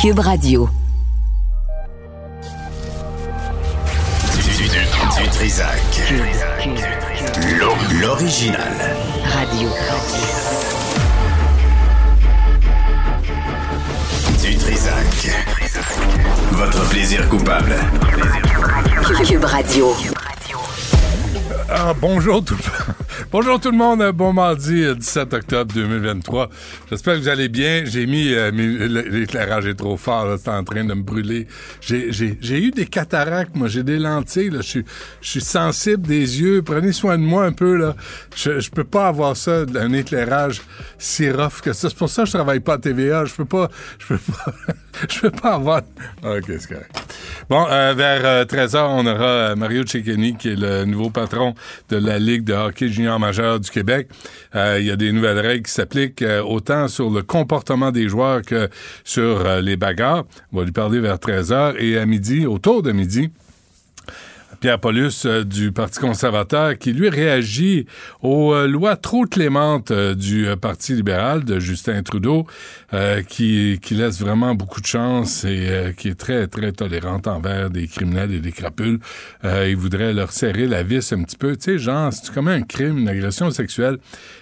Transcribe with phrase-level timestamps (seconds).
[0.00, 0.66] Cube Radio.
[4.32, 6.14] Du, du, du Trisac.
[8.00, 8.96] L'original.
[9.24, 9.68] Radio.
[14.40, 15.30] Du Trisac.
[16.52, 17.76] Votre plaisir coupable.
[19.26, 19.94] Cube Radio.
[21.68, 23.09] Ah, bonjour tout le monde.
[23.28, 26.48] Bonjour tout le monde, bon mardi 17 octobre 2023.
[26.88, 27.84] J'espère que vous allez bien.
[27.84, 31.46] J'ai mis euh, l'éclairage est trop fort, c'est en train de me brûler.
[31.80, 34.58] J'ai eu des cataractes, moi, j'ai des lentilles.
[34.60, 34.82] Je
[35.20, 36.62] suis sensible des yeux.
[36.62, 37.94] Prenez soin de moi un peu là.
[38.34, 40.62] Je, peux pas avoir ça, un éclairage
[40.98, 41.88] si rough que ça.
[41.88, 43.24] C'est pour ça que je travaille pas à TVA.
[43.26, 44.54] Je peux pas, je peux pas,
[45.08, 45.82] je peux pas avoir.
[46.22, 46.96] Ok, c'est correct.
[47.48, 51.54] Bon, euh, vers 13h, on aura Mario Cecchini, qui est le nouveau patron
[51.88, 54.08] de la Ligue de hockey junior majeur du Québec.
[54.54, 58.08] Euh, il y a des nouvelles règles qui s'appliquent euh, autant sur le comportement des
[58.08, 58.68] joueurs que
[59.04, 60.24] sur les bagarres.
[60.52, 61.76] On va lui parler vers 13h.
[61.78, 63.30] Et à midi, autour de midi,
[64.60, 67.86] Pierre Paulus euh, du Parti conservateur qui lui réagit
[68.20, 72.46] aux euh, lois trop clémentes euh, du Parti libéral de Justin Trudeau
[73.28, 77.86] qui, qui laisse vraiment beaucoup de chance et qui est très très tolérante envers des
[77.86, 78.98] criminels et des crapules.
[79.44, 81.56] il voudrait leur serrer la vis un petit peu.
[81.56, 83.98] Tu sais, genre, c'est comme un crime, une agression sexuelle.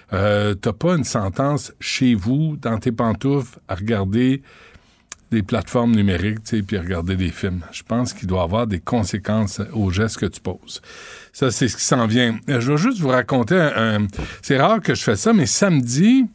[0.09, 4.41] T'as pas une sentence chez vous, dans tes pantoufles, à regarder
[5.31, 7.61] des plateformes numériques, tu sais, puis regarder des films.
[7.71, 10.81] Je pense qu'il doit avoir des conséquences aux gestes que tu poses.
[11.33, 12.39] Ça, c'est ce qui s'en vient.
[12.49, 14.07] Euh, je vais juste vous raconter un...
[14.41, 16.25] C'est rare que je fais ça, mais samedi,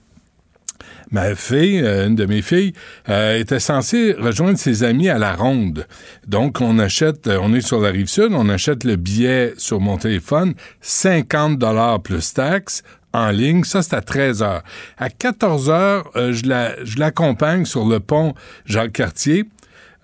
[1.10, 2.72] ma fille, euh, une de mes filles,
[3.08, 5.86] euh, était censée rejoindre ses amis à la ronde.
[6.26, 9.98] Donc, on achète, on est sur la rive sud, on achète le billet sur mon
[9.98, 12.82] téléphone, 50 dollars plus taxes,
[13.14, 13.64] en ligne.
[13.64, 14.62] Ça, c'est à 13 heures.
[14.98, 18.34] À 14 heures, euh, je, la, je l'accompagne sur le pont
[18.66, 19.44] Jacques-Cartier.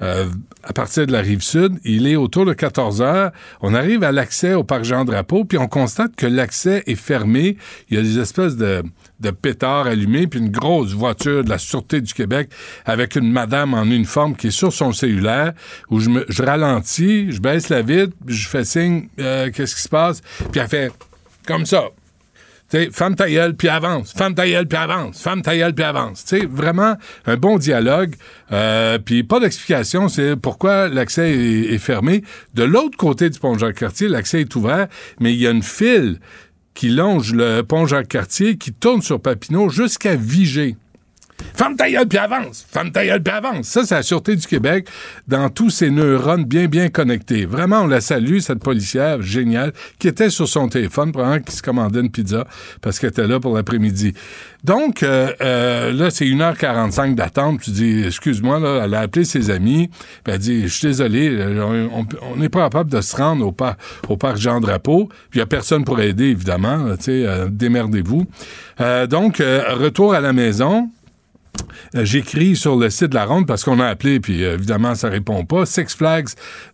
[0.02, 0.26] Euh,
[0.62, 3.32] à partir de la rive sud, il est autour de 14 heures.
[3.60, 7.58] On arrive à l'accès au parc Jean-Drapeau, puis on constate que l'accès est fermé.
[7.90, 8.82] Il y a des espèces de,
[9.20, 12.50] de pétards allumés, puis une grosse voiture de la Sûreté du Québec
[12.86, 15.52] avec une madame en uniforme qui est sur son cellulaire,
[15.90, 19.88] où je, je ralentis, je baisse la vitre, je fais signe, euh, qu'est-ce qui se
[19.88, 20.92] passe, puis elle fait
[21.46, 21.84] comme ça.
[22.70, 24.12] T'sais, femme ta avance.
[24.12, 24.44] Femme ta
[24.80, 25.20] avance.
[25.20, 26.24] Femme ta puis avance.
[26.24, 26.94] T'sais, vraiment
[27.26, 28.14] un bon dialogue.
[28.52, 32.22] Euh, puis pas d'explication, c'est pourquoi l'accès est, est, fermé.
[32.54, 34.86] De l'autre côté du pont Jacques-Cartier, l'accès est ouvert,
[35.18, 36.20] mais il y a une file
[36.74, 40.76] qui longe le pont Jacques-Cartier, qui tourne sur Papineau jusqu'à Vigée.
[41.54, 42.66] Femme ta gueule, puis avance!
[42.70, 43.66] Femme ta gueule, puis avance!
[43.66, 44.88] Ça, c'est la Sûreté du Québec
[45.28, 47.44] dans tous ses neurones bien, bien connectés.
[47.44, 51.62] Vraiment, on la salue, cette policière géniale, qui était sur son téléphone, probablement qui se
[51.62, 52.46] commandait une pizza
[52.80, 54.14] parce qu'elle était là pour l'après-midi.
[54.64, 57.60] Donc, euh, euh, là, c'est 1h45 d'attente.
[57.60, 59.88] Tu dis, excuse-moi, là, elle a appelé ses amis.
[60.24, 61.38] Puis elle dit, je suis désolé,
[62.22, 63.76] on n'est pas capable de se rendre au, par,
[64.08, 65.06] au parc Jean-Drapeau.
[65.30, 66.96] Puis il n'y a personne pour aider, évidemment.
[66.96, 68.26] Tu sais, euh, démerdez-vous.
[68.80, 70.90] Euh, donc, euh, retour à la maison.
[71.94, 74.94] Euh, j'écris sur le site de la ronde parce qu'on a appelé, puis euh, évidemment,
[74.94, 75.66] ça répond pas.
[75.66, 76.28] Six Flags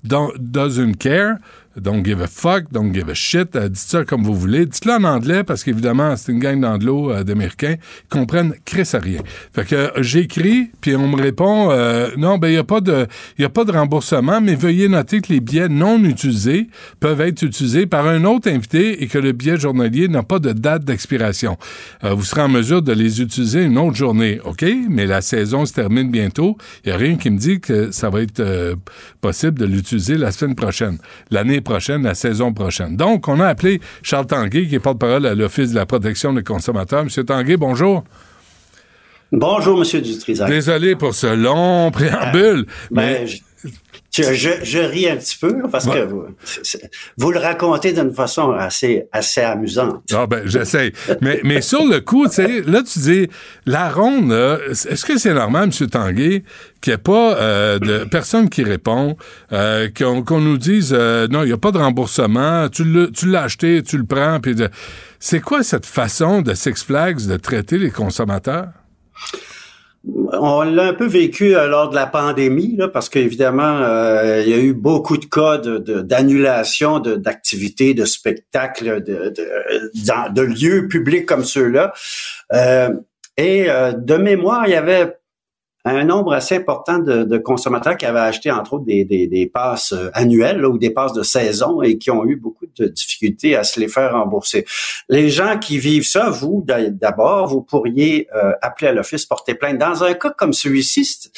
[0.05, 1.37] doesn't care.
[1.78, 3.54] Don't give a fuck, don't give a shit.
[3.54, 4.64] Euh, dites ça comme vous voulez.
[4.64, 8.98] Dites-le en anglais parce qu'évidemment, c'est une gang d'anglo euh, d'Américains qui comprennent Chris à
[8.98, 9.20] rien.
[9.53, 11.66] Fait que euh, j'écris, puis on me répond
[12.16, 13.06] non, ben il y a pas de
[13.38, 16.69] a pas de remboursement, mais veuillez noter que les billets non utilisés
[17.00, 20.53] peuvent être utilisés par un autre invité et que le billet journalier n'a pas de
[20.53, 21.56] date d'expiration.
[22.03, 24.64] Vous serez en mesure de les utiliser une autre journée, OK?
[24.88, 26.56] Mais la saison se termine bientôt.
[26.84, 28.76] Il y a rien qui me dit que ça va être
[29.20, 30.98] possible de l'utiliser la semaine prochaine.
[31.31, 32.97] L'année prochaine, la saison prochaine.
[32.97, 36.43] Donc, on a appelé Charles Tanguay, qui est porte-parole à l'Office de la protection des
[36.43, 37.04] consommateurs.
[37.04, 38.04] Monsieur Tanguay, bonjour.
[39.32, 40.49] Bonjour, Monsieur Dutrisac.
[40.49, 42.60] Désolé pour ce long préambule.
[42.60, 43.25] Euh, mais...
[43.25, 43.28] Ben,
[44.22, 45.94] je, je, je, ris un petit peu parce ouais.
[45.94, 46.27] que vous,
[47.19, 50.03] vous, le racontez d'une façon assez, assez amusante.
[50.12, 50.93] Ah ben, j'essaie.
[51.21, 53.28] mais, mais sur le coup, tu sais, là, tu dis,
[53.66, 54.32] la ronde,
[54.71, 55.88] est-ce que c'est normal, M.
[55.88, 56.44] Tanguay,
[56.81, 59.17] qu'il n'y ait pas euh, de personne qui répond,
[59.52, 63.43] euh, qu'on qu nous dise, euh, non, il n'y a pas de remboursement, tu l'as
[63.43, 64.69] acheté, tu le prends, puis de...
[65.19, 68.69] c'est quoi cette façon de Six Flags de traiter les consommateurs?
[70.32, 74.55] On l'a un peu vécu euh, lors de la pandémie, parce qu'évidemment, euh, il y
[74.55, 81.93] a eu beaucoup de cas d'annulation d'activités, de, spectacles, de, de, lieux publics comme ceux-là.
[82.53, 82.91] Euh,
[83.37, 85.19] et de mémoire, il y avait
[85.91, 89.47] un nombre assez important de, de, consommateurs qui avaient acheté, entre autres, des, des, des
[89.47, 92.87] passes euh, annuelles là, ou des passes de saison et qui ont eu beaucoup de
[92.87, 94.65] difficultés à se les faire rembourser.
[95.09, 99.79] Les gens qui vivent ça, vous, d'abord, vous pourriez euh, appeler à l'office, porter plainte.
[99.79, 101.31] Dans un cas comme celui-ci,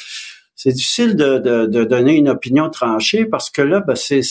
[0.55, 4.21] c'est difficile de, de, de, donner une opinion tranchée parce que là, ben, c'est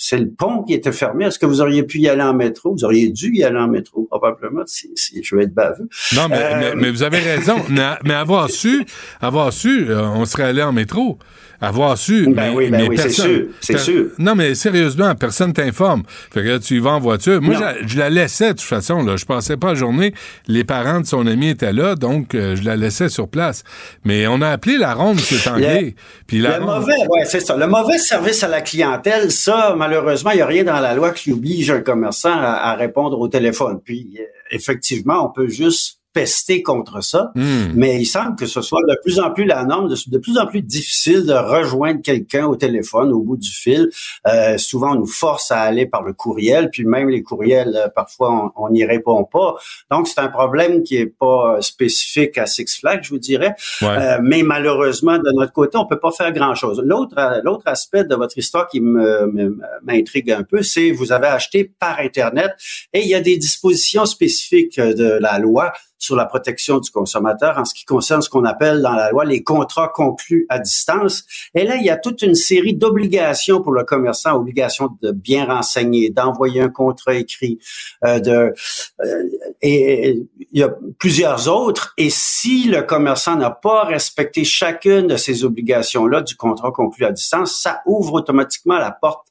[0.00, 1.24] c'est le pont qui était fermé.
[1.26, 2.72] Est-ce que vous auriez pu y aller en métro?
[2.72, 5.88] Vous auriez dû y aller en métro, probablement, si, si je vais être baveux.
[6.14, 7.56] Non, mais, mais, mais, vous avez raison.
[7.68, 8.86] mais, avoir su,
[9.20, 11.18] avoir su, on serait allé en métro
[11.60, 12.24] avoir su.
[12.26, 14.06] Ben mais, oui, ben oui, c'est sûr, c'est sûr.
[14.18, 16.02] Non, mais sérieusement, personne t'informe.
[16.32, 17.42] Fait que là, tu y vas en voiture.
[17.42, 19.04] Moi, je, la laissais de toute façon.
[19.04, 20.14] Là, je passais pas la journée.
[20.46, 23.64] Les parents de son ami étaient là, donc euh, je la laissais sur place.
[24.04, 25.38] Mais on a appelé la ronde, M.
[25.44, 25.94] Tanguay.
[26.26, 27.56] Puis la le mauvais, ouais, c'est ça.
[27.56, 31.10] Le mauvais service à la clientèle, ça, malheureusement, il n'y a rien dans la loi
[31.10, 33.80] qui oblige un commerçant à, à répondre au téléphone.
[33.84, 37.74] Puis, euh, effectivement, on peut juste pester contre ça, hmm.
[37.76, 40.46] mais il semble que ce soit de plus en plus la norme, de, plus en
[40.46, 43.88] plus difficile de rejoindre quelqu'un au téléphone au bout du fil.
[44.26, 47.88] Euh, souvent, on nous force à aller par le courriel, puis même les courriels, euh,
[47.88, 49.54] parfois, on n'y répond pas.
[49.92, 53.54] Donc, c'est un problème qui est pas spécifique à Six Flags, je vous dirais.
[53.82, 56.82] Euh, mais malheureusement, de notre côté, on peut pas faire grand-chose.
[56.84, 57.14] L'autre,
[57.44, 62.50] l'autre aspect de votre histoire qui m'intrigue un peu, c'est vous avez acheté par Internet
[62.92, 67.58] et il y a des dispositions spécifiques de la loi sur la protection du consommateur
[67.58, 71.24] en ce qui concerne ce qu'on appelle dans la loi les contrats conclus à distance.
[71.54, 75.46] Et là, il y a toute une série d'obligations pour le commerçant, obligations de bien
[75.46, 77.58] renseigner, d'envoyer un contrat écrit,
[78.04, 78.54] euh, de
[79.04, 79.22] euh,
[79.62, 81.94] et, il y a plusieurs autres.
[81.98, 87.12] Et si le commerçant n'a pas respecté chacune de ces obligations-là du contrat conclu à
[87.12, 89.28] distance, ça ouvre automatiquement la porte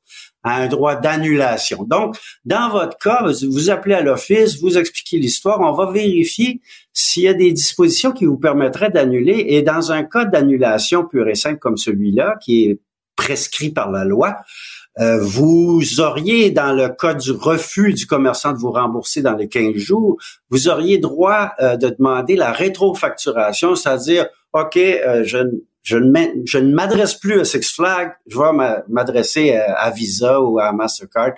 [0.50, 1.84] un droit d'annulation.
[1.84, 2.16] Donc,
[2.46, 6.62] dans votre cas, vous appelez à l'office, vous expliquez l'histoire, on va vérifier
[6.94, 9.46] s'il y a des dispositions qui vous permettraient d'annuler.
[9.50, 12.80] Et dans un cas d'annulation pure et simple comme celui-là, qui est
[13.16, 14.38] prescrit par la loi,
[15.00, 19.48] euh, vous auriez, dans le cas du refus du commerçant de vous rembourser dans les
[19.48, 20.18] 15 jours,
[20.50, 25.38] vous auriez droit euh, de demander la rétrofacturation, c'est-à-dire, OK, euh, je,
[25.88, 31.34] je ne m'adresse plus à Six Flags, je vais m'adresser à, Visa ou à Mastercard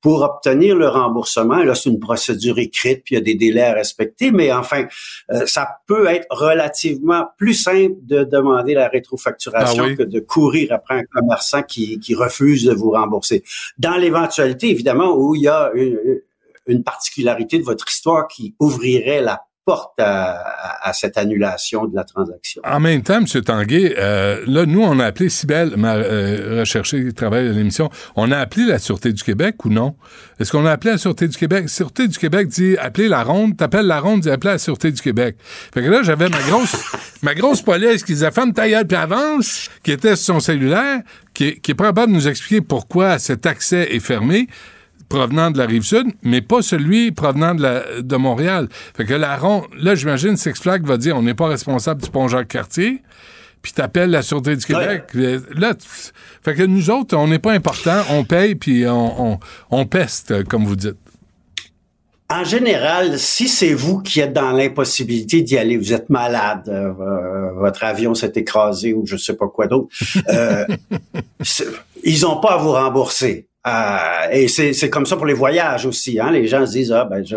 [0.00, 1.62] pour obtenir le remboursement.
[1.62, 4.84] Là, c'est une procédure écrite, puis il y a des délais à respecter, mais enfin,
[5.32, 10.72] euh, ça peut être relativement plus simple de demander la rétrofacturation ah que de courir
[10.72, 13.44] après un commerçant qui, qui refuse de vous rembourser.
[13.78, 15.98] Dans l'éventualité, évidemment, où il y a une,
[16.66, 22.60] une particularité de votre histoire qui ouvrirait la porte à, cette annulation de la transaction.
[22.64, 23.26] En même temps, M.
[23.26, 27.90] Tanguay, euh, là, nous, on a appelé Sibelle, ma euh, recherché qui travaille à l'émission,
[28.16, 29.96] on a appelé la Sûreté du Québec ou non?
[30.38, 31.68] Est-ce qu'on a appelé la Sûreté du Québec?
[31.68, 35.00] Sûreté du Québec dit appelez la ronde, t'appelles la ronde, dit appelez la Sûreté du
[35.00, 35.36] Québec.
[35.72, 36.76] Fait que là, j'avais ma grosse
[37.22, 41.00] ma grosse police qui disait femme ta puis avance, qui était sur son cellulaire,
[41.32, 44.46] qui, qui est pas capable de nous expliquer pourquoi cet accès est fermé
[45.08, 48.68] provenant de la rive sud, mais pas celui provenant de, la, de Montréal.
[48.96, 52.10] Fait que la ronde, là, j'imagine, Six Flags va dire on n'est pas responsable du
[52.10, 53.02] pont Jacques-Cartier,
[53.62, 55.04] puis t'appelles la Sûreté du Québec.
[55.14, 55.74] Là,
[56.42, 59.38] fait que nous autres, on n'est pas important, on paye, puis on,
[59.70, 60.98] on, peste, comme vous dites.
[62.30, 67.52] En général, si c'est vous qui êtes dans l'impossibilité d'y aller, vous êtes malade, euh,
[67.52, 69.88] votre avion s'est écrasé ou je sais pas quoi d'autre,
[70.28, 70.66] euh,
[72.02, 73.46] ils n'ont pas à vous rembourser.
[73.66, 76.20] Euh, et c'est comme ça pour les voyages aussi.
[76.20, 76.30] Hein?
[76.30, 77.36] Les gens se disent ah ben je,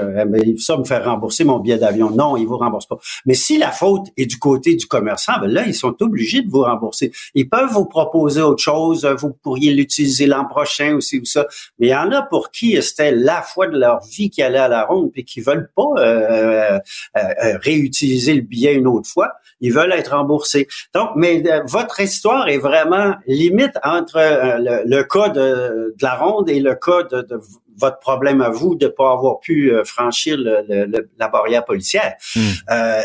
[0.57, 2.11] ça me faire rembourser mon billet d'avion.
[2.11, 2.97] Non, ils vous remboursent pas.
[3.25, 6.49] Mais si la faute est du côté du commerçant, ben là ils sont obligés de
[6.49, 7.11] vous rembourser.
[7.33, 9.05] Ils peuvent vous proposer autre chose.
[9.05, 11.47] Vous pourriez l'utiliser l'an prochain aussi ou ça.
[11.79, 14.57] Mais il y en a pour qui c'était la fois de leur vie qui allait
[14.57, 16.79] à la ronde et qui veulent pas euh,
[17.15, 19.31] euh, réutiliser le billet une autre fois
[19.61, 20.67] ils veulent être remboursés.
[20.93, 26.49] Donc, mais euh, votre histoire est vraiment limite entre euh, le, cas de, la ronde
[26.49, 27.39] et le cas de,
[27.79, 32.15] votre problème à vous de ne pas avoir pu euh, franchir la barrière policière.
[32.35, 32.39] Hmm.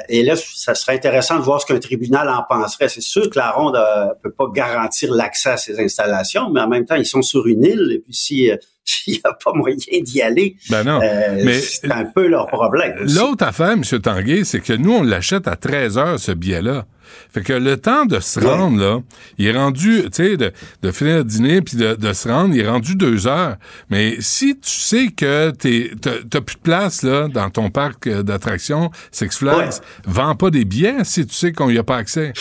[0.09, 2.89] et là, ça serait intéressant de voir ce qu'un tribunal en penserait.
[2.89, 6.69] C'est sûr que la ronde ne peut pas garantir l'accès à ces installations, mais en
[6.69, 7.91] même temps, ils sont sur une île.
[7.93, 8.51] Et puis, si
[9.03, 11.01] s'il n'y a pas moyen d'y aller, ben non.
[11.03, 12.95] Euh, mais c'est un peu leur problème.
[13.01, 13.83] L'autre affaire, M.
[13.83, 16.87] Tanguay, c'est que nous, on l'achète à 13 heures, ce billet-là.
[17.31, 19.01] Fait que le temps de se rendre, là,
[19.37, 22.55] il est rendu, tu sais, de, de finir le dîner puis de, de, se rendre,
[22.55, 23.57] il est rendu deux heures.
[23.91, 29.37] Mais si tu sais que t'as plus de place, là, dans ton parc d'attractions Six
[29.37, 29.75] Flags,
[30.07, 32.33] vends pas des billets si tu sais qu'on n'y a pas accès.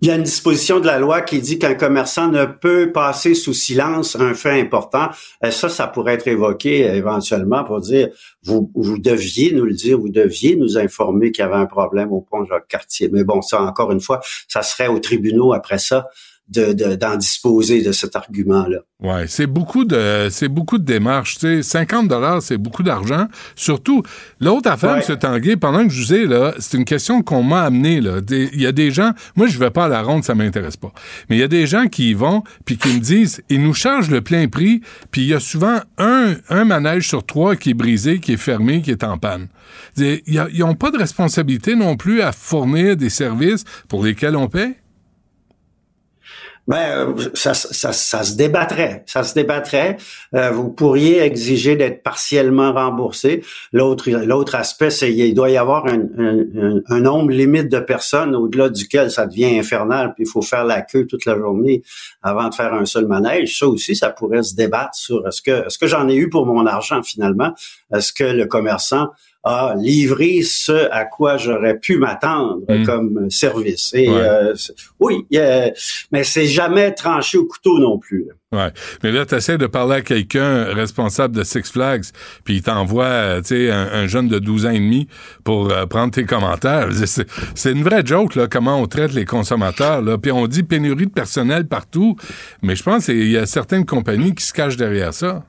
[0.00, 3.34] Il y a une disposition de la loi qui dit qu'un commerçant ne peut passer
[3.34, 5.08] sous silence un fait important.
[5.42, 8.08] Et ça, ça pourrait être évoqué éventuellement pour dire
[8.42, 12.12] vous, vous deviez nous le dire, vous deviez nous informer qu'il y avait un problème
[12.12, 13.08] au pont Jacques-Cartier.
[13.12, 16.08] Mais bon, ça, encore une fois, ça serait aux tribunaux après ça
[16.48, 18.78] d'en disposer de cet argument-là.
[19.00, 21.38] Ouais, c'est beaucoup de c'est beaucoup de démarches.
[21.38, 23.26] Tu sais, 50 dollars, c'est beaucoup d'argent.
[23.56, 24.02] Surtout,
[24.40, 24.96] l'autre affaire.
[24.96, 25.16] M.
[25.18, 28.20] Tanguay, pendant que je vous ai là, c'est une question qu'on m'a amenée là.
[28.30, 30.92] Il y a des gens, moi je vais pas à la ronde, ça m'intéresse pas.
[31.28, 33.74] Mais il y a des gens qui y vont puis qui me disent, ils nous
[33.74, 37.70] chargent le plein prix, puis il y a souvent un un manège sur trois qui
[37.70, 39.48] est brisé, qui est fermé, qui est en panne.
[39.96, 44.76] Ils n'ont pas de responsabilité non plus à fournir des services pour lesquels on paie?
[46.66, 49.02] Ben, ça, ça, ça, se débattrait.
[49.06, 49.98] Ça se débattrait.
[50.34, 53.44] Euh, vous pourriez exiger d'être partiellement remboursé.
[53.72, 58.34] L'autre, l'autre aspect, c'est qu'il doit y avoir un, un, un, nombre limite de personnes
[58.34, 61.82] au-delà duquel ça devient infernal, puis il faut faire la queue toute la journée
[62.22, 63.58] avant de faire un seul manège.
[63.58, 66.46] Ça aussi, ça pourrait se débattre sur est-ce que est-ce que j'en ai eu pour
[66.46, 67.52] mon argent finalement?
[67.92, 69.10] Est-ce que le commerçant
[69.44, 72.86] a livré ce à quoi j'aurais pu m'attendre mm.
[72.86, 73.92] comme service.
[73.92, 74.54] Et euh,
[75.00, 75.26] oui,
[76.10, 78.26] mais c'est jamais tranché au couteau non plus.
[78.52, 78.70] Ouais.
[79.02, 82.04] Mais là, tu essaies de parler à quelqu'un responsable de Six Flags,
[82.44, 85.08] puis il t'envoie, tu sais, un, jeune de 12 ans et demi
[85.42, 86.88] pour euh, prendre tes commentaires.
[87.54, 90.18] C'est une vraie joke, là, comment on traite les consommateurs, là.
[90.18, 92.16] Puis on dit pénurie de personnel partout,
[92.62, 95.44] mais je pense qu'il y a certaines compagnies qui se cachent derrière ça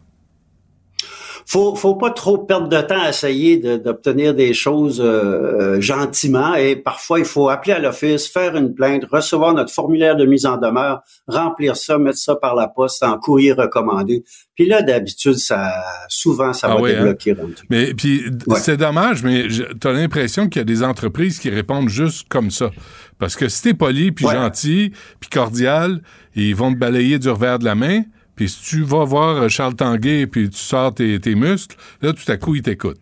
[1.48, 6.76] faut, faut pas trop perdre de temps à essayer d'obtenir des choses euh, gentiment et
[6.76, 10.58] parfois il faut appeler à l'office, faire une plainte, recevoir notre formulaire de mise en
[10.58, 14.24] demeure, remplir ça, mettre ça par la poste en courrier recommandé.
[14.56, 15.72] Puis là, d'habitude, ça,
[16.08, 16.94] souvent, ça ah va hein?
[16.94, 17.36] débloquer.
[17.70, 18.24] Mais puis
[18.56, 22.50] c'est dommage, mais tu as l'impression qu'il y a des entreprises qui répondent juste comme
[22.50, 22.72] ça.
[23.20, 26.02] Parce que si t'es poli, puis gentil, puis cordial,
[26.36, 28.02] ils vont te balayer du revers de la main.
[28.36, 32.14] Puis si tu vas voir euh, Charles Tanguay puis tu sors tes, tes muscles, là,
[32.14, 33.00] tout à coup, il t'écoute.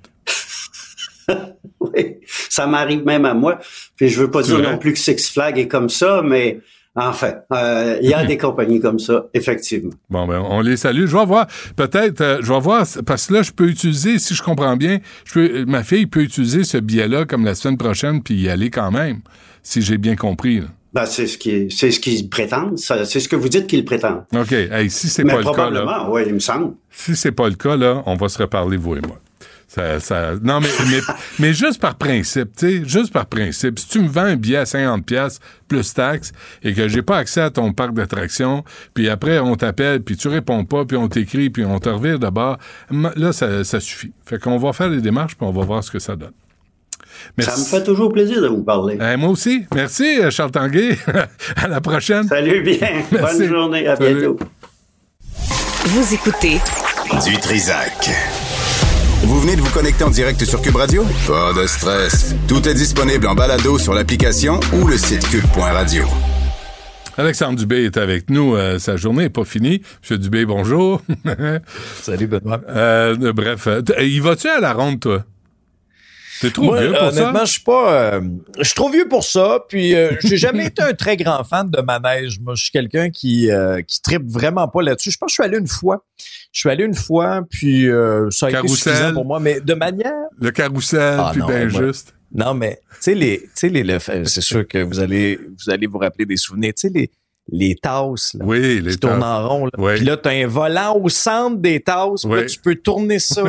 [1.80, 2.18] oui,
[2.50, 3.60] ça m'arrive même à moi.
[3.96, 6.60] Puis je veux pas dire non plus que Six Flags est comme ça, mais
[6.96, 9.94] Enfin, euh, il y a des compagnies comme ça, effectivement.
[10.12, 11.08] Bon, ben, on les salue.
[11.08, 14.36] Je vais voir, peut-être, euh, je vais voir, parce que là, je peux utiliser, si
[14.36, 18.22] je comprends bien, je peux, ma fille peut utiliser ce billet-là comme la semaine prochaine,
[18.22, 19.22] puis y aller quand même,
[19.64, 20.60] si j'ai bien compris.
[20.60, 20.68] Là.
[20.94, 22.78] Ben, c'est ce qui c'est ce qu'ils prétendent.
[22.78, 24.24] C'est ce que vous dites qu'ils prétendent.
[24.36, 24.52] OK.
[24.52, 26.08] Hey, si c'est pas le cas, là.
[26.10, 26.76] oui, il me semble.
[26.92, 29.20] Si c'est pas le cas, là, on va se reparler, vous et moi.
[29.68, 31.00] Ça, ça, non, mais, mais,
[31.40, 33.80] mais, juste par principe, tu sais, juste par principe.
[33.80, 36.32] Si tu me vends un billet à 50 pièces plus taxes
[36.62, 40.28] et que j'ai pas accès à ton parc d'attractions, puis après on t'appelle, puis tu
[40.28, 42.60] réponds pas, puis on t'écrit, puis on te revire d'abord,
[42.92, 44.12] là, ça, ça suffit.
[44.24, 46.34] Fait qu'on va faire les démarches, puis on va voir ce que ça donne.
[47.40, 48.98] Ça me fait toujours plaisir de vous parler.
[49.02, 49.66] Eh, moi aussi.
[49.74, 50.98] Merci, euh, Charles Tanguay.
[51.56, 52.28] à la prochaine.
[52.28, 53.04] Salut bien.
[53.12, 53.88] Bonne journée.
[53.88, 54.38] À bientôt.
[55.86, 56.60] Vous écoutez
[57.26, 58.10] du Trisac.
[59.24, 61.06] Vous venez de vous connecter en direct sur Cube Radio?
[61.28, 62.36] Pas de stress.
[62.48, 66.04] Tout est disponible en balado sur l'application ou le site cube.radio.
[67.18, 68.56] Alexandre Dubé est avec nous.
[68.56, 69.82] Euh, sa journée n'est pas finie.
[70.02, 71.02] Monsieur Dubé, bonjour.
[72.02, 72.62] Salut, Benoît.
[72.68, 73.68] Euh, bref,
[74.02, 75.24] il va-tu à la ronde, toi?
[76.44, 77.46] T'es trop vieux pour honnêtement, ça?
[77.46, 77.94] je suis pas.
[77.94, 78.22] Euh,
[78.58, 79.60] je suis trop vieux pour ça.
[79.70, 82.38] Puis euh, j'ai jamais été un très grand fan de manège.
[82.42, 85.10] Moi, je suis quelqu'un qui euh, qui tripe vraiment pas là-dessus.
[85.10, 86.06] Je pense que je suis allé une fois.
[86.52, 87.88] Je suis allé une fois, puis
[88.32, 89.40] ça a été suffisant pour moi.
[89.40, 90.12] Mais de manière.
[90.38, 92.14] Le carrousel, ah, puis bien juste.
[92.36, 96.26] Non, mais tu sais les, les, c'est sûr que vous allez vous allez vous rappeler
[96.26, 96.74] des souvenirs.
[96.76, 97.10] Tu sais les
[97.52, 99.66] les tasses là, oui, les qui tournent en rond.
[99.66, 99.72] Là.
[99.78, 99.96] Oui.
[99.96, 102.24] Puis là, tu as un volant au centre des tasses.
[102.24, 102.42] Oui.
[102.42, 103.44] Là, tu peux tourner ça.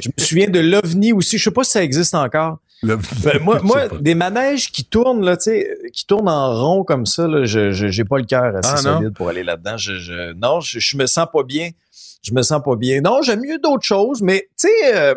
[0.00, 1.38] je me souviens de l'OVNI aussi.
[1.38, 2.58] Je sais pas si ça existe encore.
[2.82, 2.98] Ben,
[3.40, 7.26] moi, moi des manèges qui tournent, là, tu sais, qui tournent en rond comme ça,
[7.26, 9.76] là, je, j'ai pas le cœur assez ah, solide pour aller là-dedans.
[9.76, 11.70] Je, je, non, je, je me sens pas bien.
[12.22, 13.00] Je me sens pas bien.
[13.00, 15.14] Non, j'aime mieux d'autres choses, mais tu sais, euh,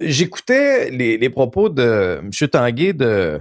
[0.00, 2.48] j'écoutais les, les propos de M.
[2.48, 3.40] Tanguay de,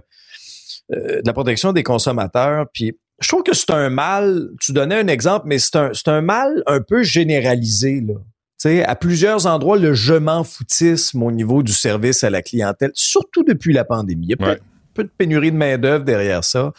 [0.94, 4.96] euh, de la protection des consommateurs, puis je trouve que c'est un mal, tu donnais
[5.00, 8.16] un exemple, mais c'est un, c'est un mal un peu généralisé, là.
[8.58, 12.92] sais, à plusieurs endroits, le je m'en foutisme au niveau du service à la clientèle,
[12.94, 14.28] surtout depuis la pandémie.
[14.28, 14.54] Il y a Ouais.
[14.56, 16.72] un peu de pénurie de main-d'œuvre derrière ça.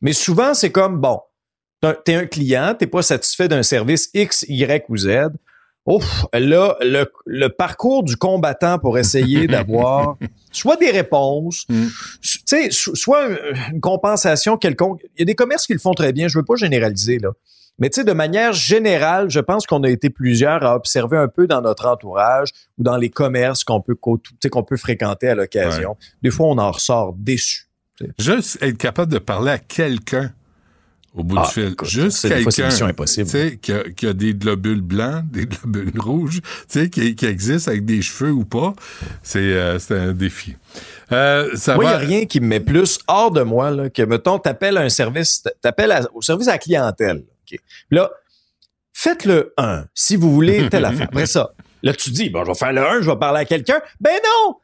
[0.00, 1.20] Mais souvent, c'est comme, bon,
[2.04, 5.08] t'es un client, t'es pas satisfait d'un service X, Y ou Z.
[5.86, 10.16] Ouf, là, le, le parcours du combattant pour essayer d'avoir
[10.50, 11.86] soit des réponses, Mm.
[12.22, 15.00] tu sais, so- soit un- une compensation quelconque.
[15.16, 17.30] Il y a des commerces qui le font très bien, je veux pas généraliser, là.
[17.80, 21.26] Mais tu sais, de manière générale, je pense qu'on a été plusieurs à observer un
[21.26, 25.96] peu dans notre entourage ou dans les commerces qu'on peut, qu'on peut fréquenter à l'occasion.
[26.22, 27.66] Des fois, on en ressort déçu.
[28.18, 30.30] Juste être capable de parler à quelqu'un
[31.14, 31.72] au bout Ah, du fil.
[31.72, 36.90] écoute, Juste quelqu'un, qui a, qui a des globules blancs, des globules rouges, tu sais,
[36.90, 38.74] qui, qui existent avec des cheveux ou pas,
[39.22, 40.56] c'est euh, un défi.
[41.12, 43.90] Euh, ça Moi, il n'y a rien qui me met plus hors de moi là,
[43.90, 47.22] que, mettons, t'appelles à un service, t'appelles au service à la clientèle.
[47.46, 48.10] Puis Là,
[48.92, 51.06] faites le 1 si vous voulez telle affaire.
[51.06, 51.52] Après ça,
[51.82, 53.80] là, tu dis, bon, je vais faire le 1, je vais parler à quelqu'un.
[54.00, 54.56] Ben non!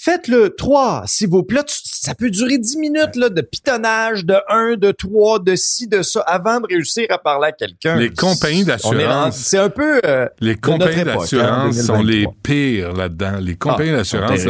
[0.00, 1.60] Faites le 3, s'il vous plaît.
[1.66, 6.02] Ça peut durer 10 minutes là, de pitonnage, de 1, de 3, de ci, de
[6.02, 7.96] ça, avant de réussir à parler à quelqu'un.
[7.96, 9.36] Les compagnies d'assurance.
[9.36, 10.00] C'est un peu...
[10.04, 12.34] euh, Les compagnies époque, d'assurance hein, sont les 2023.
[12.42, 13.38] pires là-dedans.
[13.40, 14.40] Les compagnies Ah, d'assurance,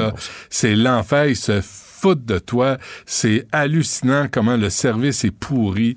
[0.50, 1.26] c'est l'enfer.
[1.28, 2.76] Ils se foutent de toi.
[3.06, 5.96] C'est hallucinant comment le service est pourri.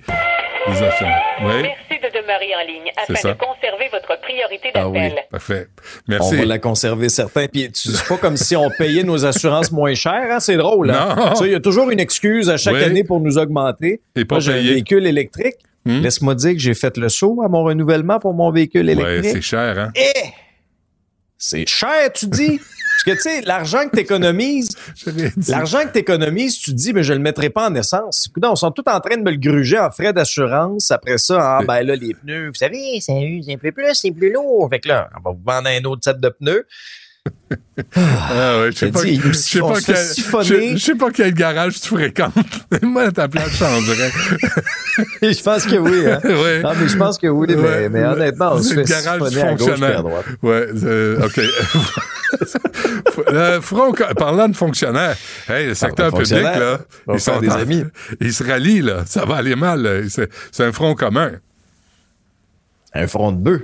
[0.67, 1.22] Les assurances.
[1.43, 3.71] Oui, Merci de demeurer en ligne afin de conserver
[4.32, 5.00] priorité Ah oui.
[5.00, 5.24] d'appel.
[5.30, 5.68] parfait.
[5.78, 6.36] On Merci.
[6.38, 7.48] va la conserver certain.
[7.48, 10.40] Puis tu c'est pas comme si on payait nos assurances moins cher, hein?
[10.40, 10.92] c'est drôle.
[10.92, 11.34] Hein?
[11.42, 12.84] Il y a toujours une excuse à chaque Oui.
[12.84, 14.02] année pour nous augmenter.
[14.16, 15.56] Et pas Moi, j'ai un véhicule électrique.
[15.86, 16.00] Hmm?
[16.02, 19.32] Laisse-moi dire que j'ai fait le saut à mon renouvellement pour mon véhicule Ouais, électrique.
[19.34, 19.92] c'est cher, hein?
[19.96, 20.30] Eh!
[21.38, 22.60] C'est cher, tu dis?
[22.94, 24.70] Parce que, tu sais, l'argent que tu économises,
[25.48, 28.28] l'argent que tu économises, tu te dis, mais je le mettrai pas en essence.
[28.30, 30.92] Écoute, on sont tous en train de me le gruger en frais d'assurance.
[30.92, 31.66] Après ça, ah, Oui.
[31.68, 34.70] ben là, les pneus, vous savez, ça use un peu plus, c'est plus lourd.
[34.70, 36.66] Fait que là, on va vous vendre un autre set de pneus.
[37.96, 41.34] Ah ouais, je sais Je pas, je sais pas quel, je, je sais pas quel
[41.34, 42.34] garage tu fréquentes.
[42.82, 44.12] Moi, ta place changerait.
[45.22, 46.08] je pense que oui.
[46.10, 46.20] Hein?
[46.63, 47.90] Non, mais je pense que oui, mais, Ouais.
[47.90, 50.04] mais honnêtement, on se Le fait garage à gauche et à fonctionnaire.
[50.04, 50.25] droite.
[50.42, 51.40] Ouais, euh, OK.
[53.30, 55.16] Euh, Front, parlant de fonctionnaires,
[55.50, 56.80] hey, le secteur public, là,
[57.13, 57.84] ils sont des en- amis.
[58.20, 59.04] Ils se rallient, là.
[59.06, 60.06] Ça va aller mal.
[60.10, 61.32] c'est un front commun.
[62.94, 63.62] Un front de bœuf.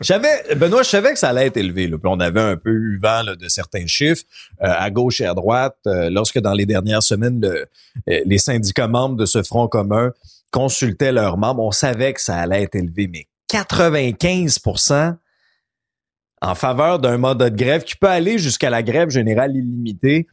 [0.00, 1.86] Je savais, Benoît, je savais que ça allait être élevé.
[1.88, 1.96] Là.
[1.96, 4.24] Puis on avait un peu eu vent là, de certains chiffres
[4.62, 5.76] euh, à gauche et à droite.
[5.86, 7.66] euh, lorsque dans les dernières semaines, le-
[8.10, 10.12] euh, les syndicats membres de ce front commun
[10.50, 13.08] consultaient leurs membres, on savait que ça allait être élevé.
[13.08, 15.16] Mais 95%
[16.42, 20.26] en faveur d'un mandat de grève qui peut aller jusqu'à la grève générale illimitée.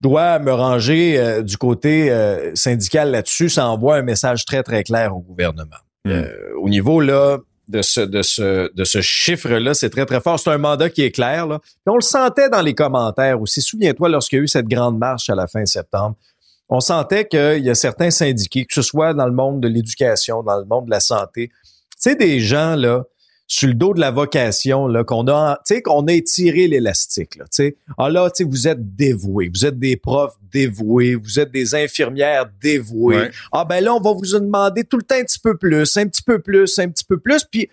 [0.00, 3.48] Dois me ranger euh, du côté euh, syndical là-dessus.
[3.50, 5.76] Ça envoie un message très, très clair au gouvernement.
[6.08, 7.38] Euh, au niveau là
[7.68, 10.38] de ce chiffre-là, c'est très très fort.
[10.38, 11.46] C'est un mandat qui est clair.
[11.46, 11.58] Là.
[11.58, 13.62] Puis on le sentait dans les commentaires aussi.
[13.62, 16.16] Souviens-toi lorsqu'il y a eu cette grande marche à la fin septembre,
[16.68, 20.42] on sentait qu'il y a certains syndiqués, que ce soit dans le monde de l'éducation,
[20.42, 21.50] dans le monde de la santé,
[21.96, 23.04] sais des gens là
[23.54, 27.36] sur le dos de la vocation là qu'on a tu sais qu'on a étiré l'élastique
[27.36, 31.16] là tu sais ah là tu sais vous êtes dévoués vous êtes des profs dévoués
[31.16, 33.30] vous êtes des infirmières dévouées Ouais.
[33.52, 35.96] ah ben là, on va vous en demander tout le temps un petit peu plus,
[35.98, 37.44] un petit peu plus, un petit peu plus.
[37.44, 37.68] Puis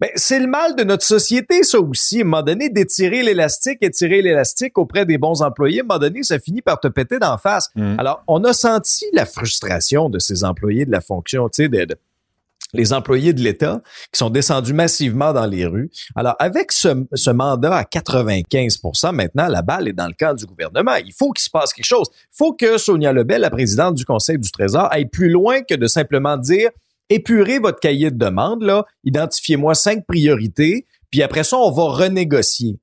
[0.00, 2.18] ben, c'est le mal de notre société, ça aussi.
[2.18, 5.98] À un moment donné, d'étirer l'élastique, étirer l'élastique auprès des bons employés, à un moment
[5.98, 7.68] donné, ça finit par te péter d'en face.
[7.76, 7.96] Mm.
[7.98, 11.84] Alors, on a senti la frustration de ces employés de la fonction, tu sais, de,
[11.84, 11.96] de-
[12.72, 13.80] les employés de l'État
[14.12, 15.90] qui sont descendus massivement dans les rues.
[16.14, 20.94] Alors, avec ce, mandat à 95% maintenant, la balle est dans le camp du gouvernement.
[20.96, 22.06] Il faut qu'il se passe quelque chose.
[22.12, 25.74] Il faut que Sonia Lebel, la présidente du Conseil du Trésor, aille plus loin que
[25.74, 26.70] de simplement dire
[27.10, 28.64] épurez votre cahier de demande,
[29.04, 32.78] identifiez-moi cinq priorités, puis après ça, on va renégocier.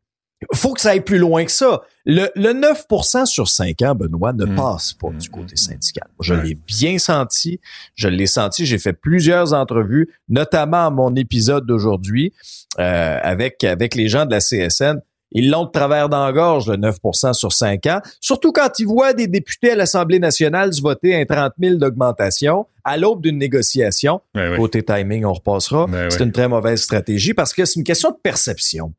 [0.51, 1.81] Il faut que ça aille plus loin que ça.
[2.05, 2.85] Le, le 9
[3.25, 4.55] sur 5 ans, Benoît, ne Mm.
[4.55, 6.07] passe pas Mm, du côté mm, syndical.
[6.21, 7.59] Je l'ai bien senti.
[7.95, 8.65] Je l'ai senti.
[8.65, 12.33] J'ai fait plusieurs entrevues, notamment mon épisode d'aujourd'hui
[12.79, 15.01] euh, avec, avec les gens de la CSN.
[15.31, 17.99] Ils l'ont de travers dans la gorge, le 9% sur 5 ans.
[18.21, 22.65] Surtout quand ils voient des députés à l'Assemblée nationale se voter un 30 000 d'augmentation
[22.85, 24.21] à l'aube d'une négociation.
[24.55, 25.87] Côté timing, on repassera.
[26.09, 28.93] C'est une très mauvaise stratégie parce que c'est une question de perception.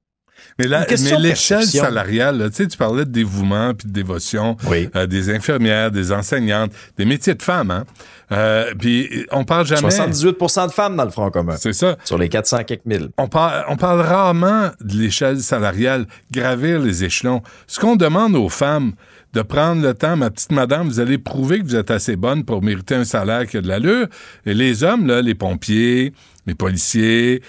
[0.58, 0.84] Mais, la-
[1.18, 4.56] l'échelle salariale, là, tu sais, tu parlais de dévouement puis de dévotion.
[4.66, 4.88] Oui.
[4.96, 7.84] euh, des infirmières, des enseignantes, des métiers de femmes, hein.
[8.30, 9.88] Euh, puis on parle jamais.
[9.88, 11.56] 78% de femmes dans le Front commun.
[11.58, 11.96] C'est ça.
[12.04, 13.08] Sur les 400 quelques mille.
[13.16, 17.42] On parle, on parle rarement de l'échelle salariale, gravir les échelons.
[17.66, 18.92] Ce qu'on demande aux femmes,
[19.34, 22.44] de prendre le temps, ma petite madame, vous allez prouver que vous êtes assez bonne
[22.44, 24.06] pour mériter un salaire qui a de l'allure.
[24.46, 26.12] Et les hommes, là, les pompiers,
[26.46, 27.42] les policiers,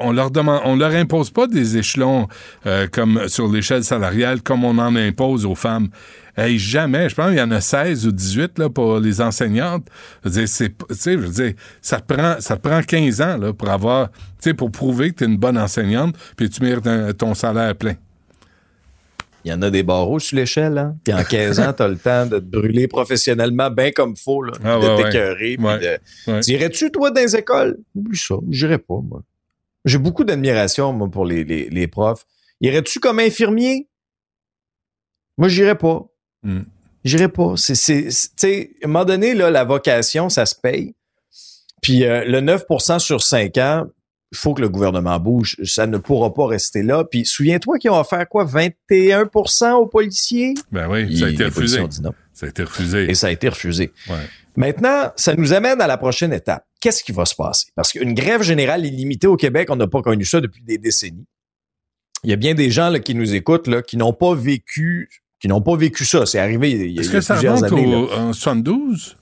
[0.00, 2.26] on leur demande, on leur impose pas des échelons
[2.66, 5.88] euh, comme sur l'échelle salariale comme on en impose aux femmes.
[6.36, 7.08] Hey, jamais.
[7.08, 9.86] Je pense qu'il y en a 16 ou 18 là, pour les enseignantes.
[10.24, 14.08] Je veux je veux dire, ça te prend, ça prend 15 ans là, pour avoir,
[14.56, 17.94] pour prouver que tu es une bonne enseignante puis tu mérites ton salaire plein.
[19.44, 20.96] Il y en a des barreaux sur l'échelle, hein?
[21.04, 24.52] Puis en 15 ans, t'as le temps de te brûler professionnellement bien comme faut, là.
[24.64, 25.56] Ah, de ouais, t'écœurer.
[25.58, 26.00] Ouais.
[26.26, 26.40] Ouais.
[26.40, 27.78] T'irais-tu, toi, dans les écoles?
[27.94, 28.36] Oublie ça.
[28.50, 29.22] J'irais pas, moi.
[29.84, 32.24] J'ai beaucoup d'admiration, moi, pour les, les, les profs.
[32.60, 33.88] Irais-tu comme infirmier?
[35.36, 36.06] Moi, j'irais pas.
[36.42, 36.62] Hmm.
[37.04, 37.54] J'irai pas.
[37.56, 38.46] C'est, tu
[38.82, 40.94] à un moment donné, là, la vocation, ça se paye.
[41.82, 43.84] Puis euh, le 9% sur 5 ans,
[44.34, 45.56] il faut que le gouvernement bouge.
[45.62, 47.04] Ça ne pourra pas rester là.
[47.04, 48.44] Puis souviens-toi qu'ils ont offert quoi?
[48.44, 50.54] 21% aux policiers?
[50.72, 51.80] Ben oui, ça a été refusé.
[52.32, 53.10] Ça a été refusé.
[53.10, 53.92] Et ça a été refusé.
[54.08, 54.16] Ouais.
[54.56, 56.64] Maintenant, ça nous amène à la prochaine étape.
[56.80, 57.68] Qu'est-ce qui va se passer?
[57.76, 61.26] Parce qu'une grève générale illimitée au Québec, on n'a pas connu ça depuis des décennies.
[62.24, 65.08] Il y a bien des gens là, qui nous écoutent là, qui n'ont pas vécu
[65.40, 66.24] qui n'ont pas vécu ça.
[66.24, 67.90] C'est arrivé il y a, Est-ce que ça plusieurs remonte années.
[67.90, 67.98] là.
[67.98, 69.16] au, en 72?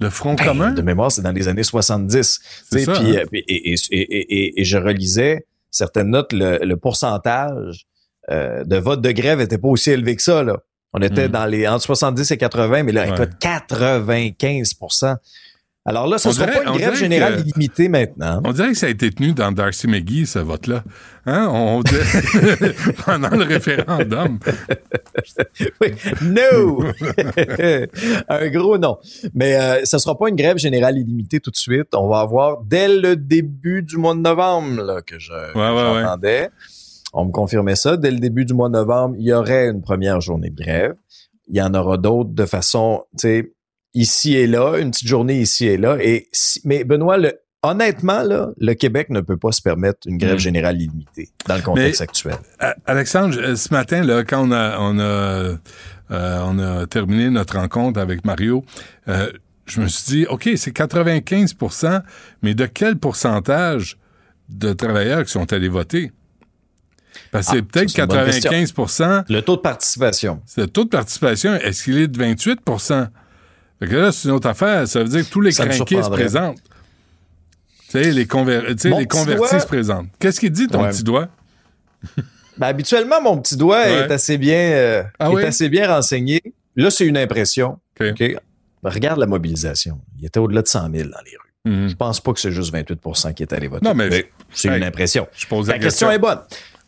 [0.00, 0.70] Le Front Ben, commun?
[0.72, 2.40] De mémoire, c'est dans les années 70.
[2.70, 3.22] C'est ça, Puis, hein?
[3.22, 7.86] euh, et, et- et- et- je relisais certaines notes, le, le pourcentage
[8.30, 10.42] euh, de vote de grève était pas aussi élevé que ça.
[10.42, 10.58] Là.
[10.92, 11.32] On était Mm.
[11.32, 13.10] dans les entre 70 et 80, mais là, Ouais.
[13.14, 15.16] écoute, 95%
[15.84, 18.42] Alors là, ce ne sera dirait- pas une grève générale que- illimitée maintenant.
[18.44, 20.84] On dirait que ça a été tenu dans Darcy McGee, ce vote-là.
[21.28, 21.48] Hein?
[21.52, 22.74] On dirait-
[23.06, 24.38] pendant le référendum.
[25.80, 25.88] Oui.
[26.22, 26.82] No!
[28.28, 28.98] Un gros non.
[29.34, 31.88] Mais euh, ce sera pas une grève générale illimitée tout de suite.
[31.94, 35.58] On va avoir dès le début du mois de novembre là, que je que
[36.22, 36.48] ouais.
[37.12, 37.96] On me confirmait ça.
[37.96, 40.94] Dès le début du mois de novembre, il y aurait une première journée de grève.
[41.48, 43.52] Il y en aura d'autres de façon, tu sais,
[43.94, 45.96] ici et là, une petite journée ici et là.
[46.00, 47.32] Et si- mais Benoît, le,
[47.62, 50.38] honnêtement, là, le Québec ne peut pas se permettre une grève Mm.
[50.40, 52.36] générale illimitée dans le contexte actuel.
[52.60, 55.58] A- Alexandre, ce matin, là, quand on a, on a, euh,
[56.10, 58.64] on a terminé notre rencontre avec Mario,
[59.08, 59.30] euh,
[59.66, 62.02] je me suis dit, OK, c'est 95%
[62.42, 63.98] mais de quel pourcentage
[64.48, 66.12] de travailleurs qui sont allés voter?
[67.32, 70.40] Parce que Ah, c'est peut-être une bonne 95% Le taux de participation.
[70.56, 71.54] le taux de participation.
[71.56, 72.60] Est-ce qu'il est de 28
[73.80, 74.86] Fait que là, c'est une autre affaire.
[74.88, 76.58] Ça veut dire que tous les crinqués se présentent.
[77.90, 78.74] Tu sais, les, conver-
[79.06, 80.08] convertis doigt- se présentent.
[80.18, 80.90] Qu'est-ce qu'il dit, ton Ouais.
[80.90, 81.28] petit doigt?
[82.58, 83.92] Ben, habituellement, mon petit doigt Ouais.
[84.06, 85.44] est assez bien, euh, Ah est oui?
[85.44, 86.42] assez bien renseigné.
[86.76, 87.78] Là, c'est une impression.
[87.98, 88.14] Ben,
[88.84, 90.00] regarde la mobilisation.
[90.18, 91.54] Il était au-delà de 100 000 dans les rues.
[91.76, 91.88] Mhm.
[91.88, 93.84] Je pense pas que c'est juste 28% qui est allé voter.
[93.86, 95.26] Non, mais- c'est Hey, une impression.
[95.36, 96.38] Je pose La question est bonne.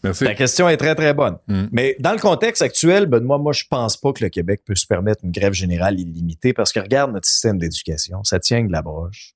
[0.02, 0.24] Merci.
[0.24, 1.36] La question est très, très bonne.
[1.46, 1.64] Mm.
[1.72, 4.86] Mais dans le contexte actuel, Benoît, moi, je pense pas que le Québec peut se
[4.86, 8.24] permettre une grève générale illimitée parce que regarde notre système d'éducation.
[8.24, 9.34] Ça tient de la broche.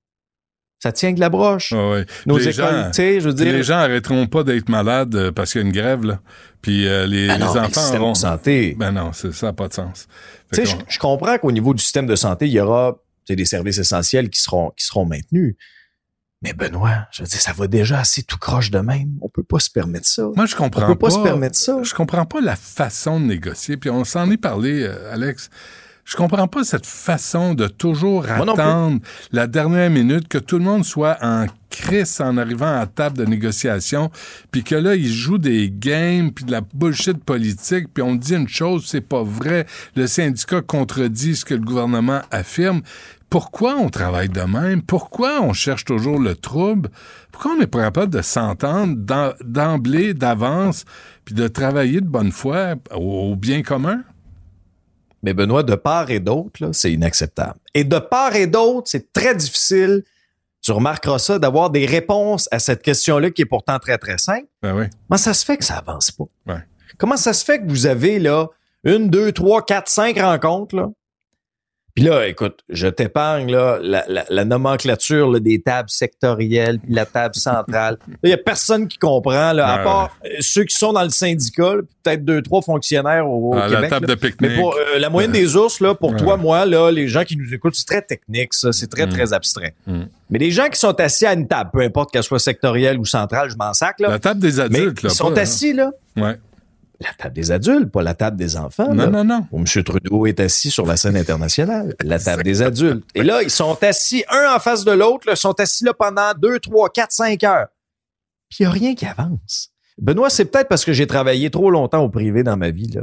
[0.84, 1.72] Ça tient de la broche.
[1.72, 2.02] Ah.
[2.26, 3.50] Nos les écoles, gens, je veux dire.
[3.50, 6.20] les gens arrêteront pas d'être malades euh, parce qu'il y a une grève, là.
[6.60, 8.76] Puis euh, les, non, le enfants système de santé.
[8.78, 10.08] Ben non, ça n'a pas de sens.
[10.52, 13.78] Tu sais, je, comprends qu'au niveau du système de santé, il y aura des services
[13.78, 15.56] essentiels qui seront, qui seront maintenus.
[16.42, 19.14] Mais Benoît, je veux dire, ça va déjà assez tout croche de même.
[19.22, 20.28] On peut pas se permettre ça.
[20.36, 21.82] Moi, je On comprends peut pas, se permettre ça.
[21.82, 23.78] Je comprends pas la façon de négocier.
[23.78, 25.48] Puis on s'en est parlé, euh, Alex.
[26.04, 29.00] Je comprends pas cette façon de toujours Moi attendre
[29.32, 33.24] la dernière minute que tout le monde soit en crise en arrivant à table de
[33.24, 34.10] négociation,
[34.50, 38.34] puis que là, ils jouent des games, puis de la bullshit politique, puis on dit
[38.34, 39.66] une chose, c'est pas vrai.
[39.96, 42.82] Le syndicat contredit ce que le gouvernement affirme.
[43.30, 44.82] Pourquoi on travaille de même?
[44.82, 46.90] Pourquoi on cherche toujours le trouble?
[47.32, 48.94] Pourquoi on n'est pas capable de s'entendre
[49.42, 50.84] d'emblée, d'avance,
[51.24, 54.02] puis de travailler de bonne foi au bien commun?
[55.24, 57.58] Mais Benoît, de part et d'autre, c'est inacceptable.
[57.72, 60.04] Et de part et d'autre, c'est très difficile.
[60.60, 64.46] Tu remarqueras ça, d'avoir des réponses à cette question-là qui est pourtant très, très simple.
[64.62, 64.84] Ben oui.
[65.08, 66.24] Comment ça se fait que ça avance pas?
[66.46, 66.60] Ouais.
[66.98, 68.48] Comment ça se fait que vous avez là
[68.84, 70.88] une, deux, trois, quatre, cinq rencontres là?
[71.94, 76.92] Puis là, écoute, je t'épargne là, la, la- la nomenclature là, des tables sectorielles puis
[76.92, 77.98] la table centrale.
[78.24, 81.04] Il y a personne qui comprend, là, à Ouais, part euh, ceux qui sont dans
[81.04, 83.90] le syndicat, peut-être deux, trois fonctionnaires au, au À la Québec.
[83.90, 84.14] table là.
[84.16, 84.50] de pique-nique.
[84.50, 86.16] Mais pour euh, la moyenne des ours, là, pour Ouais.
[86.18, 88.72] toi, moi, là, les gens qui nous écoutent, c'est très technique, ça.
[88.72, 89.10] C'est très, Mm.
[89.10, 89.74] très abstrait.
[89.86, 90.02] Mm.
[90.30, 93.04] Mais les gens qui sont assis à une table, peu importe qu'elle soit sectorielle ou
[93.04, 94.08] centrale, je m'en sac, là.
[94.08, 95.10] La table des mais adultes, ils là.
[95.10, 95.92] sont pas, assis, là.
[96.16, 96.22] hein.
[96.22, 96.36] Ouais.
[97.00, 98.92] La table des adultes, pas la table des enfants.
[98.94, 99.06] là.
[99.06, 99.46] Non, non, non.
[99.50, 99.64] Où M.
[99.82, 101.94] Trudeau est assis sur la scène internationale.
[102.02, 103.04] La table des adultes.
[103.14, 106.32] Et là, ils sont assis un en face de l'autre, ils sont assis là pendant
[106.36, 107.66] deux, trois, quatre, cinq heures.
[108.48, 109.70] Puis il n'y a rien qui avance.
[109.98, 113.02] Benoît, c'est peut-être parce que j'ai travaillé trop longtemps au privé dans ma vie, là.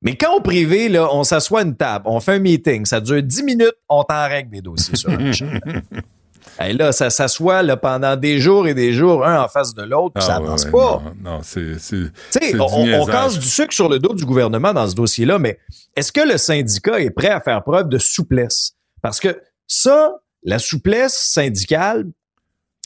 [0.00, 3.00] Mais quand au privé, là, on s'assoit à une table, on fait un meeting, ça
[3.00, 5.32] dure dix minutes, on t'en règle des dossiers sur un.
[6.64, 9.82] Et là, ça s'assoit là, pendant des jours et des jours, un en face de
[9.82, 11.02] l'autre, puis ça Ah, ouais, avance ouais, pas.
[11.22, 11.78] Non, non, c'est.
[11.78, 15.58] c'est- on, on casse du sucre sur le dos du gouvernement dans ce dossier-là, mais
[15.96, 18.72] est-ce que le syndicat est prêt à faire preuve de souplesse?
[19.02, 22.06] Parce que ça, la souplesse syndicale,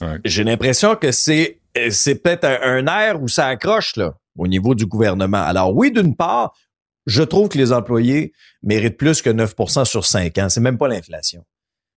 [0.00, 0.18] Ouais.
[0.24, 4.74] j'ai l'impression que c'est c'est peut-être un, un air où ça accroche là, au niveau
[4.74, 5.42] du gouvernement.
[5.42, 6.52] Alors oui, d'une part,
[7.06, 10.48] je trouve que les employés méritent plus que 9% sur 5 ans.
[10.48, 11.44] C'est même pas l'inflation.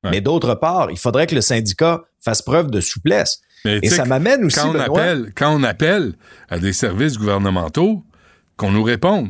[0.06, 0.12] Ouais.
[0.12, 3.41] Mais d'autre part, il faudrait que le syndicat fasse preuve de souplesse.
[3.65, 6.13] Mais Et ça m'amène aussi, quand on, Benoît, appelle, quand on appelle
[6.50, 8.04] à des services gouvernementaux,
[8.58, 9.30] qu'on nous réponde.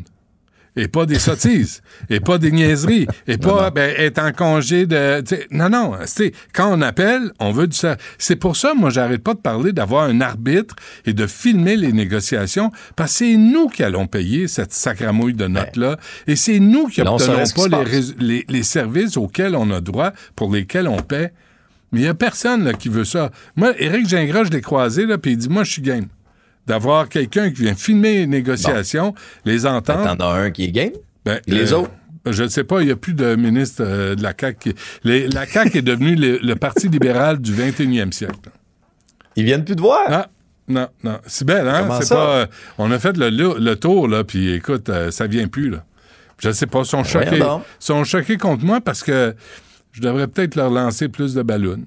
[0.76, 5.24] Et pas des sottises, et pas des niaiseries, et pas ben, être en congé de...
[5.52, 7.76] non, non, c'est quand on appelle, on veut du...
[7.78, 11.78] ser- C'est pour ça, moi, j'arrête pas de parler d'avoir un arbitre et de filmer
[11.78, 16.60] les négociations, parce que c'est nous qui allons payer cette sacramouille de notes-là, et c'est
[16.60, 17.84] nous qui Là, on saurait obtenons ce qui pas
[18.20, 21.32] les, les services auxquels on a droit, pour lesquels on paie.
[21.92, 23.32] Mais il n'y a personne là, qui veut ça.
[23.56, 26.08] Moi, Éric Gingras, je l'ai croisé, là, puis il dit, moi, je suis game.
[26.68, 29.14] D'avoir quelqu'un qui vient filmer les négociations,
[29.46, 30.16] les entendre.
[30.18, 30.92] T'en as un qui est game?
[31.24, 31.92] Ben, Et les autres?
[32.28, 34.58] Je ne sais pas, il n'y a plus de ministre euh, de la CAQ.
[34.74, 38.50] qui- les- la CAQ est devenue le, le Parti libéral du 21e siècle.
[39.36, 40.00] Ils viennent plus te voir?
[40.08, 40.28] Ah,
[40.68, 41.20] non, non.
[41.28, 41.82] C'est belle, hein?
[41.84, 42.16] Comment C'est ça?
[42.16, 42.36] pas.
[42.38, 42.46] euh,
[42.80, 45.84] on a fait le, le- le tour, là, puis écoute, euh, ça vient plus, là.
[46.40, 47.38] Je ne sais pas, ils sont choqués.
[47.40, 47.62] Ben.
[47.80, 49.36] Ils sont choqués contre moi parce que
[49.92, 51.84] je devrais peut-être leur lancer plus de ballons.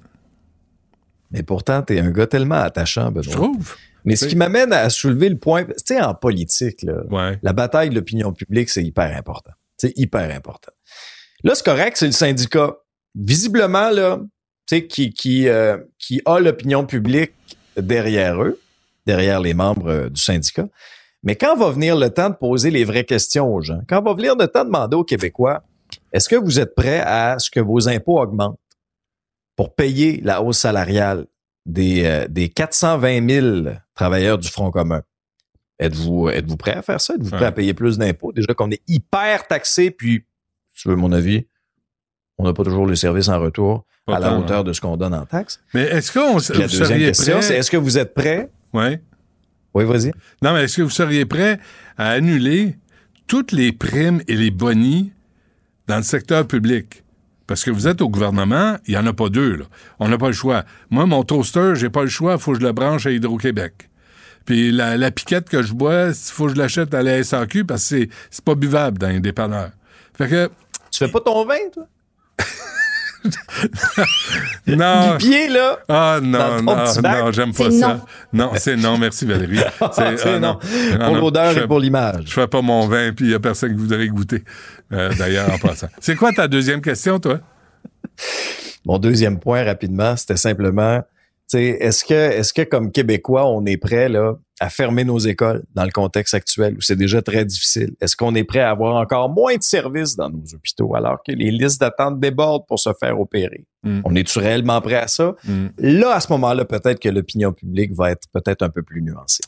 [1.31, 3.33] Mais pourtant, t'es un gars tellement attachant, Je Benoît.
[3.35, 3.75] trouve.
[4.05, 7.39] Mais ce qui m'amène à soulever le point, tu sais, en politique, là, Ouais.
[7.41, 9.51] la bataille de l'opinion publique, c'est hyper important.
[9.77, 10.71] C'est hyper important.
[11.43, 12.75] Là, c'est correct, c'est le syndicat.
[13.15, 14.19] Visiblement, là,
[14.67, 17.31] tu sais, qui, qui, euh, qui a l'opinion publique
[17.77, 18.59] derrière eux,
[19.05, 20.67] derrière les membres euh, du syndicat.
[21.23, 24.13] Mais quand va venir le temps de poser les vraies questions aux gens, quand va
[24.13, 25.63] venir le temps de demander aux Québécois,
[26.13, 28.59] est-ce que vous êtes prêts à ce que vos impôts augmentent
[29.55, 31.25] pour payer la hausse salariale
[31.65, 35.01] des, euh, des 420 000 travailleurs du Front commun?
[35.79, 37.15] Êtes-vous êtes-vous prêt à faire ça?
[37.15, 37.45] Êtes-vous prêt Ouais.
[37.45, 38.33] à payer plus d'impôts?
[38.33, 40.25] Déjà qu'on est hyper taxé, puis,
[40.73, 41.47] si tu veux mon avis,
[42.37, 44.63] on n'a pas toujours le service en retour Pas à la hauteur hein.
[44.63, 45.61] de ce qu'on donne en taxes.
[45.73, 48.49] Mais est-ce qu'on la deuxième question, c'est est-ce que vous êtes prêt?
[48.73, 49.01] Ouais.
[49.73, 50.11] Oui, vas-y.
[50.41, 51.59] Non, mais est-ce que vous seriez prêt
[51.97, 52.75] à annuler
[53.27, 55.11] toutes les primes et les bonis
[55.87, 57.03] dans le secteur public?
[57.49, 59.65] Parce que vous êtes au gouvernement, il n'y en a pas deux, là.
[59.97, 60.65] On n'a pas le choix.
[60.91, 63.89] Moi, mon toaster, j'ai pas le choix, il faut que je le branche à Hydro-Québec.
[64.45, 67.65] Puis la, la piquette que je bois, il faut que je l'achète à la SAQ
[67.65, 69.71] parce que c'est, c'est pas buvable dans les dépanneurs.
[70.15, 70.51] Fait que,
[70.91, 71.87] Tu fais pas ton vin, toi?
[74.67, 75.11] non.
[75.11, 75.79] Du pied, là?
[75.87, 77.87] Ah non, non, non, j'aime pas C'est ça.
[78.33, 78.45] non.
[78.45, 79.57] Non, c'est non, merci Valérie.
[79.93, 80.57] C'est ah, non.
[80.91, 82.23] Non, Pour non, l'odeur et pour l'image.
[82.27, 84.43] Je fais pas mon vin, puis il y a personne qui voudrait goûter.
[84.93, 85.87] Euh, D'ailleurs, en passant.
[85.99, 87.39] C'est quoi ta deuxième question, toi?
[88.85, 93.65] Mon deuxième point, rapidement, c'était simplement, tu sais, est-ce que, est-ce que comme Québécois, on
[93.65, 97.45] est prêt là à fermer nos écoles dans le contexte actuel où c'est déjà très
[97.45, 97.95] difficile?
[98.01, 101.31] Est-ce qu'on est prêt à avoir encore moins de services dans nos hôpitaux alors que
[101.31, 103.65] les listes d'attente débordent pour se faire opérer?
[103.83, 104.01] Mm.
[104.03, 105.35] On est-tu réellement prêt à ça?
[105.45, 105.67] Mm.
[105.77, 109.43] Là, à ce moment-là, peut-être que l'opinion publique va être peut-être un peu plus nuancée.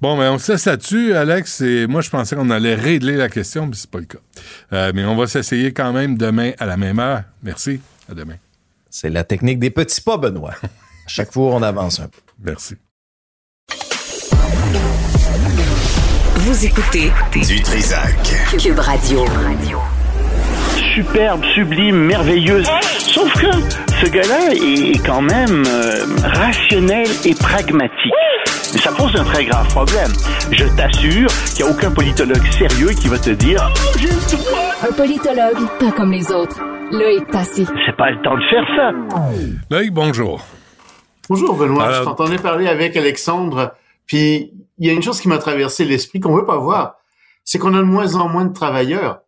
[0.00, 1.60] Bon, mais on se laisse là-dessus, Alex?
[1.60, 4.18] Et moi, je pensais qu'on allait régler la question, mais c'est pas le cas.
[4.72, 7.24] Euh, mais on va s'essayer quand même demain à la même heure.
[7.42, 7.80] Merci.
[8.08, 8.36] À demain.
[8.88, 10.54] C'est la technique des petits pas, Benoît.
[10.62, 12.20] À chaque fois, on avance un peu.
[12.42, 12.76] Merci.
[16.46, 18.14] Vous écoutez Du Trisac.
[18.58, 19.24] Cube Radio.
[20.94, 22.66] superbe, sublime, merveilleuse.
[22.98, 23.46] Sauf que
[24.00, 28.12] ce gars-là est quand même euh, rationnel et pragmatique.
[28.74, 30.12] Et ça pose un très grave problème.
[30.52, 33.98] Je t'assure qu'il n'y a aucun politologue sérieux qui va te dire Oh,
[34.30, 34.88] droit.
[34.88, 36.60] Un politologue, pas comme les autres.
[36.92, 37.66] Loïc Passy.
[37.84, 38.92] C'est pas le temps de faire ça.
[39.70, 40.40] Loïc, bonjour.
[41.28, 43.74] Bonjour Benoît, Alors- je t'entendais parler avec Alexandre,
[44.06, 46.96] puis il y a une chose qui m'a traversé l'esprit qu'on veut pas voir,
[47.44, 49.20] c'est qu'on a de moins en moins de travailleurs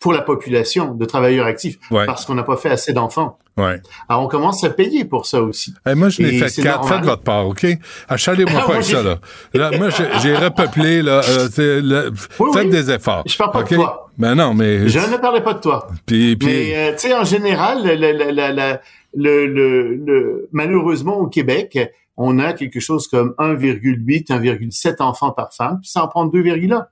[0.00, 2.04] pour la population, de travailleurs actifs, Ouais.
[2.04, 3.38] parce qu'on n'a pas fait assez d'enfants.
[3.56, 3.80] Ouais.
[4.08, 5.72] Alors on commence à payer pour ça aussi.
[5.88, 6.86] Eh, moi, je n'ai fait quatre.
[6.88, 7.64] Faites votre part, OK?
[8.08, 9.18] Achalez-moi Ah, pas avec ça, là.
[9.54, 9.88] Là, moi,
[10.22, 11.22] j'ai repeuplé, là.
[11.26, 11.48] euh,
[11.80, 12.10] le-
[12.40, 12.70] Oui, faites oui.
[12.70, 13.22] des efforts.
[13.26, 14.10] Je parle pas de toi.
[14.18, 14.88] Ben non, mais.
[14.88, 15.86] Je ne parlais pas de toi.
[16.04, 18.78] Puis, puis, Mais euh, tu sais, en général, le, le, le,
[19.16, 21.78] le, le- le- malheureusement au Québec,
[22.16, 26.86] on a quelque chose comme 1,8, 1,7 enfants par femme, puis ça en prend 2,1.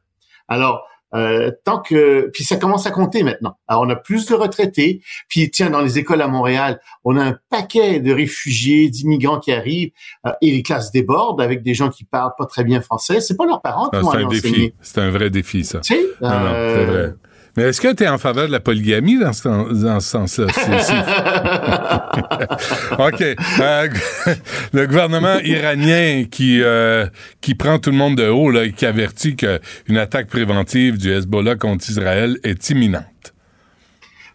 [0.48, 3.58] Alors, euh, tant que, puis ça commence à compter maintenant.
[3.68, 5.02] Alors, on a plus de retraités.
[5.28, 9.52] Puis tiens, dans les écoles à Montréal, on a un paquet de réfugiés, d'immigrants qui
[9.52, 9.90] arrivent
[10.26, 13.20] euh, et les classes débordent avec des gens qui parlent pas très bien français.
[13.20, 14.74] C'est pas leurs parents qui ah, vont c'est un défi.
[14.80, 15.80] C'est un vrai défi, ça.
[15.80, 17.14] Tu sais, c'est euh, vrai.
[17.56, 20.46] Mais est-ce que tu es en faveur de la polygamie dans ce, dans ce sens-là?
[22.98, 23.22] OK.
[23.60, 23.88] Euh,
[24.72, 27.06] le gouvernement iranien qui, euh,
[27.42, 31.12] qui prend tout le monde de haut là, et qui avertit qu'une attaque préventive du
[31.12, 33.04] Hezbollah contre Israël est imminente.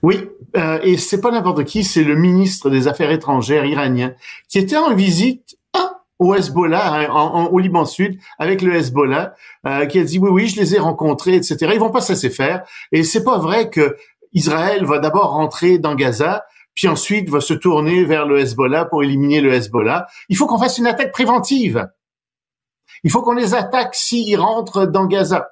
[0.04, 0.20] Oui,
[0.56, 4.14] euh, et c'est pas n'importe qui, c'est le ministre des Affaires étrangères iranien
[4.48, 5.57] qui était en visite
[6.20, 10.18] au Hezbollah, hein, en- en- au Liban Sud, avec le Hezbollah, euh, qui a dit
[10.20, 11.58] oui, oui, je les ai rencontrés, etc.
[11.74, 12.64] Ils vont pas se laisser faire.
[12.92, 13.96] Et c'est pas vrai que
[14.34, 19.04] Israël va d'abord rentrer dans Gaza, puis ensuite va se tourner vers le Hezbollah pour
[19.04, 20.08] éliminer le Hezbollah.
[20.30, 21.88] Il faut qu'on fasse une attaque préventive.
[23.04, 25.50] Il faut qu'on les attaque s'ils rentrent dans Gaza.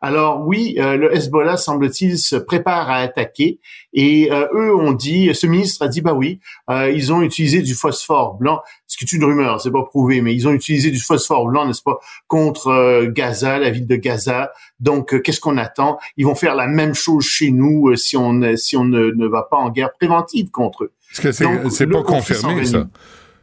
[0.00, 3.60] Alors oui, euh, le Hezbollah semble-t-il se prépare à attaquer.
[3.92, 7.62] Et euh, eux ont dit, ce ministre a dit bah oui, euh, ils ont utilisé
[7.62, 10.90] du phosphore blanc, ce qui est une rumeur, c'est pas prouvé, mais ils ont utilisé
[10.90, 14.52] du phosphore blanc, n'est-ce pas, contre Gaza, la ville de Gaza.
[14.80, 15.98] Donc qu'est-ce qu'on attend?
[16.16, 19.42] Ils vont faire la même chose chez nous si on si on ne, ne va
[19.42, 20.92] pas en guerre préventive contre eux.
[21.12, 21.32] Est-ce que
[21.70, 22.86] c'est pas confirmé ça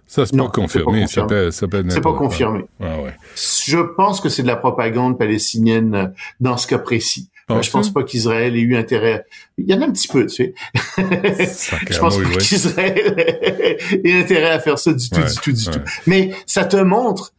[0.07, 1.07] ça, c'est pas confirmé.
[1.07, 2.65] Ça peut, ça peut C'est pas confirmé.
[2.79, 3.13] Ah, ouais.
[3.35, 6.07] Je pense que c'est de la propagande palestinienne euh,
[6.39, 7.29] dans ce cas précis.
[7.47, 9.23] Ah, je pense pas qu'Israël ait eu intérêt.
[9.57, 10.53] Il y en a un petit peu, tu sais.
[10.97, 15.79] je pense pas qu'Israël ait intérêt à faire ça du tout, du tout, du tout.
[16.07, 17.33] Mais ça te montre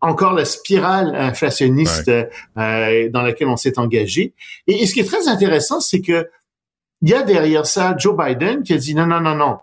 [0.00, 4.34] encore la spirale inflationniste euh, dans laquelle on s'est engagé.
[4.66, 6.28] Et, et, ce qui est très intéressant, c'est que
[7.02, 9.58] il y a derrière ça Joe Biden qui a dit non, non, non, non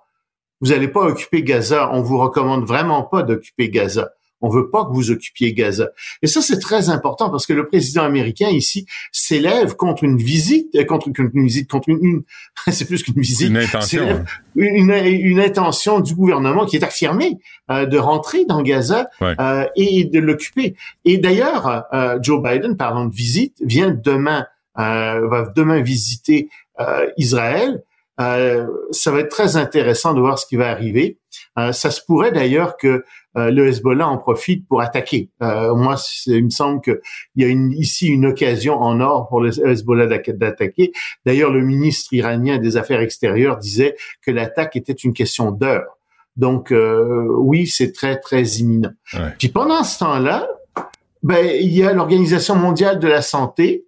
[0.62, 1.90] vous n'allez pas occuper Gaza.
[1.94, 4.12] On vous recommande vraiment pas d'occuper Gaza.
[4.42, 5.90] On veut pas que vous occupiez Gaza.
[6.22, 10.74] Et ça, c'est très important parce que le président américain ici s'élève contre une visite,
[10.76, 12.24] euh, contre une, visite, contre une,
[12.72, 13.50] c'est plus qu'une visite.
[13.50, 14.08] Une intention.
[14.08, 14.26] Hein.
[14.56, 17.38] Une, une, intention du gouvernement qui est affirmée
[17.70, 20.76] euh, de rentrer dans Gaza euh, et de l'occuper.
[21.06, 24.46] Et d'ailleurs, euh, Joe Biden, parlant de visite, vient demain,
[24.76, 26.48] va demain visiter
[27.18, 27.84] Israël
[28.20, 31.20] euh, ça va être très intéressant de voir ce qui va arriver.
[31.58, 33.04] Euh, ça se pourrait d'ailleurs que
[33.38, 35.30] euh, le Hezbollah en profite pour attaquer.
[35.40, 37.00] moi, il me semble qu'il
[37.36, 40.92] y a une, ici une occasion en or pour le Hezbollah d'attaquer.
[41.26, 45.98] D'ailleurs, le ministre iranien des Affaires extérieures disait que l'attaque était une question d'heure.
[46.36, 48.94] Donc, oui, c'est très, très imminent.
[49.38, 50.48] Puis pendant ce temps-là,
[51.22, 53.86] ben, il y a l'Organisation mondiale de la santé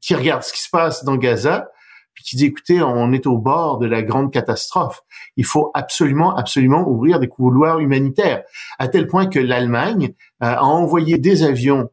[0.00, 1.70] qui regarde ce qui se passe dans Gaza
[2.20, 5.02] qui dit écoutez, on est au bord de la grande catastrophe.
[5.36, 8.42] Il faut absolument, absolument ouvrir des couloirs humanitaires,
[8.78, 11.90] à tel point que l'Allemagne euh, a envoyé des avions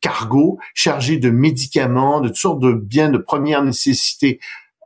[0.00, 4.40] cargo chargés de médicaments, de toutes sortes de biens de première nécessité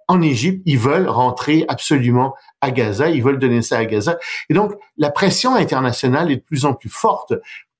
[0.09, 0.63] en Égypte.
[0.67, 4.19] Ils veulent rentrer absolument à Gaza, ils veulent donner ça à Gaza.
[4.49, 7.35] Et donc, la pression internationale est de plus en plus forte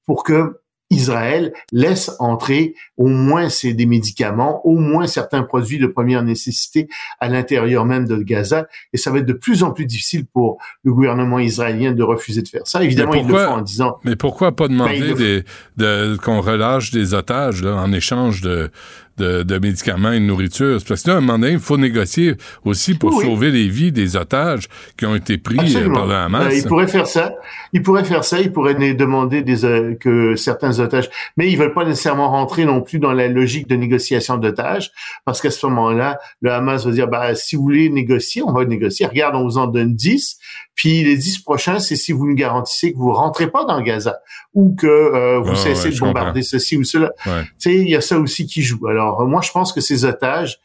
[0.07, 5.87] pour que Israël laisse entrer au moins c'est des médicaments, au moins certains produits de
[5.87, 6.89] première nécessité
[7.21, 8.67] à l'intérieur même de Gaza.
[8.93, 12.43] Et ça va être de plus en plus difficile pour le gouvernement israélien de refuser
[12.43, 12.83] de faire ça.
[12.83, 13.99] Évidemment, ils le font en disant.
[14.05, 15.43] Mais pourquoi pas demander ben,
[15.77, 18.71] de, qu'on relâche des otages là, en échange de
[19.17, 20.79] de, médicaments et de nourriture.
[20.87, 23.93] Parce que là, à un moment donné, il faut négocier aussi pour sauver les vies
[23.93, 26.53] des otages qui ont été pris euh, par le Hamas.
[26.53, 27.35] Euh, il pourrait faire ça.
[27.73, 28.41] Il pourrait faire ça.
[28.41, 32.81] Il pourrait demander des, euh, que certains otages, mais ils veulent pas nécessairement rentrer non
[32.81, 34.91] plus dans la logique de négociation d'otages,
[35.25, 38.65] parce qu'à ce moment-là, le Hamas va dire, bah, si vous voulez négocier, on va
[38.65, 39.07] négocier.
[39.07, 40.39] Regarde, on vous en donne 10,
[40.75, 44.19] puis les 10 prochains, c'est si vous nous garantissez que vous rentrez pas dans Gaza
[44.55, 47.13] ou que vous cessez de bombarder ceci ou cela.
[47.25, 48.87] Tu sais, il y a ça aussi qui joue.
[48.89, 50.61] Alors, moi, je pense que ces otages,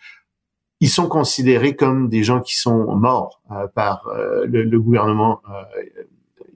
[0.82, 6.04] ils sont considérés comme des gens qui sont morts euh, par euh, le, gouvernement euh,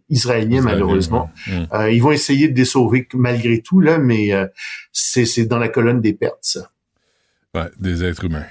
[0.09, 1.29] israélien, malheureusement.
[1.47, 1.89] Mm.
[1.91, 4.31] ils vont essayer de les sauver malgré tout, là, mais
[4.91, 6.69] c'est dans la colonne des pertes, ça.
[7.55, 8.45] Ouais, des êtres humains.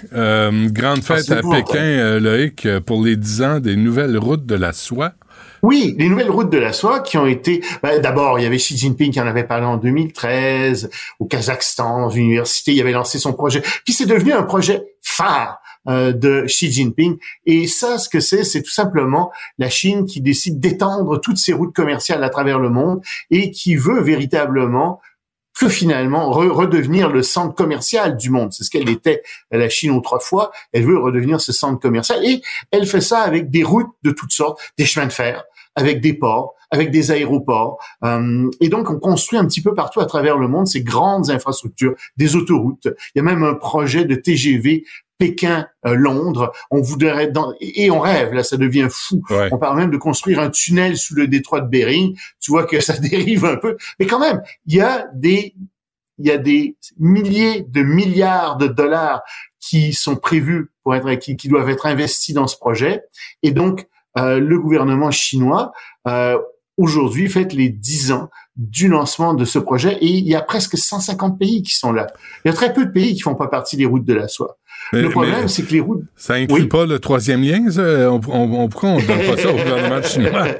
[0.68, 5.14] grande fête à Pékin, Loïc, pour les 10 ans des nouvelles routes de la soie.
[5.62, 7.62] Oui, les nouvelles routes de la soie qui ont été.
[7.82, 12.00] Ben, d'abord, il y avait Xi Jinping qui en avait parlé en 2013 au Kazakhstan,
[12.00, 12.72] dans une université.
[12.72, 13.62] Il avait lancé son projet.
[13.84, 17.16] Puis c'est devenu un projet phare euh, de Xi Jinping.
[17.46, 21.52] Et ça, ce que c'est, c'est tout simplement la Chine qui décide d'étendre toutes ses
[21.52, 25.00] routes commerciales à travers le monde et qui veut véritablement
[25.58, 28.52] que finalement redevenir le centre commercial du monde.
[28.52, 30.50] C'est ce qu'elle était la Chine autrefois.
[30.72, 34.32] Elle veut redevenir ce centre commercial et elle fait ça avec des routes de toutes
[34.32, 35.44] sortes, des chemins de fer,
[35.76, 37.78] avec des ports, avec des aéroports.
[38.02, 41.30] Euh, et donc, on construit un petit peu partout à travers le monde ces grandes
[41.30, 42.88] infrastructures, des autoroutes.
[43.14, 44.84] Il y a même un projet de TGV
[45.22, 46.52] Pékin-Londres.
[46.52, 49.22] Euh, on voudrait dans, et on rêve là, ça devient fou.
[49.52, 52.16] On parle même de construire un tunnel sous le détroit de Bering.
[52.40, 55.54] Tu vois que ça dérive un peu, mais quand même, il y a des
[56.18, 59.22] il y a des milliers de milliards de dollars
[59.60, 63.02] qui sont prévus pour être qui, qui doivent être investis dans ce projet.
[63.42, 63.86] Et donc,
[64.18, 65.72] euh, le gouvernement chinois
[66.06, 66.38] euh,
[66.76, 70.76] aujourd'hui fête les 10 ans du lancement de ce projet et il y a presque
[70.76, 72.08] 150 pays qui sont là.
[72.44, 74.28] Il y a très peu de pays qui font pas partie des routes de la
[74.28, 74.58] soie.
[74.92, 76.04] Le problème, c'est que les routes...
[76.16, 77.82] Ça inclut pas le troisième lien, ça?
[78.10, 80.46] On, on, pourquoi on donne pas ça au gouvernement chinois?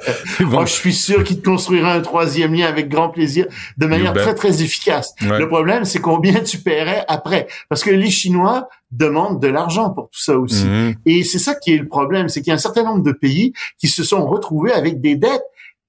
[0.55, 3.45] Oh, je suis sûr qu'il te construira un troisième lien avec grand plaisir,
[3.77, 5.13] de manière très, très efficace.
[5.21, 7.47] Le problème, c'est combien tu paierais après?
[7.69, 10.65] Parce que les Chinois demandent de l'argent pour tout ça aussi.
[10.65, 10.95] Mhm.
[11.05, 13.11] Et c'est ça qui est le problème, c'est qu'il y a un certain nombre de
[13.11, 15.43] pays qui se sont retrouvés avec des dettes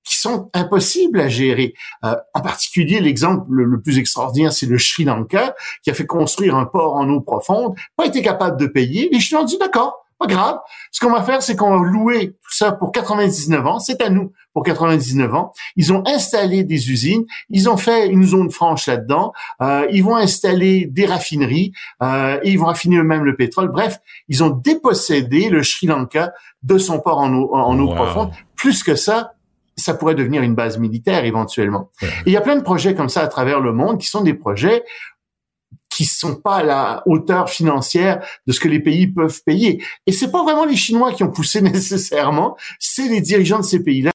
[0.05, 1.75] qui sont impossibles à gérer.
[2.05, 6.55] Euh, en particulier, l'exemple le, plus extraordinaire, c'est le Sri Lanka, qui a fait construire
[6.57, 9.09] un port en eau profonde, pas été capable de payer.
[9.11, 10.59] Les Chinois ont dit, d'accord, pas grave.
[10.93, 13.79] Ce qu'on va faire, c'est qu'on va louer tout ça pour 99 ans.
[13.81, 15.53] C'est à nous pour 99 ans.
[15.77, 17.25] Ils ont installé des usines.
[17.51, 19.33] Ils ont fait une zone franche là-dedans.
[19.61, 21.73] Euh, ils vont installer des raffineries.
[22.03, 23.69] Euh, et ils vont raffiner eux-mêmes le pétrole.
[23.73, 23.99] Bref,
[24.29, 26.33] ils ont dépossédé le Sri Lanka
[26.63, 28.31] de son port en eau, en eau profonde.
[28.55, 29.33] Plus que ça,
[29.77, 31.91] ça pourrait devenir une base militaire éventuellement.
[32.03, 34.23] Et il y a plein de projets comme ça à travers le monde qui sont
[34.23, 34.85] des projets
[35.95, 39.81] qui sont pas à la hauteur financière de ce que les pays peuvent payer.
[40.07, 43.83] Et c'est pas vraiment les Chinois qui ont poussé nécessairement, c'est les dirigeants de ces
[43.83, 44.13] pays-là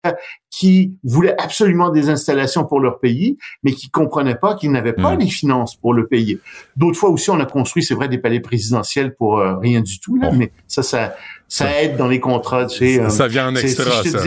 [0.49, 5.15] qui voulaient absolument des installations pour leur pays, mais qui comprenaient pas qu'ils n'avaient pas
[5.15, 6.39] les finances pour le payer.
[6.75, 9.99] D'autres fois aussi, on a construit, c'est vrai, des palais présidentiels pour euh, rien du
[9.99, 11.15] tout, là, mais ça, ça,
[11.49, 13.09] ça aide dans les contrats, tu sais.
[13.09, 14.19] Ça, vient en extra, je ça.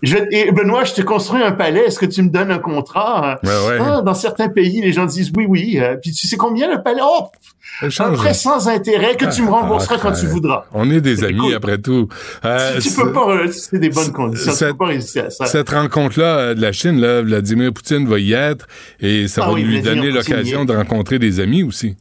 [0.00, 3.40] je vais, Benoît, je te construis un palais, est-ce que tu me donnes un contrat?
[3.44, 5.78] Ah, dans certains pays, les gens disent oui, oui.
[5.80, 7.02] Euh, puis tu sais combien le palais?
[7.02, 7.26] Oh!
[7.82, 10.66] Un prêt sans intérêt que tu me ah, rembourseras quand tu voudras.
[10.72, 12.08] On est des amis, après tout.
[12.44, 15.46] Euh, tu peux pas, c'est des bonnes conditions, cette, tu peux pas résister à ça.
[15.46, 18.68] Cette rencontre-là euh, de la Chine, là, Vladimir Poutine va y être
[19.00, 21.96] et ça ah va lui donner l'occasion de rencontrer des amis aussi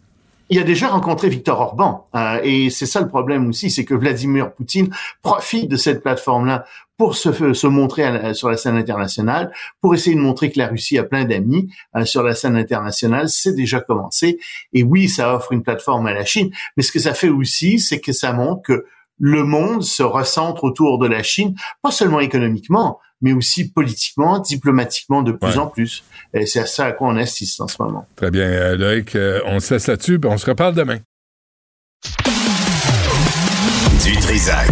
[0.49, 2.07] il a déjà rencontré Victor Orban.
[2.15, 4.89] Euh, et c'est ça le problème aussi, c'est que Vladimir Poutine
[5.21, 6.65] profite de cette plateforme-là
[6.97, 10.97] pour se, se montrer sur la scène internationale, pour essayer de montrer que la Russie
[10.97, 13.29] a plein d'amis euh, sur la scène internationale.
[13.29, 14.39] C'est déjà commencé.
[14.73, 16.49] Et oui, ça offre une plateforme à la Chine.
[16.75, 18.85] Mais ce que ça fait aussi, c'est que ça montre que
[19.19, 25.22] le monde se recentre autour de la Chine, pas seulement économiquement, mais aussi politiquement, diplomatiquement
[25.22, 26.03] de plus en plus.
[26.34, 28.07] Et c'est à ça à quoi on assiste en ce moment.
[28.15, 30.99] Très bien, euh, Loïc, euh, on se laisse là-dessus, puis on se reparle demain.
[34.03, 34.68] Du Trisac.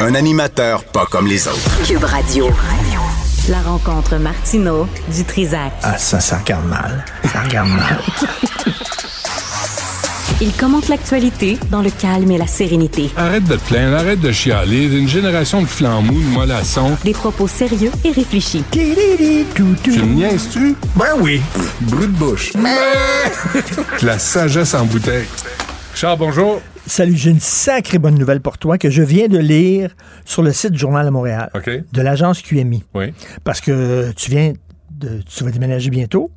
[0.00, 1.86] Un animateur pas comme les autres.
[1.86, 2.50] Cube Radio.
[3.48, 5.72] La rencontre Martino du Trisac.
[5.82, 7.04] Ah, ça, ça regarde mal.
[7.24, 7.98] Ça regarde mal.
[10.44, 13.10] Il commente l'actualité dans le calme et la sérénité.
[13.16, 14.86] Arrête de te plaindre, arrête de chialer.
[14.86, 16.96] Une génération de flambous, de mollassons.
[17.04, 18.64] Des propos sérieux et réfléchis.
[18.72, 20.74] Tu me niaises-tu?
[20.96, 21.40] Ben oui.
[21.82, 22.52] Brut de bouche.
[24.02, 25.26] la sagesse en bouteille.
[25.94, 26.60] Charles, bonjour.
[26.88, 30.52] Salut, j'ai une sacrée bonne nouvelle pour toi que je viens de lire sur le
[30.52, 31.52] site du Journal de Montréal.
[31.92, 32.82] De l'agence QMI.
[32.94, 33.14] Oui.
[33.44, 34.54] Parce que tu viens
[34.90, 35.20] de.
[35.24, 36.32] Tu vas déménager bientôt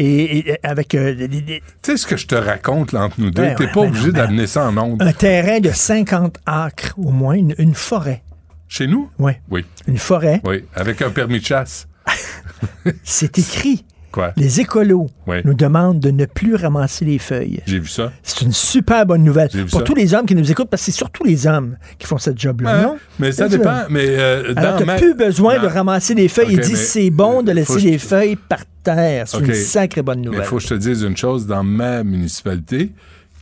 [0.00, 0.94] et, avec...
[0.94, 3.42] Euh, tu sais ce que je te raconte là, entre nous deux?
[3.42, 5.02] Ben T'es pas ben obligé ben d'amener ça en ondes.
[5.02, 8.22] Un terrain de 50 acres au moins, une, forêt.
[8.68, 9.10] Chez nous?
[9.18, 9.32] Oui.
[9.50, 9.64] Oui.
[9.86, 10.40] Une forêt.
[10.44, 11.86] Oui, avec un permis de chasse.
[13.04, 13.84] C'est écrit.
[14.12, 14.32] Quoi?
[14.36, 15.08] Les écolos
[15.44, 17.60] nous demandent de ne plus ramasser les feuilles.
[17.66, 18.12] J'ai vu ça.
[18.22, 19.48] C'est une super bonne nouvelle.
[19.70, 22.18] Pour tous les hommes qui nous écoutent, parce que c'est surtout les hommes qui font
[22.18, 22.96] cette job-là, non?
[23.18, 23.84] Mais ça dépend.
[23.88, 26.52] Mais euh, Alors, t'as plus besoin de ramasser les feuilles.
[26.54, 29.28] Ils disent c'est bon de laisser les feuilles par terre.
[29.28, 30.40] C'est une sacrée bonne nouvelle.
[30.40, 31.46] Il faut que je te dise une chose.
[31.46, 32.92] Dans ma municipalité,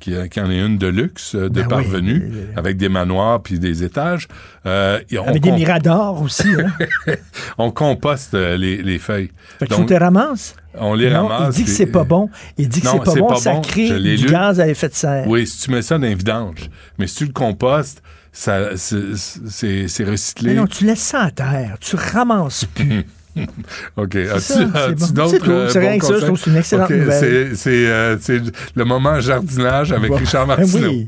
[0.01, 2.22] qui, qui, en est une de luxe, euh, de ben parvenus,
[2.57, 4.28] avec des manoirs puis des étages.
[4.66, 6.49] Euh, avec des miradors aussi.
[6.49, 7.14] Hein?
[7.59, 9.30] on composte euh, les, les, feuilles.
[9.59, 10.55] Fait que Donc, tu les ramasses?
[10.74, 11.57] On les ramasse.
[11.57, 12.30] Il dit que c'est pas bon.
[12.57, 15.26] Il dit que c'est pas bon, ça crée du gaz à effet de serre.
[15.26, 16.70] Oui, si tu mets ça dans les vidanges.
[16.99, 20.51] Mais si tu le compostes, ça, c'est recyclé.
[20.51, 21.76] Mais non, tu laisses ça à terre.
[21.80, 23.05] Tu ramasses plus.
[23.97, 24.16] OK.
[24.16, 27.55] As-tu d'autres euh, C'est rien que ça, je trouve c'est une excellente nouvelle.
[27.66, 28.41] Euh, c'est
[28.74, 30.91] le moment jardinage avec Richard Martineau.
[30.91, 31.07] Oui.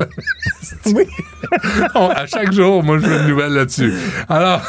[0.95, 1.05] oui.
[1.95, 3.93] à chaque jour, moi, je veux une nouvelle là-dessus.
[4.28, 4.62] Alors,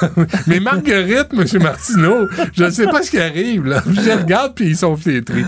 [0.48, 1.62] mais Marguerite, M.
[1.62, 3.66] Martineau, je ne sais pas ce qui arrive.
[3.66, 3.84] Là.
[3.88, 5.46] Je les regarde, puis ils sont flétris.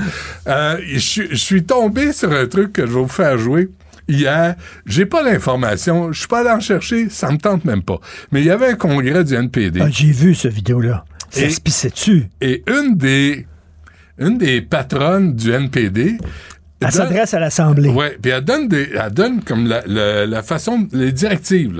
[0.48, 3.70] Euh, je suis tombé sur un truc que je vais vous faire jouer
[4.08, 4.56] hier.
[4.86, 6.12] J'ai pas l'information.
[6.12, 7.10] Je suis pas allé en chercher.
[7.10, 8.00] Ça me tente même pas.
[8.32, 9.82] Mais il y avait un congrès du NPD.
[9.82, 11.06] Ah, j'ai vu ce vidéo-là.
[11.34, 13.48] Ça se tu Et une des,
[14.20, 16.18] une des patronnes du NPD
[16.86, 17.90] elle s'adresse à l'Assemblée.
[17.90, 21.74] Oui, puis elle donne, des, elle donne comme la, la, la façon, les directives,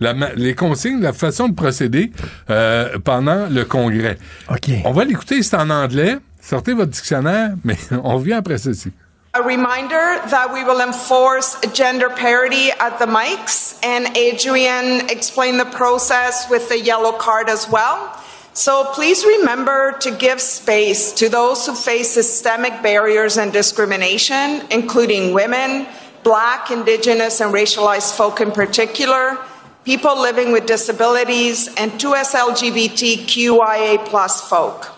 [0.00, 2.10] la, les consignes, la façon de procéder
[2.50, 4.18] euh, pendant le congrès.
[4.50, 4.70] OK.
[4.84, 6.16] On va l'écouter, c'est en anglais.
[6.40, 8.90] Sortez votre dictionnaire, mais on revient après ceci.
[9.34, 15.70] A reminder that we will enforce gender parity at the mics, and Adrian explained the
[15.74, 18.12] process with the yellow card as well.
[18.54, 25.32] So please remember to give space to those who face systemic barriers and discrimination, including
[25.32, 25.86] women,
[26.22, 29.38] Black, Indigenous, and racialized folk in particular,
[29.84, 34.91] people living with disabilities, and 2SLGBTQIA plus folk.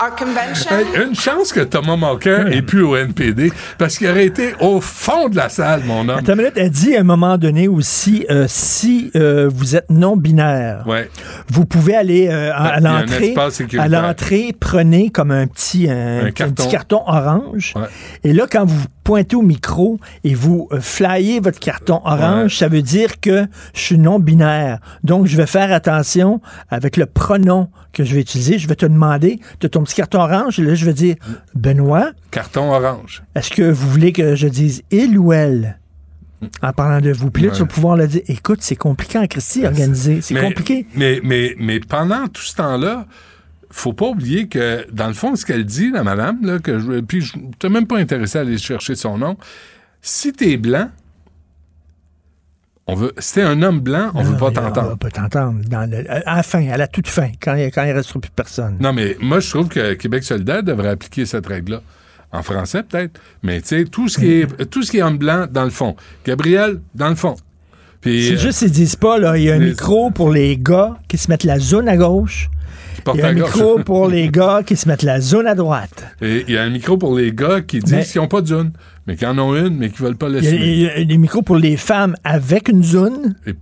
[0.00, 0.70] Our convention?
[0.76, 4.80] Hey, une chance que Thomas Mulcair est plus au NPD, parce qu'il aurait été au
[4.80, 6.18] fond de la salle, mon homme.
[6.18, 11.08] Attends elle dit à un moment donné aussi, euh, si euh, vous êtes non-binaire, Ouais.
[11.48, 13.34] vous pouvez aller euh, à, à Il y a un l'entrée.
[13.78, 16.54] À l'entrée, prenez comme un petit, un, Un un carton.
[16.54, 17.74] petit carton orange.
[17.76, 17.82] Ouais.
[18.24, 22.58] Et là, quand vous pointez au micro et vous flyez votre carton orange, Ouais.
[22.58, 24.78] ça veut dire que je suis non-binaire.
[25.04, 26.40] Donc, je vais faire attention
[26.70, 28.58] avec le pronom que je vais utiliser.
[28.58, 31.16] Je vais te demander, tu as ton petit carton orange, et là, je vais dire,
[31.54, 33.22] Benoît, Carton orange.
[33.34, 35.78] est-ce que vous voulez que je dise il ou elle?
[36.60, 37.30] En parlant de vous.
[37.30, 37.54] Puis là, Ouais.
[37.54, 38.22] tu vas pouvoir le dire.
[38.26, 40.20] Écoute, c'est compliqué en Christie, organiser.
[40.22, 40.86] C'est compliqué.
[40.96, 43.06] Mais, mais, mais pendant tout ce temps-là,
[43.70, 47.00] faut pas oublier que, dans le fond, ce qu'elle dit, la madame, là, que je,
[47.00, 49.36] puis je t'ai même pas intéressé à aller chercher son nom.
[50.00, 50.88] Si t'es blanc,
[52.86, 54.98] on veut, si t'es un homme blanc, on veut pas On va t'entendre.
[54.98, 55.60] pas t'entendre.
[55.68, 58.30] Dans le- à la fin, à la toute fin, quand il, quand il restera plus
[58.34, 58.76] personne.
[58.80, 61.80] Non, mais moi, je trouve que Québec solidaire devrait appliquer cette règle-là.
[62.32, 63.20] En français, peut-être.
[63.42, 65.70] Mais, tu sais, tout ce qui est, tout ce qui est homme blanc, dans le
[65.70, 65.96] fond.
[66.24, 67.36] Gabriel, dans le fond.
[68.00, 70.30] Puis, C'est euh, juste, ils disent pas, là, il y a un les- micro pour
[70.30, 72.48] les gars qui se mettent la zone à gauche.
[73.14, 76.06] Il y a un micro pour les gars qui se mettent la zone à droite.
[76.20, 78.40] Et il y a un micro pour les gars qui disent Mais- qu'ils n'ont pas
[78.40, 78.72] de zone,
[79.06, 80.66] mais qui en ont une, mais qui veulent pas Il y, a, l'assumer.
[80.66, 83.54] il y a des micros pour les femmes avec une zone, Et,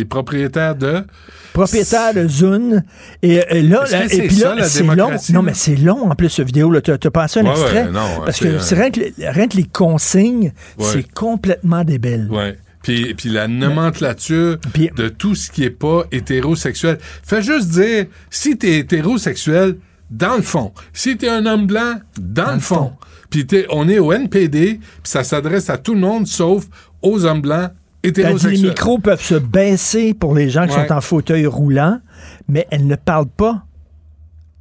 [0.00, 1.04] et- propriétaire de?
[1.52, 2.84] propriétaire de zone.
[3.22, 5.10] Et, euh, là, et c'est puis là, c'est long.
[5.32, 6.80] Non, mais c'est long en plus, cette vidéo.
[6.80, 7.84] Tu as, passé un Ouais, extrait?
[7.84, 10.84] ouais, non, parce que c'est rien que, les- rien que les consignes, Ouais.
[10.92, 12.28] c'est complètement débile.
[12.30, 12.56] Ouais.
[12.82, 16.98] Puis, puis la nomenclature Puis- de tout ce qui est pas hétérosexuel.
[17.22, 19.76] Fais juste dire, si t'es hétérosexuel,
[20.10, 20.72] dans le fond.
[20.92, 22.92] Si t'es un homme blanc, dans, le fond.
[23.30, 26.66] Puis on est au NPD, puis ça s'adresse à tout le monde, sauf
[27.02, 27.70] aux hommes blancs
[28.02, 28.12] dit,
[28.48, 30.86] les micros peuvent se baisser pour les gens qui Ouais.
[30.88, 32.00] sont en fauteuil roulant,
[32.48, 33.64] mais elle ne parle pas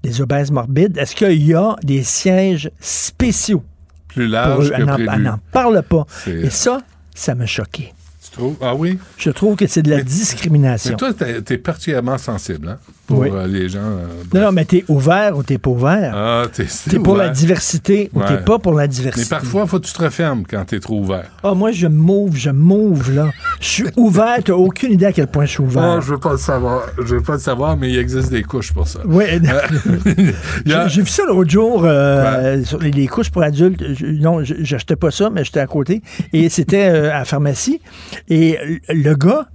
[0.03, 0.97] des obèses morbides.
[0.97, 3.63] Est-ce qu'il y a des sièges spéciaux
[4.09, 4.69] Plus pour large eux?
[4.71, 6.05] que Elle n'en- parle pas.
[6.27, 6.79] Et ça,
[7.15, 7.93] ça m'a choqué.
[8.23, 8.55] Tu trouves?
[8.61, 8.99] Ah oui?
[9.17, 10.91] Je trouve que c'est de la Mais- discrimination.
[10.91, 12.77] Mais toi, t'es, t'es particulièrement sensible, hein?
[13.09, 13.29] Pour Oui.
[13.33, 13.79] euh, les gens.
[13.79, 14.05] euh,
[14.35, 16.13] Non, non, mais t'es ouvert ou t'es pas ouvert?
[16.15, 18.27] Ah, t'es, t'es pour la diversité ou Ouais.
[18.27, 19.27] t'es pas pour la Mais diversité?
[19.29, 21.25] parfois, faut que tu te refermes quand t'es trop ouvert.
[21.41, 23.29] Ah, moi, je m'ouvre, je m'ouvre, là.
[23.59, 25.95] Je suis ouvert, t'as aucune idée à quel point je suis ouvert.
[25.97, 26.83] Oh, je veux pas le savoir.
[26.99, 28.99] Je veux pas le savoir, mais il existe des couches pour ça.
[29.05, 29.23] Oui,
[30.71, 33.83] a- J'ai vu ça l'autre jour euh, sur les, les couches pour adultes.
[33.95, 36.01] Je- non, j'achetais pas ça, mais j'étais à côté.
[36.33, 37.81] Et c'était euh, à la pharmacie.
[38.29, 38.57] Et
[38.89, 39.47] le gars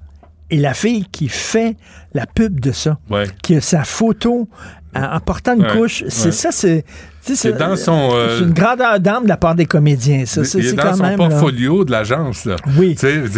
[0.50, 1.76] et la fille qui fait
[2.12, 3.24] la pub de ça, Ouais.
[3.42, 4.48] qui a sa photo
[4.94, 6.32] en, en portant une Ouais, couche, c'est ouais.
[6.32, 6.84] ça, c'est.
[7.26, 10.26] C'est dans son, euh, c'est une grandeur d'âme de la part des comédiens.
[10.26, 11.18] Ça, c'est dans quand son même.
[11.18, 11.28] là.
[11.30, 12.44] portfolio de l'agence.
[12.44, 12.56] Là.
[12.78, 12.94] Oui.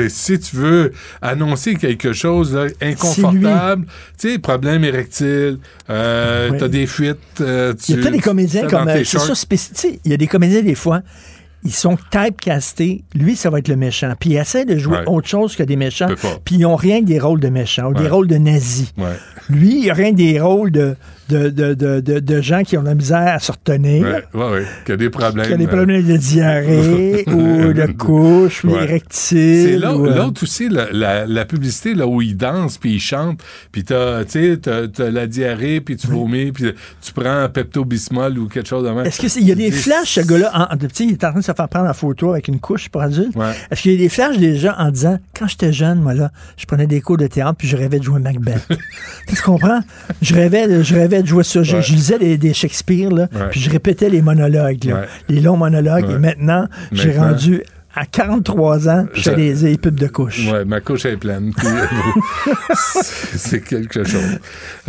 [0.08, 0.92] Si tu veux
[1.22, 3.86] annoncer quelque chose là, inconfortable,
[4.18, 6.58] tu sais, problème érectile, euh, Oui.
[6.58, 7.16] t'as des fuites.
[7.40, 8.88] euh, Il y a des comédiens comme.
[8.88, 11.02] euh, C'est ça, spéci- tu sais, il y a des comédiens, des fois,
[11.64, 13.02] ils sont typecastés.
[13.14, 14.12] Lui, ça va être le méchant.
[14.18, 15.04] Puis ils essaient de jouer Ouais.
[15.08, 16.08] autre chose que des méchants.
[16.44, 18.92] Puis ils n'ont rien que des rôles de méchants ou des rôles de nazis.
[18.96, 19.04] Ouais.
[19.50, 20.96] Lui, il a rien que des rôles de,
[21.28, 24.22] de, de, de, de- gens qui ont de la misère à se retenir.
[24.84, 25.46] Qu'il y a des problèmes.
[25.46, 29.80] Qui ont des euh, problèmes de diarrhée ou de couche ou érectile.
[29.80, 33.00] C'est ou, euh, l'autre aussi, la, la- la publicité là où il danse puis il
[33.00, 33.40] chante,
[33.72, 38.68] puis t'as, t'as, la diarrhée puis tu vomis puis tu prends un Pepto-Bismol ou quelque
[38.68, 39.06] chose de même.
[39.06, 41.52] Est-ce qu'il y a des flashs, ce gars-là, en- il est en train de se
[41.52, 43.34] faire prendre en photo avec une couche pour adulte.
[43.36, 43.52] Ouais.
[43.70, 46.30] Est-ce qu'il y a des flashs des gens en disant, quand j'étais jeune, moi, là,
[46.56, 48.66] je prenais des cours de théâtre puis je rêvais de jouer Macbeth.
[49.28, 49.80] tu comprends?
[50.22, 51.62] Je rêvais, de- je rêvais de jouer ça.
[51.62, 51.82] Je, Ouais.
[51.82, 56.10] je lisais des, des Shakespeare, là, puis je répétais les monologues, là, les longs monologues.
[56.10, 57.62] Et maintenant, j'ai rendu
[57.96, 60.46] à 43 ans, je fais des, des pubs de couches.
[60.52, 61.52] Ouais, ma couche est pleine.
[62.74, 64.38] c'est quelque chose.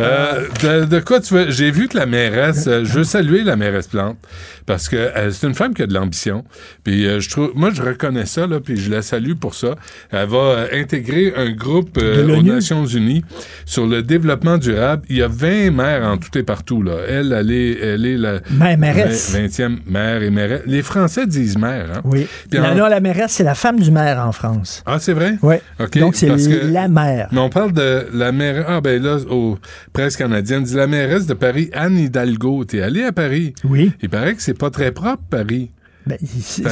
[0.00, 1.50] Euh, de, de quoi tu veux...
[1.50, 2.66] J'ai vu que la mairesse...
[2.66, 4.18] euh, je veux saluer la mairesse Plante
[4.66, 6.44] parce que euh, c'est une femme qui a de l'ambition.
[6.84, 7.52] Puis euh, je trouve...
[7.54, 9.74] Moi, je reconnais ça, là, puis je la salue pour ça.
[10.10, 12.42] Elle va intégrer un groupe aux?
[12.42, 13.24] Nations Unies
[13.64, 15.02] sur le développement durable.
[15.08, 16.82] Il y a 20 maires en tout et partout.
[16.82, 16.96] Là.
[17.08, 19.34] Elle, elle est, elle est la Ma- mairesse.
[19.34, 20.62] 20e maire et mairesse.
[20.66, 21.86] Les Français disent maire.
[21.96, 22.00] Hein?
[22.04, 22.26] Oui.
[22.50, 24.82] Puis La, en- non, la mairesse, c'est la femme du maire en France.
[24.86, 25.36] Ah, c'est vrai?
[25.42, 25.56] Oui.
[25.96, 26.28] Donc, c'est
[26.64, 27.28] la mère.
[27.32, 28.64] Mais on parle de la maire.
[28.68, 29.58] Ah, ben là, au
[29.92, 32.64] presse canadienne, dit la mairesse de Paris, Anne Hidalgo.
[32.64, 33.54] T'es allé à Paris?
[33.64, 33.92] Oui.
[34.02, 35.70] Il paraît que c'est pas très propre, Paris.
[36.06, 36.62] Ben, c'est-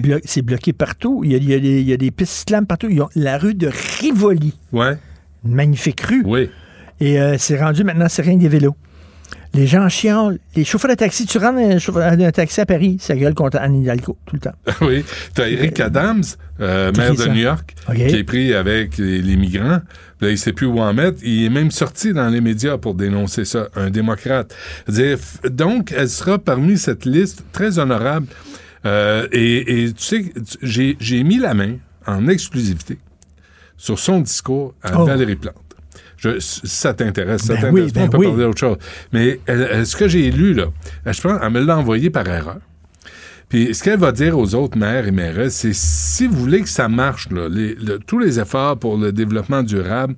[0.00, 1.22] blo- bloqué partout.
[1.24, 2.88] Il y, a, il y a des, il y a des pistes cyclables partout.
[2.90, 3.70] Ils ont la rue de
[4.00, 4.96] Rivoli, Ouais.
[5.44, 6.22] une magnifique rue.
[6.26, 6.50] Oui.
[6.98, 8.74] Et euh, c'est rendu maintenant, c'est rien des vélos.
[9.52, 10.38] Les gens chiolent.
[10.54, 13.58] Les chauffeurs de taxi, tu rentres un, chauffeur- un taxi à Paris, ça gueule contre
[13.58, 14.54] Anne Hidalgo tout le temps.
[14.82, 15.04] oui.
[15.34, 16.22] T'as Eric Adams,
[16.60, 17.26] euh, maire de?
[17.26, 19.80] New York, qui est pris avec les, les migrants.
[20.20, 21.18] Là, il sait plus où en mettre.
[21.24, 24.54] Il est même sorti dans les médias pour dénoncer ça, un démocrate.
[25.50, 28.26] Donc, elle sera parmi cette liste très honorable.
[28.86, 31.74] Euh, et, et tu sais, tu- j'ai j'ai mis la main
[32.06, 32.98] en exclusivité
[33.76, 35.04] sur son discours à Oh.
[35.04, 35.54] Valérie Plante.
[36.22, 38.26] Je, ça t'intéresse, ça Ben t'intéresse oui, ben on peut oui.
[38.28, 38.76] parler d'autre chose.
[39.12, 40.66] Mais elle- elle- ce que j'ai lu, là,
[41.06, 42.58] je pense, elle me l'a envoyé par erreur.
[43.48, 46.68] Puis ce qu'elle va dire aux autres maires et maires, c'est si vous voulez que
[46.68, 50.14] ça marche, là, les- le- tous les efforts pour le développement durable,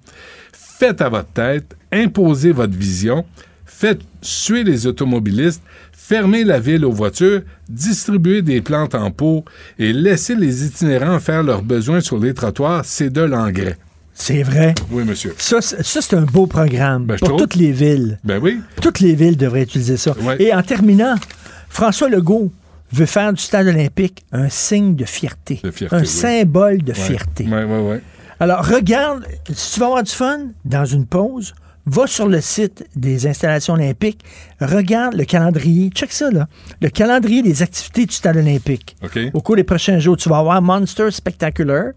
[0.53, 3.25] faites à votre tête, imposez votre vision,
[3.65, 9.45] faites suer les automobilistes, fermez la ville aux voitures, distribuez des plantes en pot
[9.79, 13.79] et laissez les itinérants faire leurs besoins sur les trottoirs, c'est de l'engrais.
[14.15, 14.75] C'est vrai.
[14.91, 15.35] Oui, monsieur.
[15.39, 17.41] Ça, c'est- ça, c'est un beau programme Ben, pour trouve.
[17.41, 18.19] toutes les villes.
[18.25, 18.61] Ben oui.
[18.81, 20.13] Toutes les villes devraient utiliser ça.
[20.21, 20.37] Ouais.
[20.41, 21.15] Et en terminant,
[21.69, 22.53] François Legault
[22.93, 25.61] veut faire du stade olympique un signe de fierté.
[25.65, 26.07] De fierté, un oui.
[26.07, 26.99] symbole de Ouais.
[26.99, 27.45] fierté.
[27.47, 28.01] Ouais, ouais, ouais.
[28.39, 31.55] Alors, regarde, si tu veux avoir du fun, dans une pause,
[31.87, 34.21] va sur le site des installations olympiques,
[34.61, 36.47] regarde le calendrier, check ça, là,
[36.81, 38.95] le calendrier des activités du stade olympique.
[39.03, 39.19] OK.
[39.33, 41.93] Au cours des prochains jours, tu vas avoir Monster Spectacular,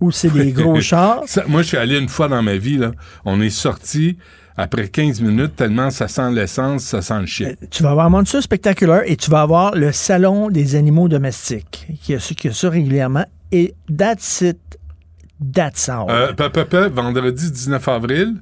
[0.00, 1.22] où c'est des gros chars?
[1.26, 2.92] Ça, moi, je suis allé une fois dans ma vie, là.
[3.24, 4.16] On est sorti
[4.60, 7.52] après 15 minutes tellement ça sent l'essence, ça sent le chien.
[7.70, 12.14] Tu vas avoir Monster Spectacular et tu vas avoir le Salon des animaux domestiques, qui
[12.14, 13.24] a, qui a ça régulièrement.
[13.52, 14.58] Et that's it.
[15.54, 16.10] That's all.
[16.10, 18.34] Euh, peu, peu, peu, vendredi 19 avril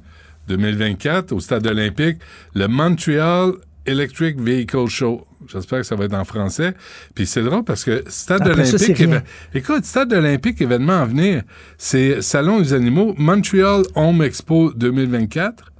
[0.49, 2.19] 2024, au Stade olympique,
[2.55, 3.53] le Montreal
[3.87, 5.25] Electric Vehicle Show.
[5.51, 6.74] J'espère que ça va être en français.
[7.14, 8.99] Puis c'est drôle parce que Stade Après olympique...
[9.01, 9.22] éve-
[9.55, 11.42] Écoute, Stade olympique, événement à venir,
[11.78, 15.72] c'est Salon des animaux, Montreal Home Expo 2024.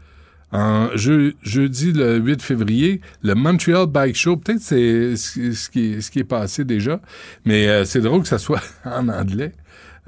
[0.51, 6.01] En jeu- jeudi le 8 février, le Montreal Bike Show, peut-être c'est ce, ce qui,
[6.01, 7.01] ce qui est passé déjà,
[7.45, 9.53] mais euh, c'est drôle que ça soit en anglais.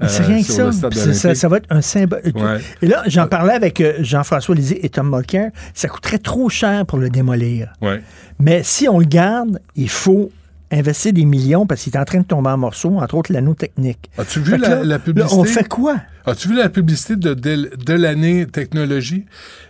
[0.01, 1.35] Mais c'est euh, rien que ça.
[1.35, 1.47] ça.
[1.47, 2.21] va être un symbole.
[2.35, 2.59] Ouais.
[2.81, 5.51] Et là, j'en parlais avec euh, Jean-François Lisée et Tom Mulcair.
[5.73, 7.73] Ça coûterait trop cher pour le démolir.
[7.81, 8.01] Ouais.
[8.39, 10.31] Mais si on le garde, il faut
[10.73, 13.53] investir des millions parce qu'il est en train de tomber en morceaux, entre autres l'anneau
[13.53, 14.09] technique.
[14.17, 15.35] As-tu vu la, là, la là, publicité?
[15.35, 15.97] on fait quoi?
[16.25, 19.25] As-tu vu la publicité de, de, de l'année technologie?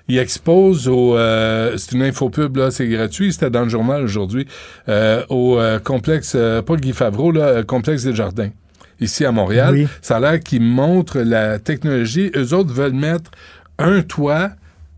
[0.07, 1.17] Il expose au...
[1.17, 4.45] euh, c'est une infopub, là, c'est gratuit, c'était dans le journal aujourd'hui,
[4.89, 8.49] euh, au euh, complexe, euh, pas Guy Favreau, là, euh, complexe des Jardins,
[9.01, 9.73] ici à Montréal.
[9.73, 9.87] Oui.
[10.01, 12.31] Ça a l'air qu'ils montrent la technologie.
[12.35, 13.31] Eux autres veulent mettre
[13.77, 14.51] un toit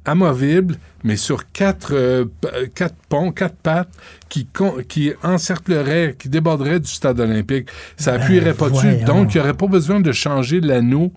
[0.06, 3.90] amovible, mais sur quatre, euh, euh, quatre ponts, quatre pattes,
[4.30, 4.48] qui,
[4.88, 7.70] qui encercleraient, qui déborderaient du stade olympique.
[7.98, 8.88] Ça appuierait pas dessus.
[8.88, 9.06] Ben.
[9.06, 11.14] Donc, il n'y aurait pas besoin de changer l'anneau.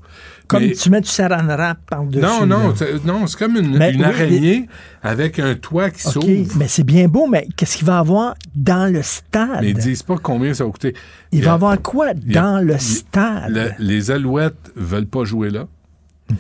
[0.49, 2.21] Comme Mais- tu mets du saran wrap par-dessus.
[2.25, 2.73] non, non,
[3.05, 4.69] non, c'est comme une, Mais une oui, araignée
[5.03, 6.53] avec un toit qui OK, s'ouvre.
[6.57, 9.59] mais c'est bien beau, mais qu'est-ce qu'il va avoir dans le stade?
[9.63, 10.95] Mais ils disent pas combien ça va coûter.
[11.33, 13.51] il va a- avoir quoi a- dans le stade?
[13.51, 15.67] le- les Alouettes veulent pas jouer là.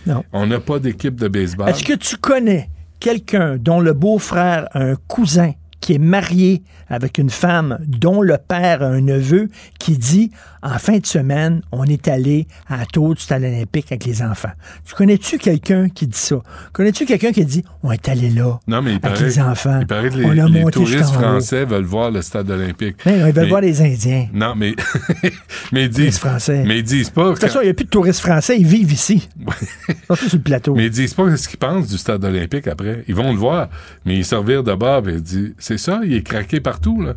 [0.07, 0.23] Non.
[0.33, 1.69] On n'a pas d'équipe de baseball.
[1.69, 7.18] Est-ce que tu connais quelqu'un dont le beau-frère a un cousin qui est marié avec
[7.18, 10.30] une femme dont le père a un neveu qui dit
[10.62, 14.20] en fin de semaine, on est allé à la tour du stade olympique avec les
[14.22, 14.51] enfants.
[14.84, 16.37] Tu connais-tu quelqu'un qui dit ça?
[16.72, 19.78] Connais-tu quelqu'un qui dit on est allé là Non, mais il avec paraît, les enfants?
[19.80, 22.97] il paraît que on les, a les monté touristes français veulent voir le stade olympique.
[23.05, 24.26] Ben, ils veulent Mais- voir les Indiens.
[24.32, 24.74] Non, mais,
[25.72, 26.64] mais ils disent, Français.
[26.66, 27.26] mais ils disent pas.
[27.26, 29.28] De toute façon, il n'y a plus de touristes français, ils vivent ici.
[30.07, 30.74] Surtout sur le plateau.
[30.74, 33.05] Mais ils disent pas ce qu'ils pensent du stade olympique après.
[33.09, 33.68] Ils vont le voir,
[34.05, 37.01] mais ils se revirent de bord et ils disent c'est ça, il est craqué partout
[37.01, 37.14] là.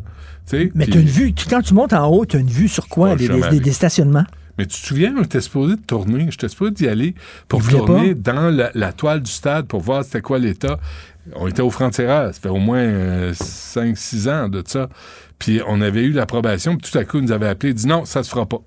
[0.74, 2.88] Mais tu as une vue, quand tu montes en haut, tu as une vue sur
[2.88, 3.10] quoi?
[3.12, 4.24] Oh, des, des- stationnements?
[4.58, 6.26] Mais tu te souviens, on était supposé de tourner.
[6.30, 7.14] J'étais supposé d'y aller
[7.48, 10.78] pour tourner dans la, la toile du stade pour voir c'était quoi l'état.
[11.36, 12.34] On était au frontières.
[12.34, 14.88] Ça fait au moins 5-6 ans de ça.
[15.38, 16.76] Puis on avait eu l'approbation.
[16.76, 18.58] Puis tout à coup, ils nous avaient appelé et dit non, ça se fera pas.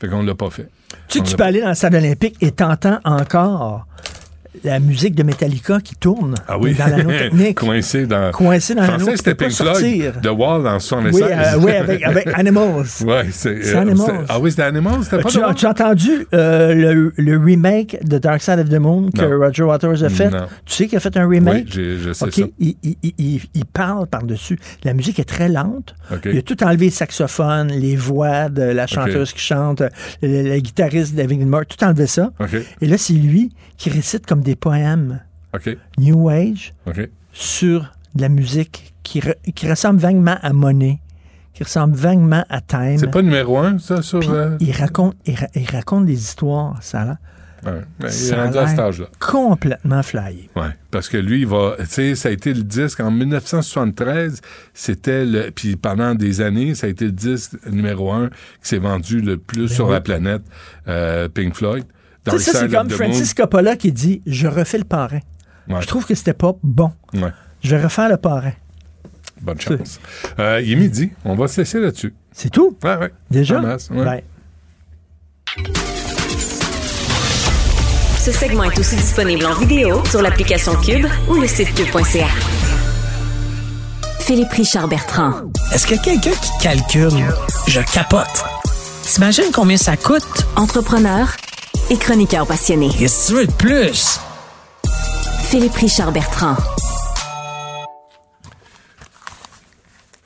[0.00, 0.68] Fait qu'on l'a pas fait.
[1.08, 3.86] Tu sais que tu peux aller dans le stade olympique et t'entends encore
[4.64, 7.54] la musique de Metallica qui tourne Ah oui, dans l'anneau technique.
[7.58, 8.30] coincé dans.
[8.32, 10.12] Coincé dans l'anneau, c'était Pink Floyd.
[10.22, 11.14] The Wall en 76.
[11.22, 12.86] Oui, euh, oui, avec, avec Animals.
[13.04, 13.62] Ouais, c'est.
[13.62, 14.24] C'est euh, Animals.
[14.28, 18.42] Ah oui, c'était Animals, c'était pas Tu, as entendu euh, le, le remake de Dark
[18.42, 19.38] Side of the Moon que Non.
[19.46, 20.30] Roger Waters a fait?
[20.30, 20.46] Non.
[20.64, 21.66] Tu sais qu'il a fait un remake?
[21.76, 22.46] Oui, je sais ça.
[22.58, 22.96] Il, il-
[23.54, 24.58] il- parle par-dessus.
[24.84, 25.94] La musique est très lente.
[26.24, 29.82] Il a tout enlevé le saxophone, les voix de la chanteuse qui chante,
[30.22, 32.30] le, le guitariste David Gilmour, tout enlevé ça.
[32.80, 35.20] Et là, c'est lui qui récite comme des poèmes.
[35.98, 36.72] New Age
[37.32, 41.00] sur de la musique qui, re- qui ressemble vaguement à Monet,
[41.54, 42.98] qui ressemble vaguement à Time.
[42.98, 44.20] C'est pas numéro un, ça, sur.
[44.20, 47.18] Puis euh, il, raconte, il, ra- il raconte des histoires, ça là.
[47.64, 47.80] Ouais.
[47.98, 49.06] Ben, il est rendu à cet l'air âge-là.
[49.18, 50.50] complètement flyé.
[50.54, 54.40] Ouais, parce que lui, il va, tu sais, ça a été le disque en 1973,
[54.74, 58.34] c'était le, puis pendant des années, ça a été le disque numéro un qui
[58.68, 59.94] s'est vendu le plus sur Ben oui.
[59.96, 60.42] la planète,
[60.86, 61.84] euh, Pink Floyd.
[62.30, 65.20] Sais, ça, c'est comme the Francis Coppola qui dit Je refais le parrain.
[65.68, 66.92] Ouais, Je trouve que c'était pas bon.
[67.14, 68.52] ouais, Je vais refaire le parrain.
[69.40, 70.00] bonne chance.
[70.38, 72.14] Euh, il est midi, on va se laisser là-dessus.
[72.32, 72.76] C'est tout?
[72.84, 73.12] Ouais, ouais.
[73.30, 73.60] Déjà?
[73.60, 74.24] Masse, ouais.
[78.20, 82.26] Ce segment est aussi disponible en vidéo sur l'application Cube ou le site cube.ca.
[84.18, 85.32] Philippe Richard Bertrand.
[85.72, 87.24] Est-ce qu'il y a quelqu'un qui calcule?
[87.68, 88.44] Je capote.
[89.04, 90.24] T'imagines combien ça coûte?
[90.56, 91.28] Entrepreneur
[91.90, 92.88] et chroniqueur passionné.
[92.98, 94.20] Qu'est-ce que tu veux de plus?
[95.48, 96.56] Philippe Richard Bertrand.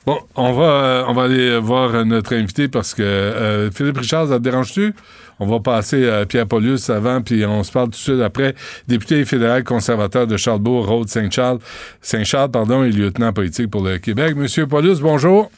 [0.05, 3.99] Bon, on va, euh, on va aller voir euh, notre invité parce que euh, Philippe
[3.99, 4.95] Richard, ça te dérange-tu?
[5.39, 8.55] On va passer à Pierre Paulus avant, puis on se parle tout de suite après.
[8.87, 11.59] Député fédéral conservateur de Charlebourg, Rhodes Saint-Charles,
[12.01, 14.35] Saint-Charles, pardon, et lieutenant politique pour le Québec.
[14.35, 15.51] Monsieur Paulus, bonjour.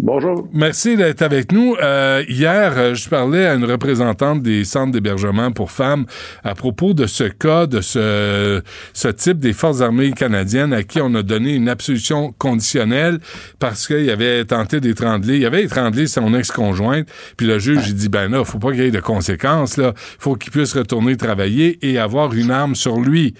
[0.00, 0.48] Bonjour.
[0.52, 1.76] Merci d'être avec nous.
[1.80, 6.04] Euh, hier, euh, je parlais à une représentante des centres d'hébergement pour femmes
[6.42, 8.60] à propos de ce cas, de ce,
[8.92, 13.20] ce type des Forces armées canadiennes à qui on a donné une absolution conditionnelle
[13.60, 18.08] parce qu'il avait tenté d'étrangler, il avait étranglé son ex-conjointe, puis le juge, il dit,
[18.08, 19.94] ben là, faut pas qu'il y ait de conséquences, là.
[20.18, 23.34] faut qu'il puisse retourner travailler et avoir une arme sur lui.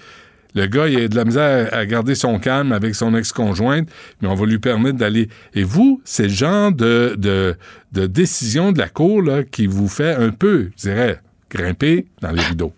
[0.54, 3.88] Le gars, il a de la misère à garder son calme avec son ex-conjointe,
[4.20, 5.28] mais on va lui permettre d'aller.
[5.54, 7.56] Et vous, c'est le genre de, de,
[7.92, 12.30] de décision de la Cour là, qui vous fait un peu, je dirais, grimper dans
[12.30, 12.72] les rideaux.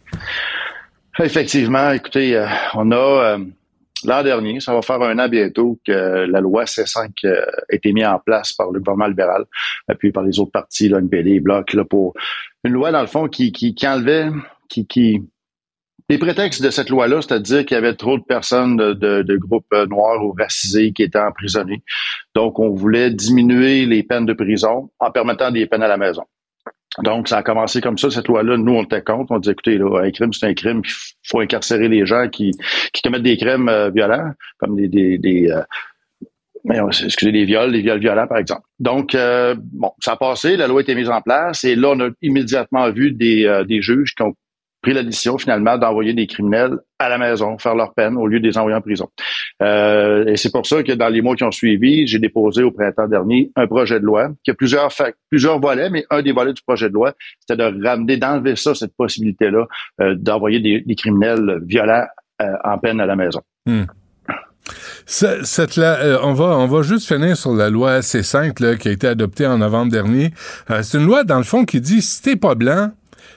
[1.18, 3.38] Effectivement, écoutez, euh, on a euh,
[4.04, 7.92] l'an dernier, ça va faire un an bientôt que la loi C5 euh, a été
[7.92, 9.44] mise en place par le gouvernement libéral,
[9.98, 12.14] puis par les autres partis, là, NPD, Bloc, là, pour
[12.64, 14.28] une loi, dans le fond, qui, qui, qui enlevait,
[14.68, 15.22] qui, qui
[16.08, 19.36] les prétextes de cette loi-là, c'est-à-dire qu'il y avait trop de personnes de, de, de
[19.36, 21.82] groupes euh, noirs ou racisés qui étaient emprisonnés.
[22.34, 26.22] Donc, on voulait diminuer les peines de prison en permettant des peines à la maison.
[27.02, 28.56] Donc, ça a commencé comme ça, cette loi-là.
[28.56, 29.32] Nous, on était contre.
[29.32, 30.80] On dit, écoutez, là, un crime, c'est un crime.
[30.84, 32.52] Il faut incarcérer les gens qui,
[32.92, 35.62] qui commettent des crimes euh, violents, comme des, des, des euh,
[37.04, 38.62] excusez, des viols, des viols violents, par exemple.
[38.78, 41.90] Donc, euh, bon, ça a passé, la loi a été mise en place, et là,
[41.90, 44.34] on a immédiatement vu des, euh, des juges qui ont
[44.86, 48.38] pris la décision finalement d'envoyer des criminels à la maison, faire leur peine au lieu
[48.38, 49.08] de les envoyer en prison.
[49.60, 52.70] Euh, et c'est pour ça que dans les mois qui ont suivi, j'ai déposé au
[52.70, 54.92] printemps dernier un projet de loi qui a plusieurs
[55.28, 58.76] plusieurs volets, mais un des volets du projet de loi, c'était de ramener, d'enlever ça,
[58.76, 59.66] cette possibilité-là,
[60.00, 62.06] euh, d'envoyer des, criminels violents
[62.40, 63.40] euh, en peine à la maison.
[63.66, 63.86] Hmm.
[65.04, 68.76] Ce- Cette, là, euh, on va on va juste finir sur la loi C5 là,
[68.76, 70.30] qui a été adoptée en novembre dernier.
[70.82, 72.92] C'est une loi dans le fond qui dit si t'es pas blanc,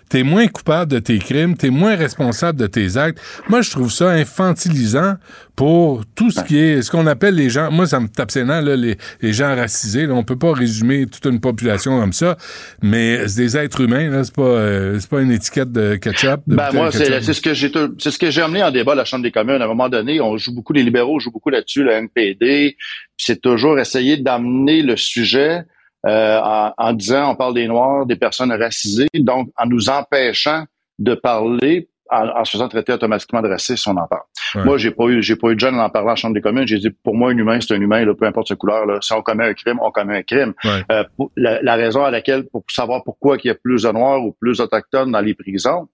[0.09, 3.19] t'es moins coupable de tes crimes, t'es moins responsable de tes actes.
[3.47, 5.15] Moi, je trouve ça infantilisant
[5.55, 7.71] pour tout ce qui est ce qu'on appelle les gens.
[7.71, 10.07] Moi, ça me tape ses là, les, les gens racisés.
[10.07, 12.37] Là, on peut pas résumer toute une population comme ça,
[12.81, 14.09] mais c'est des êtres humains.
[14.09, 16.41] Là, c'est pas euh, c'est pas une étiquette de ketchup.
[16.47, 18.93] de Ben moi, c'est c'est ce que j'ai c'est ce que j'ai amené en débat
[18.93, 19.61] à la Chambre des communes.
[19.61, 22.77] À un moment donné, on joue beaucoup, les libéraux jouent beaucoup là-dessus, le NPD.
[23.17, 25.65] C'est toujours essayer d'amener le sujet
[26.05, 30.65] euh, en, en disant on parle des Noirs, des personnes racisées, donc en nous empêchant
[30.99, 31.89] de parler.
[32.11, 34.23] En, en se faisant traiter automatiquement de raciste, on en parle.
[34.55, 34.63] Ouais.
[34.63, 36.65] Moi, j'ai pas eu, j'ai pas eu de jeune en à la Chambre des communes.
[36.65, 38.87] J'ai dit, pour moi, un humain, c'est un humain, là, peu importe sa couleur.
[38.87, 38.97] Là.
[38.99, 40.55] Si on commet un crime, on commet un crime.
[40.63, 40.81] Ouais.
[40.91, 43.91] Euh, pour- la, la raison à laquelle, pour savoir pourquoi il y a plus de
[43.91, 45.87] Noirs ou plus d'Autochtones dans les prisons,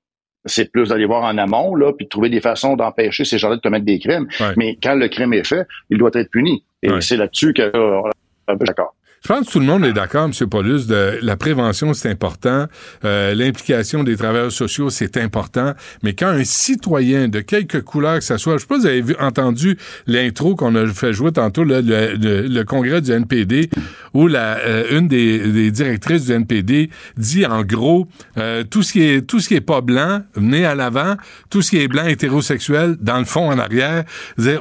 [0.45, 3.58] c'est plus d'aller voir en amont, là, puis de trouver des façons d'empêcher ces gens-là
[3.58, 4.28] de commettre des crimes.
[4.39, 4.53] Ouais.
[4.56, 6.64] Mais quand le crime est fait, il doit être puni.
[6.82, 7.01] Et Ouais.
[7.01, 8.12] c'est là-dessus que on est
[8.53, 8.95] un peu d'accord.
[9.26, 10.47] Je pense que tout le monde est d'accord, M.
[10.47, 12.67] Paulus, de la prévention, c'est important.
[13.05, 15.73] Euh, L'implication des travailleurs sociaux, c'est important.
[16.03, 18.86] Mais quand un citoyen de quelque couleur que ce soit, je sais pas si vous
[18.88, 23.71] avez vu, entendu l'intro qu'on a fait jouer tantôt, le, le- le congrès du NPD,
[24.13, 28.07] où la, euh, une des, des directrices du NPD dit en gros,
[28.38, 31.15] euh, tout ce qui est tout ce qui est pas blanc, venez à l'avant,
[31.49, 34.03] tout ce qui est blanc hétérosexuel, dans le fond, en arrière.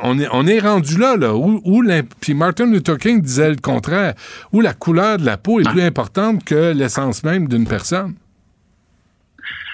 [0.03, 1.83] On est, on est rendu là, là, où, où
[2.21, 4.15] puis Martin Luther King disait le contraire,
[4.55, 8.15] où la couleur de la peau est plus importante que l'essence même d'une personne.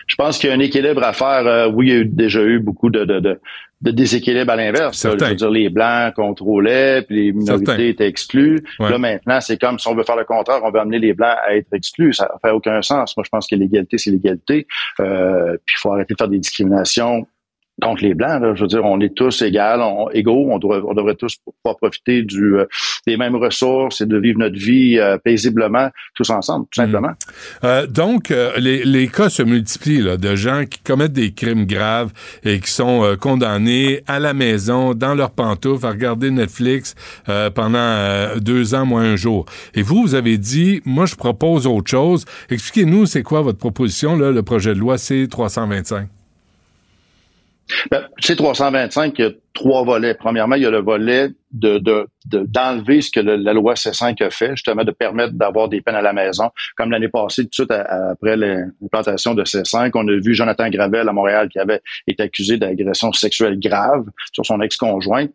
[0.07, 1.47] Je pense qu'il y a un équilibre à faire.
[1.47, 3.39] Euh, oui, il y a eu- déjà eu beaucoup de, de, de,
[3.83, 5.01] de déséquilibre à l'inverse.
[5.01, 7.83] Je veux dire, les Blancs contrôlaient, puis les minorités Certain.
[7.85, 8.59] étaient exclues.
[8.81, 8.91] Ouais.
[8.91, 11.37] Là, maintenant, c'est comme si on veut faire le contraire, on veut amener les Blancs
[11.47, 12.15] à être exclus.
[12.15, 13.17] Ça fait aucun sens.
[13.17, 14.67] Moi, je pense que l'égalité, c'est l'égalité.
[14.99, 17.25] Euh, puis il faut arrêter de faire des discriminations
[17.81, 18.41] contre les blancs.
[18.43, 18.55] Là.
[18.55, 20.49] Je veux dire, on est tous égaux, égaux.
[20.51, 22.67] On, devrait, on devrait tous pouvoir profiter du, euh,
[23.07, 27.13] des mêmes ressources et de vivre notre vie euh, paisiblement tous ensemble, tout simplement.
[27.65, 32.13] Euh, donc, les, les, cas se multiplient là, de gens qui commettent des crimes graves
[32.45, 36.95] et qui sont condamnés à la maison, dans leurs pantoufles, à regarder Netflix
[37.55, 39.47] pendant deux ans, moins un jour.
[39.75, 42.25] Et vous, vous avez dit, moi, je propose autre chose.
[42.51, 46.20] Expliquez-nous, c'est quoi votre proposition, là, le projet de loi C-325?
[47.91, 50.15] Ben, C325, il y a trois volets.
[50.15, 51.79] Premièrement, il y a le volet de,
[52.25, 55.97] d'enlever de, ce que la loi C5 a fait, justement de permettre d'avoir des peines
[55.97, 56.51] à la maison.
[56.77, 61.09] Comme l'année passée, tout de suite après l'implantation de C5, on a vu Jonathan Gravel
[61.09, 65.27] à Montréal qui avait été accusé d'agression sexuelle grave sur son ex-conjoint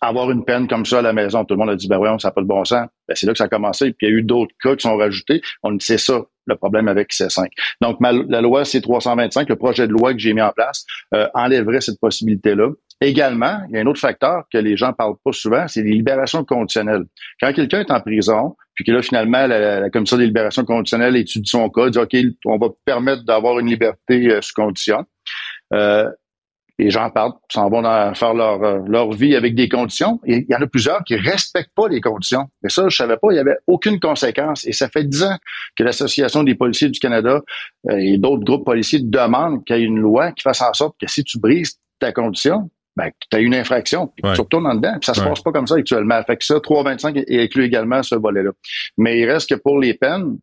[0.00, 2.18] avoir une peine comme ça à la maison, tout le monde a dit, ben voyons,
[2.18, 2.88] ça n'a pas de bon sens.
[3.06, 3.92] Ben, c'est là que ça a commencé.
[3.92, 5.40] Puis il y a eu d'autres cas qui sont rajoutés.
[5.62, 7.46] On c'est ça le problème avec C5.
[7.80, 10.84] Donc, la loi C325, le projet de loi que j'ai mis en place,
[11.14, 12.70] euh, enlèverait cette possibilité-là.
[13.00, 15.92] Également, il y a un autre facteur que les gens parlent pas souvent, c'est les
[15.92, 17.04] libérations conditionnelles.
[17.40, 21.48] Quand quelqu'un est en prison, puis que là, finalement, la, commission des libérations conditionnelles étudie
[21.48, 25.04] son cas, dit, OK, on va permettre d'avoir une liberté euh, sous condition.
[25.74, 26.08] Euh,
[26.78, 27.82] les gens partent, s'en vont
[28.14, 30.20] faire leur, euh, leur vie avec des conditions.
[30.24, 32.46] Et il y en a plusieurs qui respectent pas les conditions.
[32.62, 34.66] Mais ça, je savais pas, il y avait aucune conséquence.
[34.66, 35.36] Et ça fait dix ans
[35.76, 37.40] que l'Association des policiers du Canada
[37.90, 40.96] euh, et d'autres groupes policiers demandent qu'il y ait une loi qui fasse en sorte
[41.00, 44.74] que si tu brises ta condition, ben, tu as une infraction, puis tu retournes en
[44.74, 44.94] dedans.
[45.00, 46.20] Puis ça se passe pas comme ça actuellement.
[46.24, 48.50] Fait que ça, 325 inclut également ce volet-là.
[48.96, 50.38] Mais il reste que pour les peines,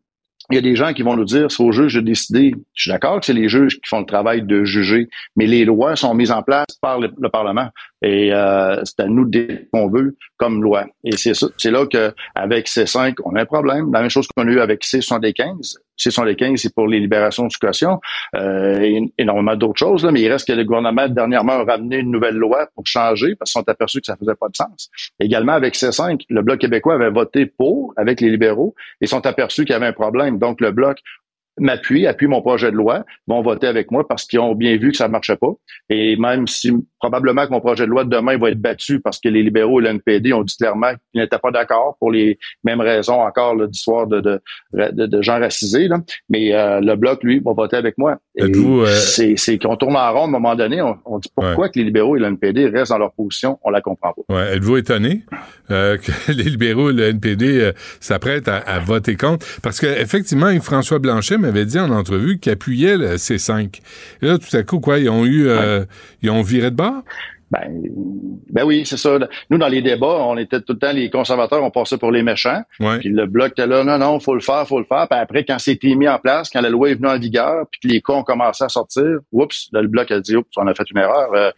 [0.50, 2.54] il y a des gens qui vont nous dire, c'est au juge de décider.
[2.74, 5.64] Je suis d'accord que c'est les juges qui font le travail de juger, mais les
[5.64, 7.68] lois sont mises en place par le, Parlement.
[8.02, 10.86] Et euh, c'est à nous de qu'on veut comme loi.
[11.02, 13.90] Et c'est c'est là qu'avec C5, on a un problème.
[13.92, 15.76] La même chose qu'on a eu avec C75.
[15.98, 18.00] C75, c'est pour les libérations de caution
[18.34, 20.04] euh, et énormément d'autres choses.
[20.04, 23.34] Là, mais il reste que le gouvernement dernièrement a ramené une nouvelle loi pour changer
[23.34, 24.90] parce qu'ils sont aperçus que ça faisait pas de sens.
[25.18, 29.64] Également avec C5, le Bloc québécois avait voté pour avec les libéraux et sont aperçus
[29.64, 30.38] qu'il y avait un problème.
[30.38, 30.98] Donc le Bloc
[31.58, 34.90] m'appuie, appuie mon projet de loi, vont voter avec moi parce qu'ils ont bien vu
[34.90, 35.52] que ça ne marchait pas.
[35.88, 39.18] Et même si probablement que mon projet de loi de demain va être battu parce
[39.18, 42.80] que les libéraux et l'NPD ont dit clairement qu'ils n'étaient pas d'accord pour les mêmes
[42.80, 44.40] raisons encore d'histoire de, de,
[44.72, 45.88] de, de, gens racisés.
[45.88, 45.98] Là.
[46.28, 48.18] Mais euh, le bloc, lui, va voter avec moi.
[48.38, 48.86] Euh...
[49.36, 50.82] C'est qu'on tourne en rond à un moment donné.
[50.82, 53.58] On, dit pourquoi que les libéraux et l'NPD restent dans leur position?
[53.62, 54.34] On la comprend pas.
[54.34, 54.56] Ouais.
[54.56, 55.22] Êtes-vous étonné
[55.70, 59.46] euh, que les libéraux et le NPD euh, s'apprêtent à, à, voter contre?
[59.62, 63.80] Parce qu'effectivement, François Blanchet m'avait dit en entrevue qu'il appuyait le C5.
[64.22, 65.84] Et là, tout à coup, quoi, ils ont eu, euh,
[66.22, 67.02] ils ont viré de bord?
[67.50, 67.80] Ben,
[68.50, 69.18] ben oui, c'est ça.
[69.50, 72.22] Nous, dans les débats, on était tout le temps, les conservateurs, on passait pour les
[72.24, 72.62] méchants.
[72.98, 75.06] Puis le bloc était là, non, non, faut le faire, faut le faire.
[75.08, 77.80] Puis après, quand c'était mis en place, quand la loi est venue en vigueur, puis
[77.80, 80.66] que les cas ont commencé à sortir, oups, là, le bloc a dit, oups, on
[80.66, 81.32] a fait une erreur.
[81.34, 81.50] Euh,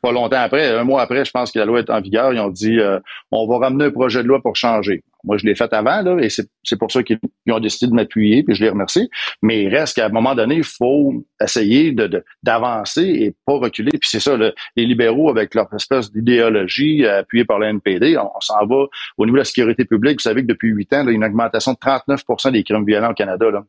[0.00, 2.40] pas longtemps après, un mois après, je pense que la loi est en vigueur, ils
[2.40, 2.98] ont dit, euh,
[3.30, 5.04] on va ramener un projet de loi pour changer.
[5.24, 7.18] Moi, je l'ai fait avant, là, et c'est pour ça qu'ils
[7.50, 9.08] ont décidé de m'appuyer, puis je les remercie.
[9.42, 13.92] Mais il reste qu'à un moment donné, il faut essayer de d'avancer et pas reculer.
[13.92, 18.40] Puis c'est ça, les libéraux, avec leur espèce d'idéologie euh, appuyée par la NPD, on,
[18.40, 18.86] s'en va
[19.16, 20.18] au niveau de la sécurité publique.
[20.18, 22.84] Vous savez que depuis huit ans, il y a une augmentation de 39% des crimes
[22.84, 23.50] violents au Canada.
[23.50, 23.64] Là,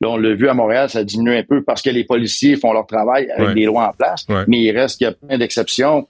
[0.00, 2.72] là on l'a vu à Montréal, ça diminue un peu parce que les policiers font
[2.72, 4.26] leur travail avec des lois en place.
[4.48, 6.08] Mais il reste qu'il y a plein d'exceptions.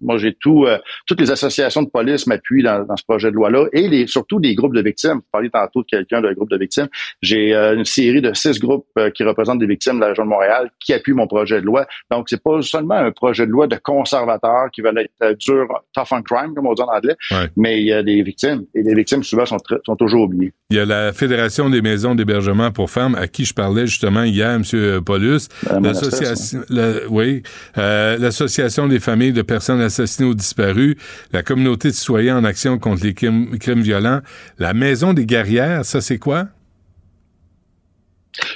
[0.00, 3.36] Moi, j'ai tout, euh, toutes les associations de police m'appuient dans, dans ce projet de
[3.36, 5.20] loi-là et les surtout des groupes de victimes.
[5.32, 6.88] Vous tantôt de quelqu'un d'un groupe de victimes.
[7.22, 10.24] J'ai euh, une série de six groupes euh, qui représentent des victimes de la région
[10.24, 11.86] de Montréal qui appuient mon projet de loi.
[12.10, 15.66] Donc, c'est pas seulement un projet de loi de conservateurs qui veulent être euh, dur,
[15.94, 17.16] tough on crime, comme on dit en anglais,
[17.56, 18.64] mais il y a des victimes.
[18.74, 20.52] Et les victimes, souvent, sont, sont toujours oubliées.
[20.70, 24.24] Il y a la Fédération des maisons d'hébergement pour femmes, à qui je parlais justement
[24.24, 24.62] hier, M.
[25.04, 25.48] Paulus.
[25.82, 26.60] L'association,
[27.10, 27.42] oui,
[27.76, 30.96] l'association des familles de personnes assassinées ou disparues,
[31.32, 34.20] la communauté de citoyens en action contre les crimes violents
[34.58, 36.48] la maison des guerrières, ça c'est quoi?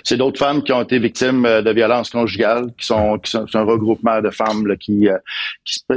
[0.08, 3.44] C'est d'autres femmes qui ont été victimes euh, de violences conjugales, qui sont, qui sont
[3.52, 5.18] un regroupement de femmes qui, euh,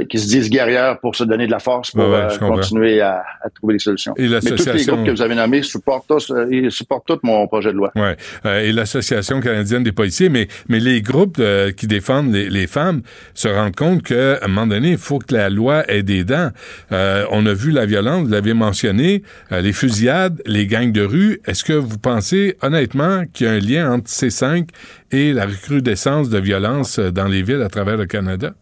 [0.06, 3.76] qui, se, disent guerrières pour se donner de la force pour euh, continuer à, trouver
[3.76, 4.12] des solutions.
[4.18, 7.72] Mais tous les groupes que vous avez nommés supportent tous, ils supportent tous mon projet
[7.72, 7.90] de loi.
[7.96, 8.18] Ouais.
[8.44, 11.40] et l'Association canadienne des policiers, mais, mais les groupes
[11.78, 13.00] qui défendent les, femmes
[13.32, 16.50] se rendent compte qu'à un moment donné, il faut que la loi ait des dents.
[16.90, 21.40] on a vu la violence, vous l'avez mentionné, les fusillades, les gangs de rue.
[21.46, 24.68] Est-ce que vous pensez honnêtement qu'il y a un lien entre C5
[25.10, 28.54] et la recrudescence de violence dans les villes à travers le Canada?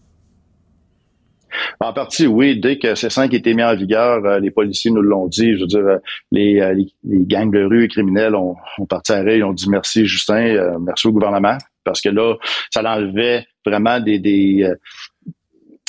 [1.81, 2.59] En partie, oui.
[2.59, 5.55] Dès que C5 a été mis en vigueur, euh, les policiers nous l'ont dit.
[5.55, 5.99] Je veux dire, euh,
[6.31, 6.75] les, euh,
[7.05, 11.07] gangs de rue et criminels ont, ont parti à ils ont dit merci Justin, merci
[11.07, 12.37] au gouvernement, parce que là,
[12.71, 14.77] ça l'enlevait vraiment de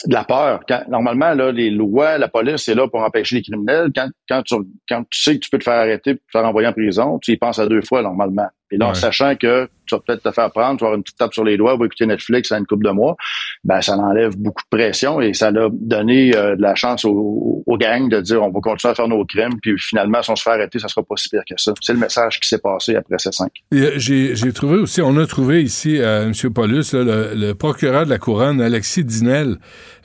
[0.07, 0.61] la peur.
[0.89, 3.91] Normalement, les lois, la police est là pour empêcher les criminels.
[4.27, 4.55] Quand, tu,
[4.87, 7.31] quand tu sais que tu peux te faire arrêter, te faire envoyer en prison, tu
[7.31, 8.49] y penses à deux fois normalement.
[8.71, 11.03] Et là, en sachant que tu vas peut-être te faire prendre, tu vas avoir une
[11.03, 13.15] petite tape sur les doigts, va écouter Netflix à une couple de mois,
[13.63, 17.63] ben ça enlève beaucoup de pression et ça a donné euh, de la chance aux,
[17.65, 20.35] aux, gangs de dire on va continuer à faire nos crimes, puis finalement, si on
[20.35, 21.73] se fait arrêter, ça sera pas si pire que ça.
[21.81, 23.51] C'est le message qui s'est passé après ces cinq.
[23.71, 26.53] J'ai trouvé aussi, on a trouvé ici, euh, M.
[26.53, 29.57] Paulus, le, le, procureur de la Couronne, Alexis Dinel,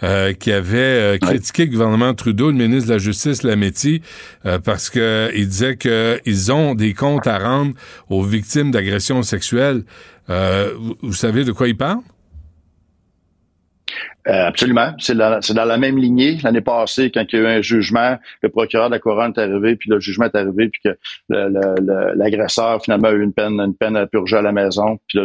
[0.03, 4.03] euh, qui avait critiqué le gouvernement Trudeau, le ministre de la Justice, Lametti,
[4.64, 7.75] parce que il disait qu'ils ont des comptes à rendre
[8.09, 9.83] aux victimes d'agressions sexuelles.
[10.29, 12.01] Vous, vous, savez de quoi il parle?
[14.27, 14.93] absolument.
[14.99, 16.39] C'est dans, dans, la même lignée.
[16.43, 19.41] L'année passée, quand il y a eu un jugement, le procureur de la couronne est
[19.41, 20.97] arrivé, puis le jugement est arrivé, puis que
[21.29, 24.99] l'agresseur finalement a eu une peine, une peine à purger à la maison.
[25.07, 25.21] Puis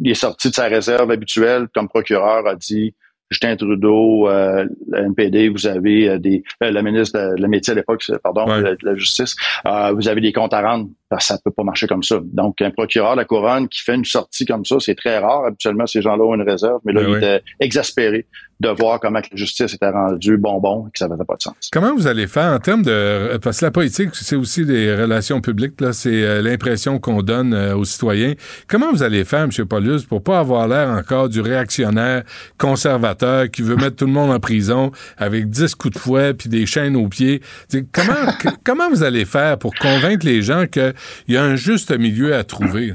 [0.00, 2.94] il est sorti de sa réserve habituelle comme procureur, a dit
[3.30, 7.72] Justin Trudeau, euh, la NPD, vous avez euh, des euh, la ministre de la métier
[7.72, 11.50] à l'époque, pardon, de, la justice, vous avez des comptes à rendre que ça peut
[11.50, 12.20] pas marcher comme ça.
[12.22, 15.44] Donc un procureur de la couronne qui fait une sortie comme ça, c'est très rare.
[15.46, 18.26] Habituellement, ces gens-là ont une réserve, mais là, ben il était exaspéré
[18.60, 21.54] de voir comment la justice était rendue bonbon et que ça n'avait pas de sens.
[21.72, 23.36] Comment vous allez faire en termes de...
[23.38, 27.52] Parce que la politique, c'est aussi des relations publiques, là, c'est euh, l'impression qu'on donne
[27.52, 28.34] euh, aux citoyens.
[28.68, 29.50] Comment vous allez faire, M.
[29.66, 32.22] Paulus, pour pas avoir l'air encore du réactionnaire
[32.56, 36.48] conservateur qui veut mettre tout le monde en prison avec 10 coups de fouet puis
[36.48, 37.42] des chaînes aux pieds?
[37.92, 38.14] comment,
[38.64, 40.66] comment vous allez faire pour convaincre les gens
[41.24, 42.94] qu'il y a un juste milieu à trouver?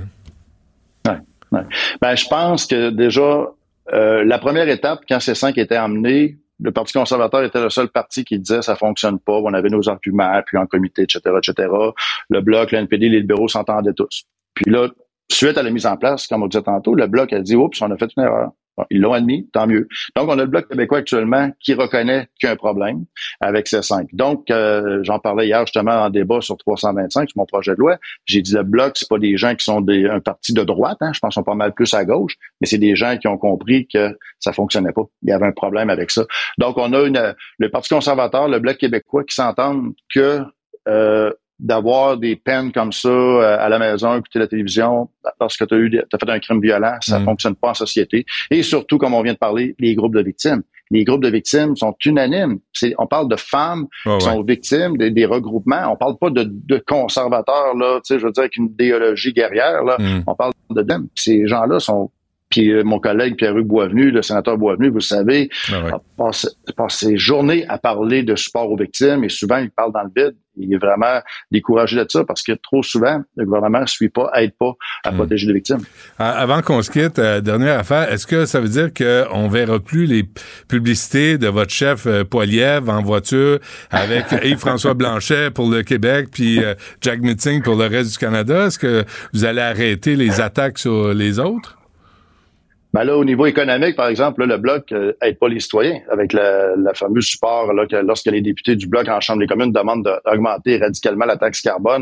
[1.52, 1.62] Ouais.
[2.02, 3.48] Ben, je pense que déjà,
[3.94, 7.88] euh, la première étape, quand ces cinq étaient emmenés, le Parti conservateur était le seul
[7.88, 11.70] parti qui disait ça fonctionne pas, on avait nos arguments, puis en comité, etc., etc.
[12.30, 14.26] Le Bloc, le NPD, les libéraux s'entendaient tous.
[14.54, 14.90] Puis là,
[15.32, 17.82] suite à la mise en place, comme on disait tantôt, le Bloc a dit, oups,
[17.82, 18.52] on a fait une erreur.
[18.90, 19.88] Ils l'ont admis, tant mieux.
[20.16, 23.06] Donc, on a le Bloc québécois actuellement qui reconnaît qu'il y a un problème
[23.42, 24.08] avec ces cinq.
[24.14, 27.98] Donc, euh, j'en parlais hier justement en débat sur 325, sur mon projet de loi.
[28.26, 30.98] J'ai dit le Bloc, c'est pas des gens qui sont des, un parti de droite,
[31.02, 33.28] hein, je pense qu'ils sont pas mal plus à gauche, mais c'est des gens qui
[33.28, 35.04] ont compris que ça fonctionnait pas.
[35.24, 36.26] Il y avait un problème avec ça.
[36.58, 40.42] Donc, on a une, le Parti conservateur, le Bloc québécois qui s'entendent que
[40.88, 45.66] euh, d'avoir des peines comme ça euh, à la maison, écouter la télévision, parce que
[45.66, 47.26] tu as eu as fait un crime violent, ça mm.
[47.26, 48.26] fonctionne pas en société.
[48.50, 50.64] Et surtout, comme on vient de parler, les groupes de victimes.
[50.92, 52.60] Les groupes de victimes sont unanimes.
[52.98, 55.92] on parle de femmes qui sont victimes des, regroupements.
[55.92, 59.34] On parle pas de, de conservateurs là, tu sais, je veux dire avec une idéologie
[59.34, 59.98] guerrière là.
[60.00, 60.24] Mm.
[60.26, 61.08] On parle de them.
[61.16, 62.10] Ces gens-là sont
[62.50, 66.48] puis euh, mon collègue Pierre-Hugues Boisvenu, le sénateur Boisvenu, vous le savez, ah passe,
[66.90, 70.36] ses journées à parler de support aux victimes et souvent il parle dans le vide.
[70.62, 71.22] Il est vraiment
[71.52, 74.74] découragé de ça parce que trop souvent, le gouvernement ne suit pas, aide pas
[75.06, 75.16] à hmm.
[75.16, 75.84] protéger les victimes.
[76.18, 80.06] Avant qu'on se quitte, euh, dernière affaire, est-ce que ça veut dire qu'on verra plus
[80.06, 80.26] les
[80.68, 86.60] publicités de votre chef euh, Poiliev en voiture avec Yves-François Blanchet pour le Québec puis
[87.00, 88.66] Jack Mitzing pour le reste du Canada?
[88.66, 91.79] Est-ce que vous allez arrêter les attaques sur les autres?
[92.92, 96.34] Ben là, au niveau économique, par exemple, le Bloc euh, aide pas les citoyens avec
[96.34, 99.72] le, la fameux support là, que lorsque les députés du Bloc en Chambre des communes
[99.72, 102.02] demandent d'augmenter radicalement la taxe carbone,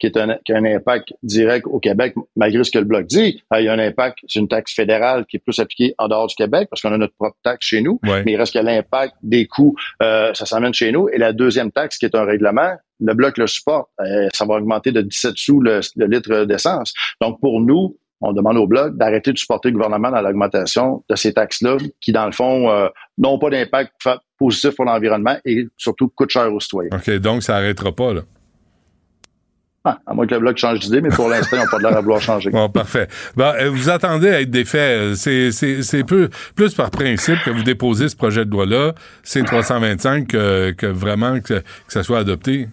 [0.00, 3.06] qui, est un, qui a un impact direct au Québec, malgré ce que le Bloc
[3.06, 3.42] dit.
[3.52, 6.08] Euh, il y a un impact, c'est une taxe fédérale qui est plus appliquée en
[6.08, 8.58] dehors du Québec parce qu'on a notre propre taxe chez nous, mais il reste que
[8.58, 11.08] l'impact des coûts, euh, ça s'amène chez nous.
[11.10, 13.88] Et la deuxième taxe, qui est un règlement, le Bloc le supporte.
[14.00, 16.92] Euh, ça va augmenter de 17 sous le, le litre d'essence.
[17.20, 21.16] Donc, pour nous, on demande au Bloc d'arrêter de supporter le gouvernement dans l'augmentation de
[21.16, 22.88] ces taxes-là, qui, dans le fond, euh,
[23.18, 23.92] n'ont pas d'impact
[24.38, 26.90] positif pour l'environnement et surtout coûtent cher aux citoyens.
[26.94, 28.22] OK, donc ça n'arrêtera pas, là.
[29.86, 31.82] Ah, à moins que le Bloc change d'idée, mais pour l'instant, ils n'ont pas de
[31.82, 32.48] l'air à vouloir changer.
[32.48, 33.06] Bon, parfait.
[33.38, 35.12] Euh, vous attendez à être défait.
[35.14, 40.26] C'est, c'est, peu, plus par principe que vous déposez ce projet de loi-là, c'est 325,
[40.26, 42.68] que, que vraiment que, que ça soit adopté.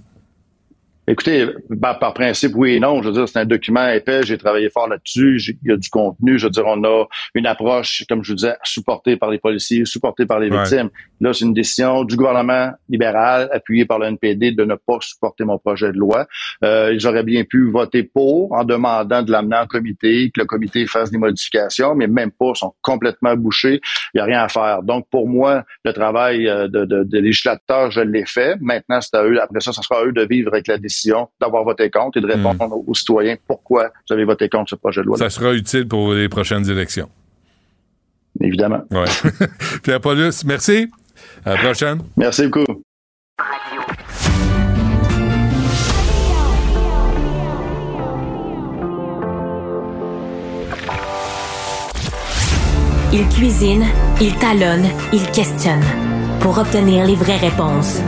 [1.08, 1.48] Écoutez,
[1.82, 3.02] par, principe, oui et non.
[3.02, 4.22] Je veux dire, c'est un document épais.
[4.24, 5.42] J'ai travaillé fort là-dessus.
[5.64, 6.38] Il y a du contenu.
[6.38, 9.84] Je veux dire, on a une approche, comme je vous disais, supportée par les policiers,
[9.86, 10.90] supportée par les victimes.
[11.20, 15.44] Là, c'est une décision du gouvernement libéral, appuyé par le NPD, de ne pas supporter
[15.44, 16.28] mon projet de loi.
[16.64, 20.46] Euh, ils auraient bien pu voter pour en demandant de l'amener en comité, que le
[20.46, 23.82] comité fasse des modifications, mais même pas, sont complètement bouchés.
[24.14, 24.84] Il n'y a rien à faire.
[24.84, 28.56] Donc, pour moi, le travail euh, de, de, de législateur, je l'ai fait.
[28.62, 29.42] Maintenant, c'est à eux.
[29.42, 30.91] Après ça, ce sera à eux de vivre avec la décision
[31.40, 32.84] d'avoir voté contre et de répondre hmm.
[32.90, 35.18] aux citoyens pourquoi vous avez voté contre ce projet de loi.
[35.18, 37.10] Ça sera utile pour les prochaines élections.
[38.40, 38.82] Évidemment.
[38.92, 39.06] Ouais.
[39.84, 40.90] Pierre Paulus, merci.
[41.46, 42.02] À la prochaine.
[42.18, 42.84] Merci beaucoup.
[53.14, 53.86] Il Il cuisine,
[54.22, 55.84] il talonne, il questionne
[56.40, 58.02] pour obtenir les vraies réponses.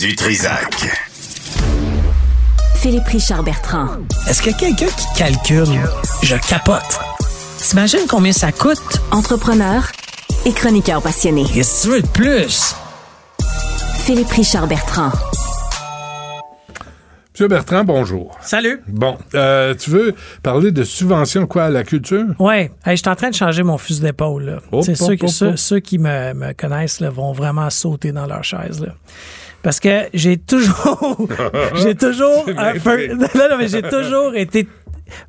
[0.00, 0.74] Du Trisac.
[2.76, 3.88] Philippe Richard Bertrand.
[4.28, 5.80] Est-ce qu'il y a quelqu'un qui calcule?
[6.22, 7.00] Je capote.
[7.58, 9.00] T'imagines combien ça coûte?
[9.10, 9.82] Entrepreneur
[10.46, 11.44] et chroniqueur passionné.
[11.52, 12.74] Qu'est-ce que tu veux de plus?
[13.98, 15.10] Philippe Richard Bertrand.
[17.32, 18.36] Monsieur Bertrand, bonjour.
[18.40, 18.80] Salut.
[18.88, 22.26] Bon, euh, tu veux parler de subvention quoi à la culture?
[22.38, 24.60] Oui, je suis en train de changer mon fusil d'épaule.
[24.82, 28.80] C'est hop, ceux, ceux- qui me, me connaissent là, vont vraiment sauter dans leur chaise.
[28.80, 28.92] Là.
[29.62, 31.28] Parce que j'ai toujours,
[31.82, 34.68] j'ai toujours un peu, non, non, mais j'ai toujours été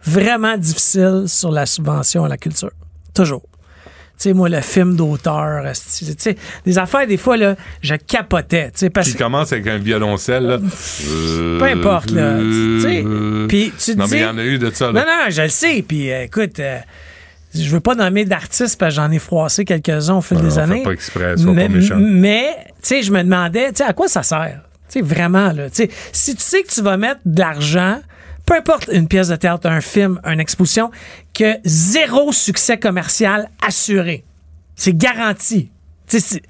[0.05, 2.71] vraiment difficile sur la subvention à la culture.
[3.13, 3.41] Toujours.
[3.41, 8.65] Tu sais, moi, le film d'auteur, tu sais, des affaires, des fois, là, je capotais,
[8.71, 10.57] tu sais, parce Qui commence avec un violoncelle, là.
[10.59, 13.03] peu importe, là, tu sais.
[13.47, 15.29] Puis tu te Non, mais il dis- y en a eu de ça, non, non,
[15.29, 15.83] je le sais.
[15.87, 16.79] Puis euh, écoute, euh,
[17.53, 20.83] je veux pas nommer d'artistes parce que j'en ai froissé quelques-uns au fil des années.
[20.83, 21.69] pas exprès, mais.
[21.97, 24.61] Mais, tu sais, je me demandais, tu sais, à quoi ça sert?
[24.89, 25.69] Tu sais, vraiment, là.
[25.69, 27.99] Tu sais, si tu sais que tu vas mettre de l'argent,
[28.45, 30.91] peu importe une pièce de théâtre, un film, une exposition,
[31.33, 34.25] que zéro succès commercial assuré.
[34.75, 35.71] C'est garanti.
[36.07, 36.41] Tu sais,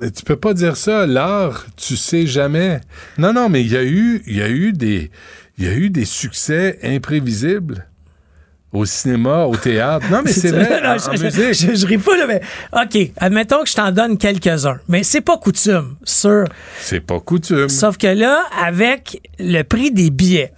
[0.00, 1.06] tu peux pas dire ça.
[1.06, 2.80] L'art, tu sais jamais.
[3.18, 5.10] Non, non, mais il y a eu, il y a eu des,
[5.58, 7.86] il y a eu des succès imprévisibles
[8.72, 10.06] au cinéma, au théâtre.
[10.10, 10.80] Non, mais c'est vrai.
[10.82, 11.70] Non, en- je, en je- musique.
[11.70, 12.40] je- je ris pas, là, mais
[12.72, 14.78] OK, admettons que je t'en donne quelques-uns.
[14.88, 16.44] Mais c'est pas coutume, sûr.
[16.80, 17.68] C'est pas coutume.
[17.68, 20.52] Sauf que là, avec le prix des billets,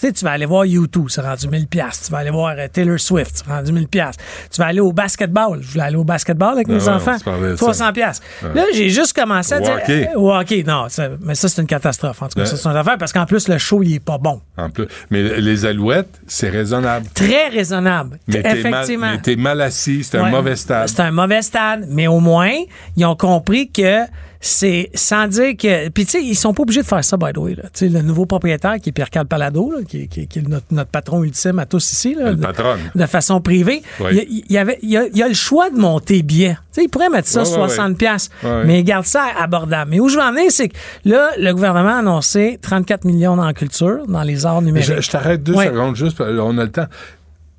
[0.00, 2.04] tu sais, tu vas aller voir YouTube, c'est rendu 1000 pièces.
[2.06, 4.16] Tu vas aller voir euh, Taylor Swift, c'est rendu 1000 pièces.
[4.50, 5.58] Tu vas aller au basketball.
[5.60, 7.18] Je voulais aller au basketball avec Ah mes enfants.
[7.18, 7.64] se parlait de ça.
[7.66, 8.20] 300 pièces.
[8.54, 10.08] Là, j'ai juste commencé à dire hockey.
[10.16, 12.76] euh, hockey, non, ça- mais ça c'est une catastrophe en tout cas, ça c'est une
[12.76, 14.40] affaire parce qu'en plus le show il est pas bon.
[14.56, 14.86] En plus.
[15.10, 17.06] Mais les alouettes, c'est raisonnable.
[17.14, 18.18] Très raisonnable.
[18.28, 19.10] Mais mal, Effectivement.
[19.12, 20.88] mais t'es mal assis, c'est un mauvais stade.
[20.88, 22.52] C'est un mauvais stade, mais au moins,
[22.96, 24.04] ils ont compris que
[24.42, 25.90] c'est sans dire que.
[25.90, 27.54] Puis, tu sais, ils sont pas obligés de faire ça, by the way.
[27.54, 27.64] Là.
[27.64, 30.64] Tu sais, le nouveau propriétaire, qui est Pierre-Carl Palado, là, qui, qui- qui est notre,
[30.70, 32.76] notre patron ultime à tous ici, là, Le de, patron.
[32.94, 34.26] de façon privée, Oui.
[34.30, 36.52] il, il avait, il, y a, il a le choix de monter bien.
[36.72, 38.64] Tu sais, il pourrait mettre ça Ouais, ouais, 60 piastres, Ouais, ouais.
[38.64, 39.90] mais il garde ça abordable.
[39.90, 43.36] Mais où je veux en venir, c'est que là, le gouvernement a annoncé 34 millions
[43.36, 44.88] dans la culture, dans les arts numériques.
[44.96, 46.86] Je, je t'arrête deux secondes juste, on a le temps.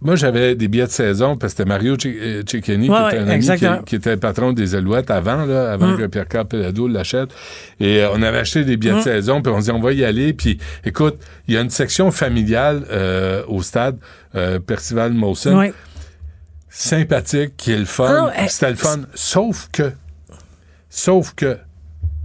[0.03, 3.17] Moi, j'avais des billets de saison parce que c'était Mario euh, Cecchini, Ouais, qui était
[3.23, 5.97] un ami qui, qui était le patron des Alouettes avant, là, avant Mm.
[5.97, 7.29] que Pierre-Carl Pelado l'achète.
[7.79, 9.03] Et euh, on avait acheté des billets de Mm.
[9.03, 10.33] saison, puis on dit, on va y aller.
[10.33, 13.97] Puis, écoute, il y a une section familiale euh, au stade,
[14.33, 15.73] euh, Percival Mawson, Ouais.
[16.69, 18.31] sympathique, qui est le fun.
[18.35, 19.01] Ah, C'était le fun.
[19.13, 19.91] Sauf que,
[20.89, 21.57] sauf que,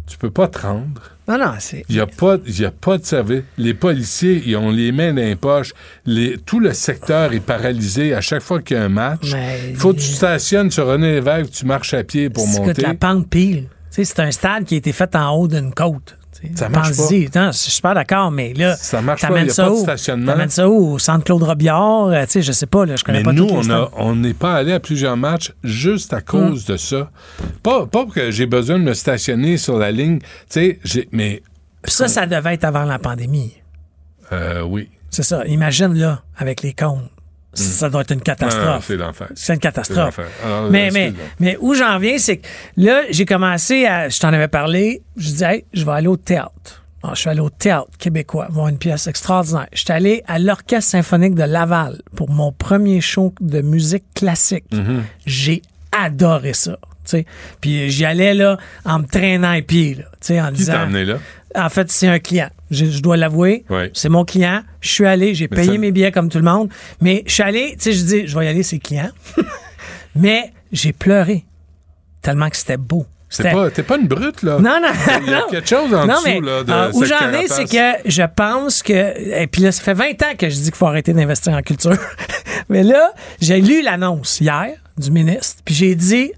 [0.06, 1.02] tu peux pas te rendre.
[1.28, 1.84] Non, non, c'est.
[1.88, 3.42] Il n'y a, pas- y a pas de service.
[3.58, 5.72] Les policiers, ils ont les mains dans les poches.
[6.04, 9.32] Les, tout le secteur est paralysé à chaque fois qu'il y a un match.
[9.32, 12.82] Mais- Il faut que tu stationnes sur René Lévesque, tu marches à pied pour monter.
[12.82, 13.64] la pente pile.
[13.90, 16.16] C'est un stade qui a été fait en haut d'une côte.
[16.54, 16.90] Ça marche.
[17.34, 18.76] Non, je suis pas d'accord, mais là.
[18.76, 19.82] Ça marche pas, il y a ça pas de où?
[19.82, 20.32] stationnement.
[20.32, 20.92] T'amènes ça où?
[20.94, 22.06] Au centre Claude Robillard?
[22.08, 24.14] Euh, tu sais, je sais pas, là, je connais Mais pas nous, on a- on
[24.16, 26.72] n'est pas allé à plusieurs matchs juste à cause Hmm.
[26.72, 27.10] de ça.
[27.62, 30.18] Pas, pas que j'ai besoin de me stationner sur la ligne,
[30.50, 31.42] tu sais, mais
[31.82, 33.54] Puis ça, ça devait être avant la pandémie.
[34.32, 34.90] euh, oui.
[35.10, 35.46] C'est ça.
[35.46, 37.08] Imagine, là, avec les comptes.
[37.56, 38.84] Ça doit être une catastrophe.
[38.86, 39.28] c'est l'enfer.
[39.34, 40.20] C'est une catastrophe.
[40.44, 42.46] Alors, mais, mais, mais où j'en viens, c'est que
[42.76, 44.08] là, j'ai commencé à.
[44.08, 45.02] Je t'en avais parlé.
[45.16, 46.84] Je dis, hey, je vais aller au théâtre.
[47.02, 49.66] Alors, je suis allé au théâtre québécois, voir une pièce extraordinaire.
[49.72, 54.64] Je suis allé à l'Orchestre symphonique de Laval pour mon premier show de musique classique.
[54.72, 55.04] Mhm.
[55.24, 56.72] J'ai adoré ça.
[57.04, 57.26] tu sais.
[57.60, 59.94] Puis j'y allais là en me traînant les pieds.
[59.94, 61.18] Là, tu sais, en Qui t'a amené là?
[61.56, 62.50] En fait, c'est un client.
[62.70, 63.64] Je, je dois l'avouer.
[63.70, 63.90] Ouais.
[63.94, 64.62] C'est mon client.
[64.80, 66.68] Je suis allé, j'ai payé ça- mes billets comme tout le monde.
[67.00, 69.10] Mais je suis allé, tu sais, je dis, je vais y aller, c'est client.
[70.14, 71.44] mais j'ai pleuré.
[72.22, 73.06] Tellement que c'était beau.
[73.28, 74.58] C'est C'était- pas, t'es pas une brute, là?
[74.60, 74.88] non, non,
[75.24, 75.46] Il y a non.
[75.50, 78.22] quelque chose en non, dessous, mais, là, de euh, où j'en ai, c'est que je
[78.22, 78.92] pense que.
[79.42, 81.60] Et puis là, ça fait 20 ans que je dis qu'il faut arrêter d'investir en
[81.62, 81.96] culture.
[82.68, 86.32] mais là, j'ai lu l'annonce hier du ministre, puis j'ai dit,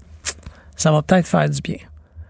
[0.75, 1.77] ça va peut-être faire du bien.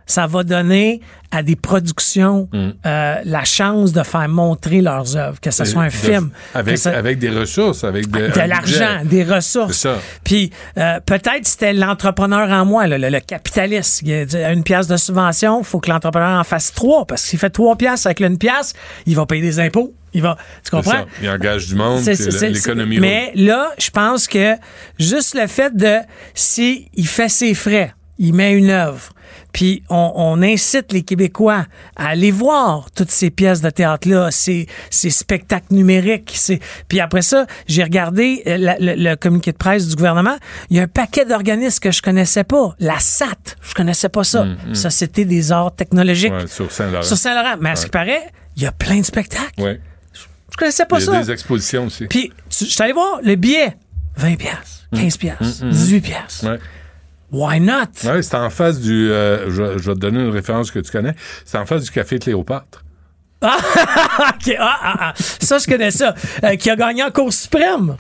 [0.10, 1.02] Ça va donner
[1.32, 2.70] à des productions Mm.
[2.86, 6.32] euh, la chance de faire montrer leurs œuvres, que ce soit un De- film.
[6.56, 9.78] Avec, ça- avec des ressources, avec de, de l'argent, des ressources.
[9.78, 10.00] Ça.
[10.24, 10.50] Puis
[10.80, 14.02] euh, peut-être c'était l'entrepreneur en moi, le, le- le capitaliste.
[14.04, 17.06] Il a une pièce de subvention, il faut que l'entrepreneur en fasse trois.
[17.06, 18.74] Parce que s'il fait trois pièces avec une pièce,
[19.06, 19.94] il va payer des impôts.
[20.16, 20.90] Il va, tu comprends?
[20.92, 21.06] ça.
[21.22, 24.56] Il engage du monde, l'économie Mais là, je pense que
[24.98, 25.98] juste le fait de
[26.34, 29.12] si il fait ses frais, il met une œuvre,
[29.52, 31.66] puis on, on incite les Québécois
[31.96, 36.38] à aller voir toutes ces pièces de théâtre-là, ces, ces spectacles numériques.
[36.88, 40.38] Puis après ça, j'ai regardé euh, la- le, le communiqué de presse du gouvernement.
[40.70, 42.76] Il y a un paquet d'organismes que je connaissais pas.
[42.80, 44.44] La SAT, je connaissais pas ça.
[44.46, 44.76] Mm, mm.
[44.76, 46.32] Société des arts technologiques.
[46.34, 47.04] Ouais, sur Saint-Laurent.
[47.04, 47.56] Sur Saint-Laurent.
[47.60, 49.60] Mais à ce qui paraît, il y a plein de spectacles.
[49.62, 49.80] Ouais.
[50.52, 51.22] Je connaissais pas Il y a ça.
[51.24, 52.06] des expositions aussi.
[52.08, 53.78] Puis, je suis allé voir le billet.
[54.18, 56.46] 20 piastres, 15 piastres, Mm, mm, 18 piastres.
[57.32, 57.74] Why not?
[58.06, 59.12] Ouais, c'est en face du.
[59.12, 61.14] euh, je, je vais te donner une référence que tu connais.
[61.46, 62.84] C'est en face du café Cléopâtre.
[63.42, 63.58] Ah,
[64.30, 64.56] ok.
[64.60, 65.14] Ah, ah, ah.
[65.18, 66.14] Ça, je connais ça.
[66.44, 67.96] Euh, qui a gagné en Cour suprême.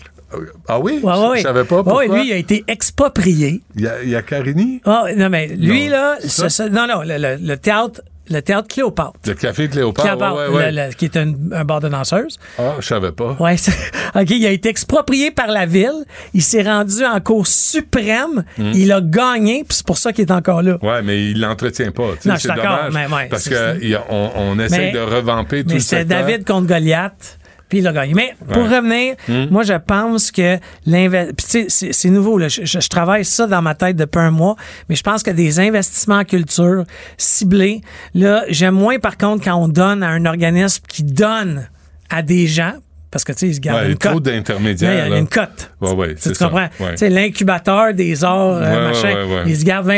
[0.68, 1.00] Ah oui?
[1.02, 1.96] Ouais, ouais, Je- savais pas pourquoi.
[1.96, 3.62] ouais, lui, il a été exproprié.
[3.76, 5.92] Il y a, il y a Carini, Ah, non, mais lui, Non.
[5.94, 6.50] là, ça?
[6.50, 9.14] ça- non, non, le, le- le théâtre, le théâtre Cléopâtre.
[9.26, 10.08] le café Cléopâtre.
[10.08, 10.72] Cléopâtre, ouais, ouais, ouais.
[10.72, 12.38] le- le- qui est un, un bar de danseuse.
[12.58, 13.36] Ah, je savais pas.
[13.40, 13.72] Ouais, c'est-
[14.16, 16.06] OK, il a été exproprié par la ville.
[16.34, 18.44] Il s'est rendu en Cour suprême.
[18.58, 18.72] Mm.
[18.74, 20.78] Il a gagné, puis c'est pour ça qu'il est encore là.
[20.82, 22.12] Ouais, mais il l'entretient pas.
[22.16, 24.78] tu sais, Non, je suis c'est d'accord, dommage, mais ouais, parce c'est- qu'on on essaie
[24.78, 26.20] Mais- de revamper tout Mais le secteur.
[26.20, 27.39] David contre Goliath.
[27.70, 28.14] Puis il a gagné.
[28.16, 28.78] Mais pour Ouais.
[28.78, 29.46] revenir, Hmm.
[29.52, 31.34] moi, je pense que l'investissement.
[31.38, 32.38] Puis tu sais, c'est- nouveau.
[32.40, 32.48] Là.
[32.48, 34.56] Je, je- je travaille ça dans ma tête depuis un mois.
[34.90, 36.84] Mais je pense que des investissements en culture
[37.18, 37.82] ciblés.
[38.16, 41.68] Là, j'aime moins, par contre, quand on donne à un organisme qui donne
[42.10, 42.74] à des gens.
[43.12, 44.24] Parce que, tu sais, ils se gardent Ouais, il y a une trop cote.
[44.24, 45.08] d'intermédiaires.
[45.08, 45.72] Il y a une cote.
[45.82, 46.46] Ouais, ouais, Tu ça.
[46.46, 46.68] comprends?
[46.78, 49.44] Tu sais, l'incubateur des arts, euh, machin, ouais, ouais.
[49.48, 49.98] il se garde 20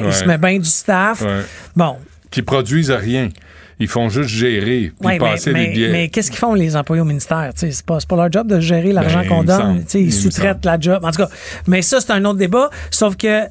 [0.00, 0.12] il Ouais.
[0.12, 1.24] se met bien du staff.
[1.74, 1.96] Bon,
[2.30, 3.28] Qui produisent rien.
[3.80, 5.92] Ils font juste gérer puis Ouais, passer mais- les billets.
[5.92, 7.50] mais qu'est-ce qu'ils font les employés au ministère?
[7.54, 9.84] C'est pas, pas leur job de gérer l'argent Ben, qu'on il me donne.
[9.94, 11.04] Ils sous-traitent la job.
[11.04, 11.28] En tout cas,
[11.66, 12.70] mais ça, c'est un autre débat.
[12.90, 13.44] Sauf que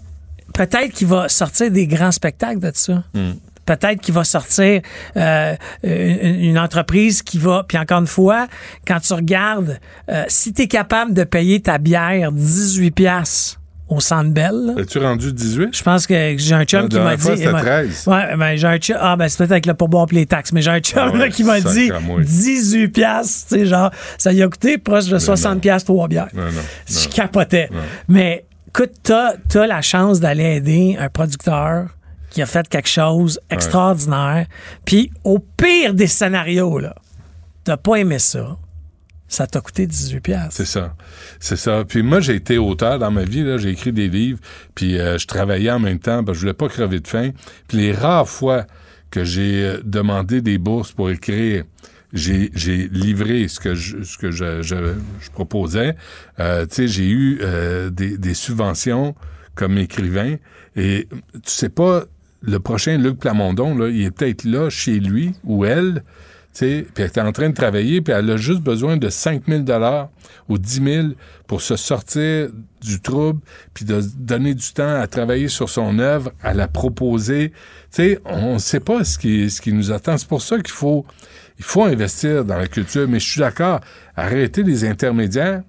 [0.54, 3.04] peut-être qu'il va sortir des grands spectacles de ça.
[3.14, 3.34] Hmm.
[3.66, 4.82] Peut-être qu'il va sortir
[5.16, 7.64] euh, une, entreprise qui va.
[7.66, 8.48] Puis encore une fois,
[8.86, 9.80] quand tu regardes,
[10.10, 13.62] euh, si tu es capable de payer ta bière 18 piastres
[13.94, 15.76] au Centre Bell, là, As-tu rendu 18?
[15.76, 17.24] je pense que j'ai un chum qui m'a dit.
[17.24, 18.04] c'était eh ben, 13.
[18.08, 18.98] Ouais, ben j'ai un chum.
[19.00, 21.12] Ah, ben c'est peut-être avec le pourboire pour les taxes, mais j'ai un chum Ah
[21.12, 22.26] ouais, là, qui m'a dit sacramouille.
[22.26, 23.48] 18 piastres.
[23.50, 26.30] Tu sais, genre, ça lui a coûté proche de 60 piastres trois bières.
[26.34, 26.62] Non, non.
[26.88, 27.70] Je capotais.
[28.08, 31.88] Mais écoute, t'as as la chance d'aller aider un producteur
[32.30, 34.48] qui a fait quelque chose extraordinaire.
[34.86, 36.96] Puis au pire des scénarios, là,
[37.64, 38.58] t'as pas aimé ça.
[39.34, 40.52] Ça t'a coûté 18 piastres.
[40.52, 40.96] C'est ça.
[41.40, 41.84] C'est ça.
[41.86, 43.44] Puis moi, j'ai été auteur dans ma vie.
[43.58, 44.38] J'ai écrit des livres.
[44.76, 46.24] Puis euh, je travaillais en même temps.
[46.24, 47.32] que je voulais pas crever de faim.
[47.68, 48.68] Puis les rares fois
[49.10, 51.64] que j'ai euh, demandé des bourses pour écrire,
[52.14, 52.52] j'ai
[52.92, 54.94] livré ce que je,
[55.32, 55.96] proposais.
[56.40, 57.42] Euh, tu sais, j'ai eu
[57.92, 59.16] des, des subventions
[59.56, 60.36] comme écrivain.
[60.76, 62.04] Et tu sais pas,
[62.44, 66.04] le prochain Luc Plamondon, là, il est peut-être là chez lui ou elle.
[66.54, 69.64] Puis elle est en train de travailler, puis elle a juste besoin de 5 000
[70.50, 71.08] ou 10 000
[71.48, 72.50] pour se sortir
[72.82, 73.40] du trouble,
[73.74, 77.54] puis de donner du temps à travailler sur son œuvre, à la proposer.
[77.92, 80.18] Tu on ne sait pas ce qui, ce qui nous attend.
[80.18, 81.06] C'est pour ça qu'il faut,
[81.58, 83.08] il faut investir dans la culture.
[83.08, 83.80] Mais je suis d'accord,
[84.16, 85.64] arrêter les intermédiaires.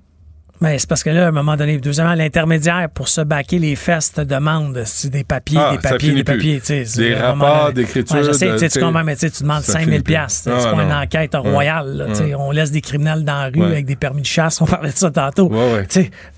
[0.60, 3.74] Mais c'est parce que là, à un moment donné, deuxièmement, l'intermédiaire pour se baquer les
[3.76, 6.62] fesses te demande des papiers, Ah, des papiers, des papiers.
[6.96, 9.96] Des rapports d'écriture Ouais, je sais, de- tu comprends, mais tu demandes ça 5000 finit
[9.98, 10.12] plus.
[10.14, 10.50] piastres.
[10.58, 11.96] C'est Ah, pas une enquête royale.
[11.96, 12.34] là, tu sais, Ouais.
[12.38, 13.66] On laisse des criminels dans la rue Ouais.
[13.66, 14.60] avec des permis de chasse.
[14.62, 15.50] On parlait de ça tantôt.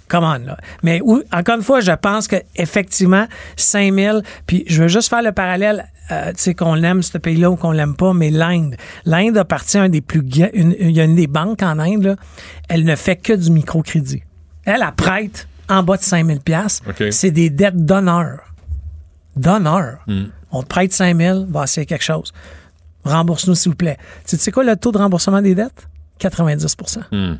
[0.08, 0.56] Come on, là.
[0.82, 3.26] Mais où- encore une fois, je pense que effectivement
[3.56, 7.50] 5000, puis je veux juste faire le parallèle, euh, tu sais, qu'on aime ce pays-là
[7.50, 8.76] ou qu'on l'aime pas, mais l'Inde.
[9.04, 10.20] L'Inde a parti un des plus...
[10.54, 12.16] une- Il y a une des banques en Inde, là,
[12.68, 14.22] elle ne fait que du microcrédit.
[14.64, 16.80] Elle, elle prête en bas de 5000 pièces.
[16.88, 17.04] OK.
[17.10, 18.38] C'est des dettes d'honneur.
[19.34, 19.98] D'honneur.
[20.06, 20.26] Hmm.
[20.52, 22.32] On te prête 5000, va essayer quelque chose.
[23.04, 23.98] Rembourse-nous, s'il vous plaît.
[24.26, 25.88] Tu sais quoi le taux de remboursement des dettes?
[26.18, 26.76] 90
[27.12, 27.34] Hmm.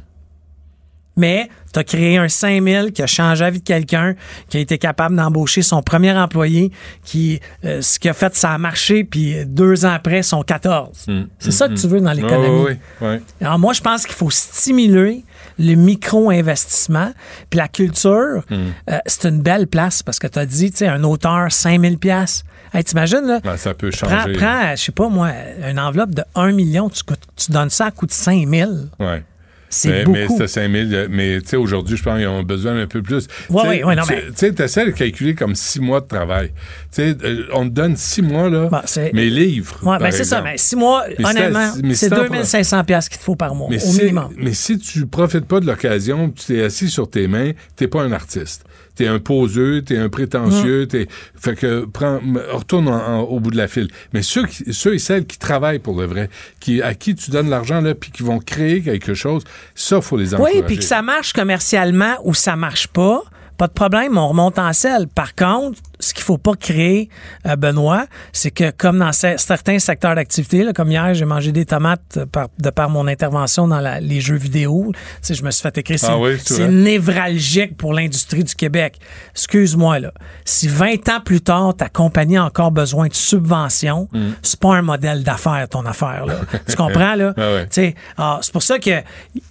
[1.17, 4.15] Mais tu as créé un 5000 qui a changé la vie de quelqu'un,
[4.49, 6.71] qui a été capable d'embaucher son premier employé,
[7.05, 11.07] qui euh, ce qui a fait, ça a marché, puis deux ans après, son 14.
[11.39, 12.65] C'est ça que tu veux dans l'économie?
[12.67, 12.73] Oui,
[13.03, 13.17] oui.
[13.41, 15.25] Alors moi, je pense qu'il faut stimuler
[15.59, 17.13] le micro-investissement.
[17.51, 18.69] Puis la culture, Hmm.
[18.91, 21.99] euh, c'est une belle place parce que tu as dit, tu sais, un auteur, 5000
[21.99, 22.45] pièces.
[22.75, 23.41] Hey, t'imagines, là?
[23.45, 24.33] Ouais, ça peut changer.
[24.37, 25.31] prends, je sais pas moi,
[25.69, 28.89] une enveloppe de 1 million, tu donnes ça à coût de 5000.
[28.99, 29.23] Ouais.
[29.69, 30.17] C'est mais, beaucoup.
[30.17, 30.85] Mais c'était 5 000.
[30.93, 33.27] euh, Mais tu sais, aujourd'hui, je pense qu'ils ont besoin d'un peu plus.
[33.27, 36.07] Tu sais, ouais, non, tu- mais- Tu sais, t'essaies de calculer comme six mois de
[36.07, 36.53] travail.
[36.97, 38.71] Sais, euh, on te donne six mois, là,
[39.13, 39.77] mes livres.
[39.83, 40.41] Ouais, ben c'est ça.
[40.41, 43.77] Mais six mois, Mais honnêtement, c'est t'en 2500 pièces qu'il te faut par mois, Mais
[43.77, 44.33] au si, minimum.
[44.39, 48.01] mais si tu profites pas de l'occasion, tu t'es assis sur tes mains, t'es pas
[48.03, 48.65] un artiste.
[48.95, 50.87] T'es un poseux, t'es un prétentieux, Mm.
[50.87, 51.07] t'es.
[51.39, 52.19] Fait que prends,
[52.51, 53.89] retourne en- en- au bout de la file.
[54.15, 57.31] Mais ceux, qui- ceux et celles qui travaillent pour le vrai, qui, à qui tu
[57.31, 59.45] donnes l'argent là, puis qui vont créer quelque chose,
[59.75, 60.57] ça faut les encourager.
[60.61, 63.21] Oui, puis que ça marche commercialement ou ça marche pas,
[63.59, 65.09] pas de problème, on remonte en selle.
[65.15, 67.09] Par contre, ce qu'il faut pas créer,
[67.47, 71.53] euh, Benoît, c'est que comme dans ce- certains secteurs d'activité, là, comme hier, j'ai mangé
[71.53, 74.93] des tomates par, de par mon intervention dans la- les jeux vidéo.
[74.93, 78.55] Tu sais, je me suis fait écrire, c'est Ah oui, c'est névralgique pour l'industrie du
[78.55, 78.99] Québec.
[79.33, 80.13] Excuse-moi, là.
[80.45, 84.31] Si 20 ans plus tard, ta compagnie a encore besoin de subventions, Mm.
[84.43, 86.35] c'est pas un modèle d'affaires, ton affaire, là.
[86.69, 87.33] tu comprends, là?
[87.37, 87.63] Ah ouais.
[87.65, 88.91] Tu sais, ah, c'est pour ça que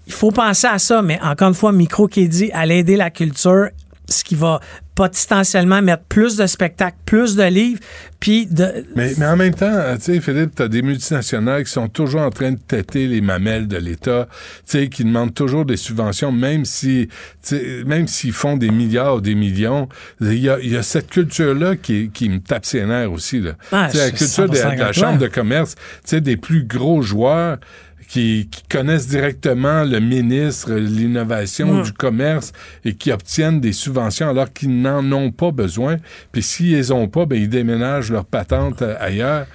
[0.07, 3.09] il faut penser à ça, mais encore une fois, Micro qui dit à aider la
[3.09, 3.69] culture,
[4.07, 4.59] ce qui va
[4.95, 7.81] potentiellement mettre plus de spectacles, plus de livres,
[8.21, 8.85] puis de.
[8.95, 12.29] Mais, mais en même temps, tu sais, Philippe, t'as des multinationales qui sont toujours en
[12.29, 14.27] train de têter les mamelles de l'État,
[14.65, 17.09] tu sais, qui demandent toujours des subventions, même si,
[17.45, 19.89] tu sais, même s'ils font des milliards ou des millions.
[20.21, 23.51] Il y a, y a cette culture-là qui, qui me tape ses nerfs aussi, là.
[23.73, 24.91] Ah, Tu sais, la culture de, 100% de la.
[24.93, 27.57] Chambre de commerce, tu sais, des plus gros joueurs
[28.07, 32.51] qui, qui connaissent directement le ministre de l'innovation du commerce
[32.83, 35.97] et qui obtiennent des subventions alors qu'ils n'en ont pas besoin.
[36.31, 39.45] Puis s'ils les ont pas, ben ils déménagent leur patente euh, ailleurs.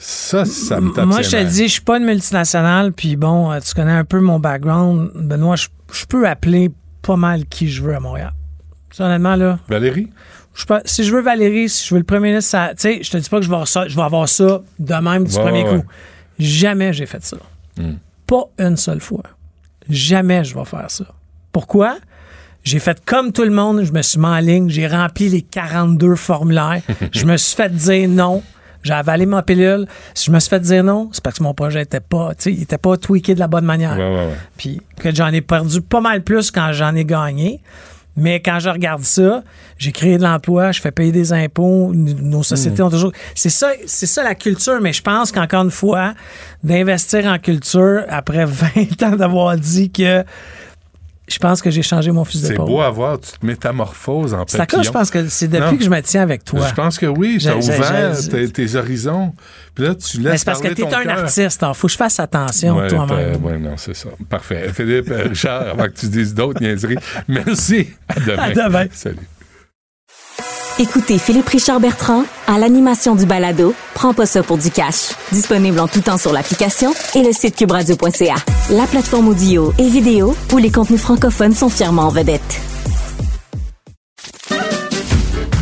[0.00, 3.50] Ça, ça me tape Moi, je te dis, je suis pas une multinationale, puis bon,
[3.50, 5.10] euh, tu connais un peu mon background.
[5.16, 6.70] Benoît, je, je peux appeler
[7.02, 8.32] pas mal qui je veux à Montréal.
[9.00, 9.58] Honnêtement, là.
[9.68, 10.08] Valérie?
[10.54, 13.10] Je si je veux Valérie, si je veux le premier ministre, ça- tu sais, je
[13.10, 15.34] te dis pas que je vais, avoir ça, je vais avoir ça de même du
[15.36, 15.80] Ouais, premier ouais.
[15.80, 15.86] coup.
[16.38, 17.36] Jamais j'ai fait ça.
[18.26, 19.22] Pas une seule fois.
[19.88, 21.04] Jamais je vais faire ça.
[21.52, 21.96] Pourquoi?
[22.64, 25.42] J'ai fait comme tout le monde, je me suis mis en ligne, j'ai rempli les
[25.42, 26.82] 42 formulaires,
[27.12, 28.42] je me suis fait dire non.
[28.82, 29.86] J'ai avalé ma pilule.
[30.14, 32.44] Si je me suis fait dire non, c'est parce que mon projet était pas, tu
[32.44, 33.96] sais, il était pas tweaké de la bonne manière.
[33.96, 34.36] Ouais, ouais, ouais.
[34.56, 37.60] Puis que j'en ai perdu pas mal plus quand j'en ai gagné.
[38.18, 39.44] Mais quand je regarde ça,
[39.78, 43.12] j'ai créé de l'emploi, je fais payer des impôts, nos sociétés ont toujours.
[43.36, 44.80] C'est ça, c'est ça la culture.
[44.80, 46.14] Mais je pense qu'encore une fois,
[46.64, 50.24] d'investir en culture après 20 ans d'avoir dit que
[51.28, 54.44] je pense que j'ai changé mon fusil C'est beau à voir, tu te métamorphoses en
[54.46, 54.78] C'est papillon.
[54.80, 55.76] cause, je pense que c'est depuis Non.
[55.76, 56.66] que je me tiens avec toi.
[56.68, 58.16] Je pense que oui, J'ai- ouvert
[58.52, 59.32] tes, horizons.
[59.74, 61.64] Puis là, tu Mais laisses c'est parce que t'es ton un artiste.
[61.66, 63.44] Il faut que je fasse attention Ouais, toi-même.
[63.44, 64.08] ouais, non, c'est ça.
[64.28, 64.70] Parfait.
[64.74, 66.96] Philippe, euh, Richard, avant que tu dises d'autres niaiseries,
[67.28, 67.88] merci.
[68.08, 68.42] À demain.
[68.42, 68.84] À demain.
[68.92, 69.16] Salut.
[70.80, 75.10] Écoutez Philippe Richard Bertrand à l'animation du balado Prends pas ça pour du cash.
[75.32, 78.36] Disponible en tout temps sur l'application et le site cubradio.ca.
[78.70, 82.60] La plateforme audio et vidéo où les contenus francophones sont fièrement en vedette.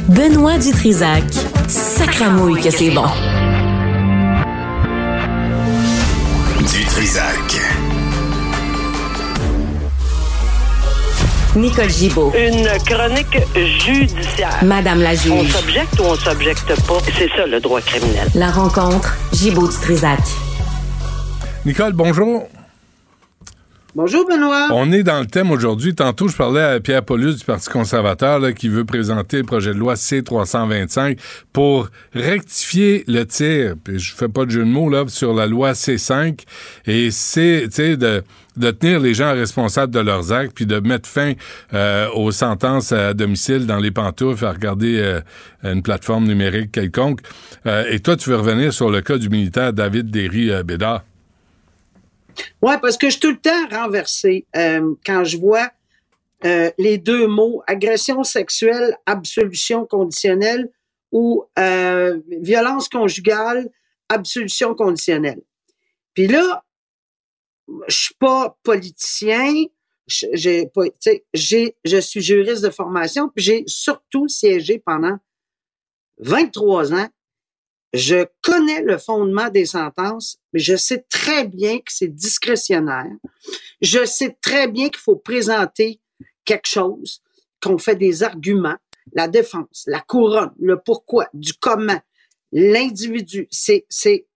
[0.08, 1.24] Benoît Dutrisac.
[1.66, 3.06] Sacramouille que c'est bon.
[6.60, 6.84] Du
[11.56, 12.32] Nicole Gibaud.
[12.36, 14.62] Une chronique judiciaire.
[14.62, 15.52] Madame la On juge.
[15.52, 16.98] s'objecte ou on s'objecte pas?
[17.16, 18.28] C'est ça le droit criminel.
[18.34, 20.20] La rencontre Gibaud Dutrisac.
[21.64, 22.46] Nicole, bonjour.
[23.94, 24.68] Bonjour, Benoît.
[24.72, 25.94] On est dans le thème aujourd'hui.
[25.94, 29.72] Tantôt, je parlais à Pierre Paulus du Parti conservateur là, qui veut présenter le projet
[29.72, 31.16] de loi C-325
[31.54, 33.76] pour rectifier le tir.
[33.82, 36.40] Puis je fais pas de jeu de mots là, sur la loi C-5.
[36.86, 38.22] Et c'est, tu sais, de,
[38.56, 41.34] de tenir les gens responsables de leurs actes puis de mettre fin
[41.74, 45.20] euh, aux sentences à domicile dans les pantoufles à regarder euh,
[45.62, 47.20] une plateforme numérique quelconque.
[47.66, 51.04] Euh, et toi, tu veux revenir sur le cas du militaire David Derry-Bédard.
[52.60, 55.70] Ouais, parce que je suis tout le temps renversé quand je vois
[56.78, 60.68] les deux mots agression sexuelle, absolution conditionnelle
[61.12, 61.44] ou
[62.42, 63.70] violence conjugale,
[64.10, 65.40] absolution conditionnelle.
[66.14, 66.62] Puis là,
[67.88, 69.64] je suis pas politicien,
[70.06, 70.70] j'ai
[71.34, 75.18] j'ai, je suis juriste de formation, puis j'ai surtout siégé pendant
[76.18, 77.08] 23 ans
[77.96, 83.10] je connais le fondement des sentences, mais je sais très bien que c'est discrétionnaire.
[83.80, 86.00] Je sais très bien qu'il faut présenter
[86.44, 87.22] quelque chose,
[87.62, 88.76] qu'on fait des arguments,
[89.12, 92.00] la défense, la couronne, le pourquoi, du comment,
[92.52, 93.48] l'individu.
[93.50, 94.26] C'est, c'est,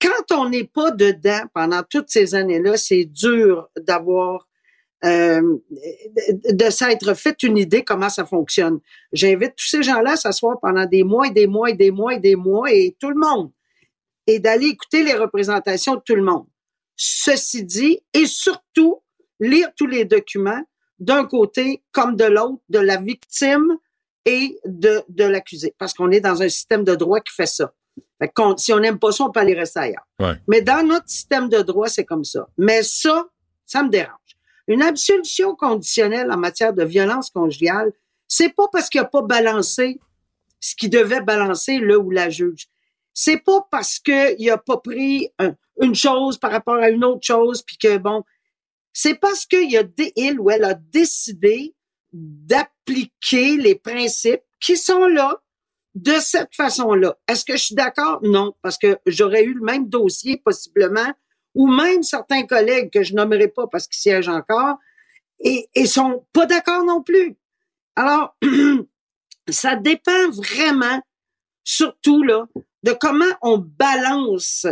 [0.00, 4.48] quand on n'est pas dedans pendant toutes ces années-là, c'est dur d'avoir
[5.04, 5.58] euh,
[6.50, 8.80] de, s'être fait une idée comment ça fonctionne.
[9.12, 12.14] J'invite tous ces gens-là à s'asseoir pendant des mois et des mois et des mois
[12.14, 13.52] et des mois et tout le monde
[14.28, 16.46] et d'aller écouter les représentations de tout le monde.
[16.96, 19.02] Ceci dit, et surtout,
[19.40, 20.62] lire tous les documents
[20.98, 23.78] d'un côté comme de l'autre, de la victime
[24.26, 27.72] et de, de l'accusé, parce qu'on est dans un système de droit qui fait ça.
[28.18, 30.06] Fait si on n'aime pas ça, on peut aller rester ailleurs.
[30.18, 30.34] Ouais.
[30.46, 32.48] Mais dans notre système de droit, c'est comme ça.
[32.58, 33.26] Mais ça,
[33.66, 34.14] ça me dérange.
[34.66, 37.92] Une absolution conditionnelle en matière de violence conjugale,
[38.26, 39.98] c'est pas parce qu'il n'a pas balancé
[40.60, 42.66] ce qu'il devait balancer le ou la juge.
[43.14, 47.24] C'est pas parce qu'il a pas pris un- une chose par rapport à une autre
[47.24, 48.24] chose, puis que bon,
[48.92, 49.82] c'est parce qu'il a
[50.16, 51.74] il ou elle a décidé
[52.12, 55.40] d'appliquer les principes qui sont là
[55.94, 57.16] de cette façon-là.
[57.26, 58.20] Est-ce que je suis d'accord?
[58.22, 61.12] Non, parce que j'aurais eu le même dossier possiblement,
[61.54, 64.78] ou même certains collègues que je nommerai pas parce qu'ils siègent encore,
[65.40, 67.36] et, et sont pas d'accord non plus.
[67.96, 68.36] Alors,
[69.48, 71.02] ça dépend vraiment,
[71.64, 72.46] surtout là,
[72.82, 74.66] de comment on balance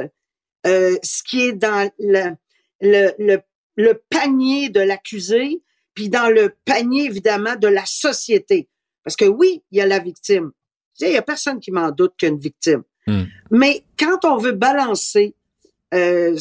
[0.66, 3.42] euh, ce qui est dans le,
[3.76, 5.62] le, panier de l'accusé,
[5.94, 8.68] puis dans le panier, évidemment, de la société.
[9.04, 10.52] Parce que oui, il y a la victime.
[11.00, 12.82] Il y a personne qui m'en doute qu'il y a une victime.
[13.06, 13.24] Hmm.
[13.50, 15.34] Mais quand on veut balancer
[15.94, 16.36] euh,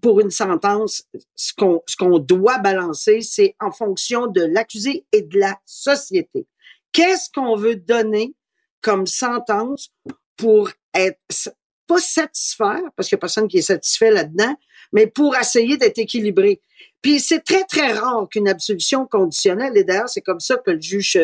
[0.00, 1.04] pour une sentence,
[1.34, 6.46] ce qu'on ce qu'on doit balancer, c'est en fonction de l'accusé et de la société.
[6.92, 8.34] Qu'est-ce qu'on veut donner
[8.80, 9.92] comme sentence
[10.36, 11.18] pour être
[11.86, 14.56] pas satisfaire, parce qu'il n'y a personne qui est satisfait là-dedans,
[14.92, 16.62] mais pour essayer d'être équilibré?
[17.02, 20.80] Puis c'est très, très rare qu'une absolution conditionnelle, et d'ailleurs, c'est comme ça que le
[20.80, 21.18] juge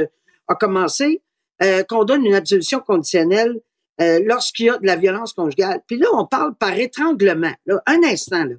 [0.49, 1.23] a commencé,
[1.63, 3.55] euh, qu'on donne une absolution conditionnelle
[4.01, 5.81] euh, lorsqu'il y a de la violence conjugale.
[5.87, 7.53] Puis là, on parle par étranglement.
[7.67, 8.55] Là, un instant, là.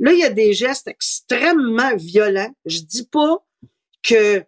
[0.00, 2.52] Là, il y a des gestes extrêmement violents.
[2.66, 3.38] Je dis pas
[4.02, 4.42] que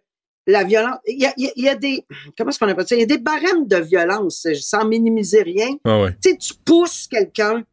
[0.47, 0.97] la violence...
[1.07, 2.05] Il y a, il y des...
[2.37, 2.95] Comment est-ce qu'on appelle ça?
[2.95, 5.69] Il y a des barèmes de violence, sans minimiser rien.
[5.85, 6.11] Ah ouais.
[6.21, 7.63] Tu sais, tu pousses quelqu'un,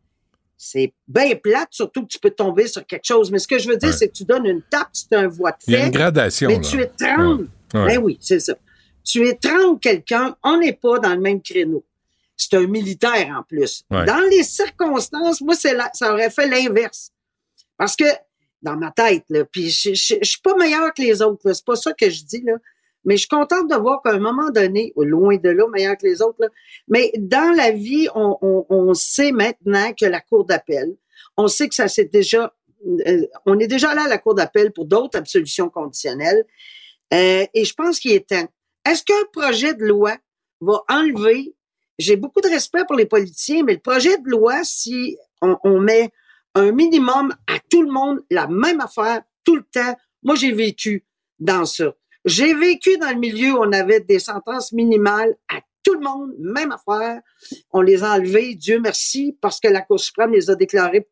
[0.56, 3.30] c'est bien plate, surtout que tu peux tomber sur quelque chose.
[3.32, 3.96] Mais ce que je veux dire, Ouais.
[3.96, 5.72] c'est que tu donnes une tape, c'est un voie de fait.
[5.72, 6.60] Il y a une gradation, Mais là.
[6.62, 7.48] tu étrangles.
[7.74, 7.86] Ouais.
[7.86, 8.54] Ben oui, c'est ça.
[9.04, 11.84] Tu étrangles quelqu'un, on n'est pas dans le même créneau.
[12.36, 13.84] C'est un militaire en plus.
[13.90, 14.04] Ouais.
[14.04, 17.12] Dans les circonstances, moi, c'est ça aurait fait l'inverse.
[17.76, 18.04] Parce que,
[18.62, 21.54] dans ma tête, là, puis je, je, je suis pas meilleur que les autres, là,
[21.54, 22.54] c'est pas ça que je dis, là.
[23.04, 26.06] Mais je suis contente de voir qu'à un moment donné, loin de là, meilleur que
[26.06, 26.48] les autres, là,
[26.86, 30.94] mais dans la vie, on, on, on sait maintenant que la cour d'appel,
[31.36, 32.54] on sait que ça s'est déjà,
[33.06, 36.44] euh, on est déjà allé à la cour d'appel pour d'autres absolutions conditionnelles,
[37.12, 38.48] euh, et je pense qu'il est temps.
[38.84, 40.16] Est-ce qu'un projet de loi
[40.60, 41.54] va enlever,
[41.98, 46.10] j'ai beaucoup de respect pour les politiciens, mais le projet de loi, si on, met
[46.54, 51.04] un minimum à tout le monde, la même affaire, tout le temps, moi j'ai vécu
[51.38, 51.94] dans ça.
[52.24, 56.32] J'ai vécu dans le milieu où on avait des sentences minimales à tout le monde,
[56.38, 57.20] même affaire.
[57.72, 61.08] On les a enlevées, Dieu merci, parce que la Cour suprême les a déclarées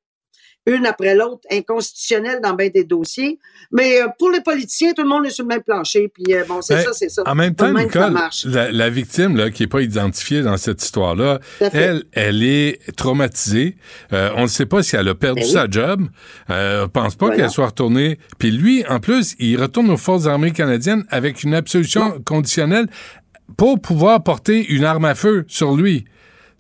[0.67, 3.39] une après l'autre inconstitutionnelles dans bien des dossiers.
[3.73, 6.09] Mais euh, pour les politiciens, tout le monde est sur le même plancher.
[6.09, 7.23] Puis euh, bon, c'est Ben, ça, c'est ça.
[7.27, 8.15] En même temps, Nicole,
[8.45, 11.41] la, la victime là, qui n'est pas identifiée dans cette histoire-là,
[11.73, 13.77] elle, elle est traumatisée.
[14.13, 15.53] Euh, on ne sait pas si elle a perdu Ben oui.
[15.53, 16.03] sa job.
[16.49, 17.43] On pense pas Voilà.
[17.43, 18.19] qu'elle soit retournée.
[18.39, 22.87] Puis lui, en plus, il retourne aux Forces armées canadiennes avec une absolution conditionnelle
[23.57, 26.05] pour pouvoir porter une arme à feu sur lui.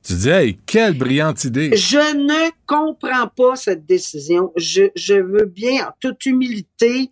[0.02, 1.76] Tu dis, hey, quelle brillante idée.
[1.76, 4.52] Je ne comprends pas cette décision.
[4.56, 7.10] Je, je veux bien, en toute humilité,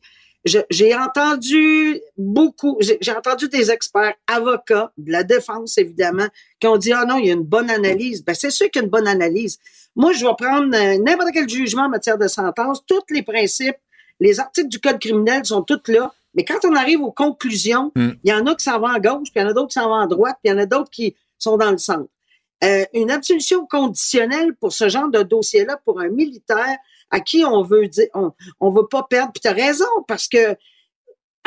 [0.70, 6.28] j'ai entendu beaucoup, j'ai entendu des experts, avocats, de la défense évidemment,
[6.60, 8.24] qui ont dit, ah non, il y a une bonne analyse.
[8.24, 9.58] Ben, c'est sûr qu'il y a une bonne analyse.
[9.94, 13.76] Moi, je vais prendre euh, n'importe quel jugement en matière de sentence, tous les principes,
[14.20, 16.12] les articles du Code criminel sont tous là.
[16.34, 18.10] Mais quand on arrive aux conclusions, Mm.
[18.24, 19.68] il y en a qui s'en vont à gauche, puis il y en a d'autres
[19.68, 21.78] qui s'en vont à droite, puis il y en a d'autres qui sont dans le
[21.78, 22.08] centre.
[22.64, 26.76] Euh, une absolution conditionnelle pour ce genre de dossier-là, pour un militaire
[27.10, 29.30] à qui on veut dire, on, on veut pas perdre.
[29.32, 30.56] Puis tu as raison, parce que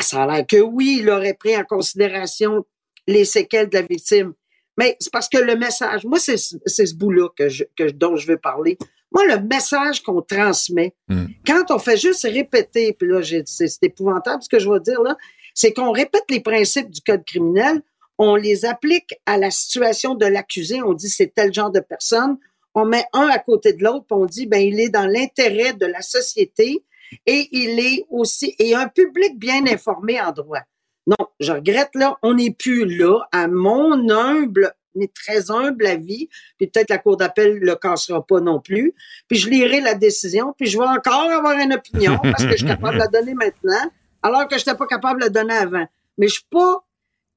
[0.00, 2.64] ça a l'air que oui, il aurait pris en considération
[3.06, 4.32] les séquelles de la victime.
[4.78, 8.16] Mais c'est parce que le message, moi, c'est c'est ce bout-là que je, que, dont
[8.16, 8.78] je veux parler.
[9.12, 11.26] Moi, le message qu'on transmet, Mm.
[11.46, 14.80] quand on fait juste répéter, puis là, j'ai- c'est c'est épouvantable ce que je vais
[14.80, 15.16] dire là,
[15.54, 17.82] c'est qu'on répète les principes du code criminel,
[18.22, 22.38] on les applique à la situation de l'accusé, on dit c'est tel genre de personne,
[22.74, 25.86] on met un à côté de l'autre, on dit ben il est dans l'intérêt de
[25.86, 26.84] la société
[27.26, 30.60] et il est aussi et un public bien informé en droit.
[31.06, 36.28] Non, je regrette là, on n'est plus là à mon humble mais très humble avis,
[36.58, 38.94] puis peut-être la cour d'appel le cassera pas non plus.
[39.26, 42.56] Puis je lirai la décision, puis je vais encore avoir une opinion parce que je
[42.58, 43.90] suis capable de la donner maintenant,
[44.22, 45.86] alors que je n'étais pas capable de la donner avant.
[46.18, 46.84] Mais je suis pas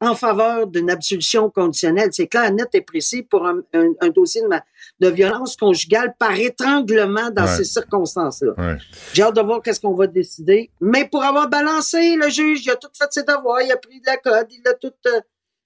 [0.02, 2.10] en faveur d'une absolution conditionnelle.
[2.12, 4.64] C'est clair, net et précis pour un, un- un dossier de, ma-
[5.00, 7.56] de violence conjugale par étranglement dans Ouais.
[7.58, 8.52] ces circonstances-là.
[8.58, 8.78] Ouais.
[9.14, 10.70] J'ai hâte de voir qu'est-ce qu'on va décider.
[10.82, 14.00] Mais pour avoir balancé, le juge, il a tout fait ses devoirs, il a pris
[14.02, 14.92] de la code, il a tout...
[15.08, 15.20] euh,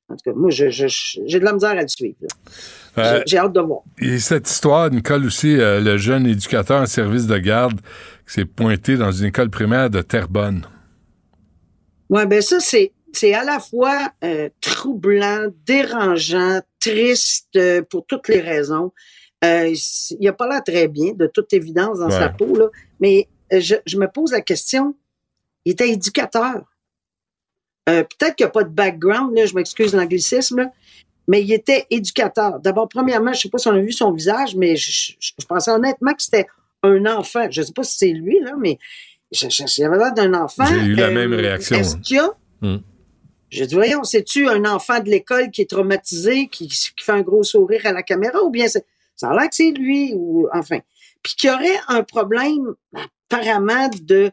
[0.10, 2.15] En tout cas, moi, j'ai de la misère à le suivre.
[2.97, 3.81] Euh, J'ai- hâte de voir.
[3.99, 7.80] Et cette histoire, Nicole aussi, euh, le jeune éducateur en service de garde
[8.27, 10.65] qui s'est pointé dans une école primaire de Terrebonne.
[12.10, 18.27] Ouais, ben ça, c'est, c'est à la fois euh, troublant, dérangeant, triste euh, pour toutes
[18.27, 18.91] les raisons.
[19.44, 19.73] Euh,
[20.19, 22.11] il a pas l'air très bien, de toute évidence, dans Ouais.
[22.19, 22.68] sa peau, là.
[22.99, 24.95] Mais euh, je, je me pose la question,
[25.65, 26.64] il était éducateur.
[27.86, 30.69] Peut-être qu'il n'y a pas de background, là, je m'excuse l'anglicisme,
[31.27, 32.60] mais il était éducateur.
[32.60, 35.45] D'abord, premièrement, je sais pas si on a vu son visage, mais je, je- je
[35.48, 36.45] pensais honnêtement que c'était
[36.84, 37.48] un enfant.
[37.49, 38.77] Je sais pas si c'est lui, là, mais
[39.86, 40.65] avait l'air d'un enfant.
[40.65, 42.30] J'ai eu la même réaction, Est-ce qu'il y a
[42.61, 42.77] Hmm.
[43.50, 47.44] J'ai dit, voyons, c'est-tu un enfant de l'école qui est traumatisé, qui, fait un gros
[47.44, 48.86] sourire à la caméra, ou bien c'est,
[49.16, 50.80] ça a que c'est lui, ou enfin.
[51.24, 52.76] Puis qu'il y aurait un problème,
[53.30, 54.32] apparemment, de,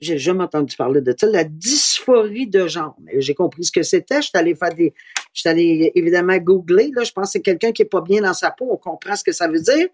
[0.00, 2.96] j'ai jamais entendu parler de ça, la dysphorie de genre.
[3.00, 4.16] Mais j'ai compris ce que c'était.
[4.16, 4.94] Je suis allé faire des,
[5.32, 7.04] je allé évidemment googler, là.
[7.04, 8.68] Je pense que c'est quelqu'un qui est pas bien dans sa peau.
[8.70, 9.88] On comprend ce que ça veut dire.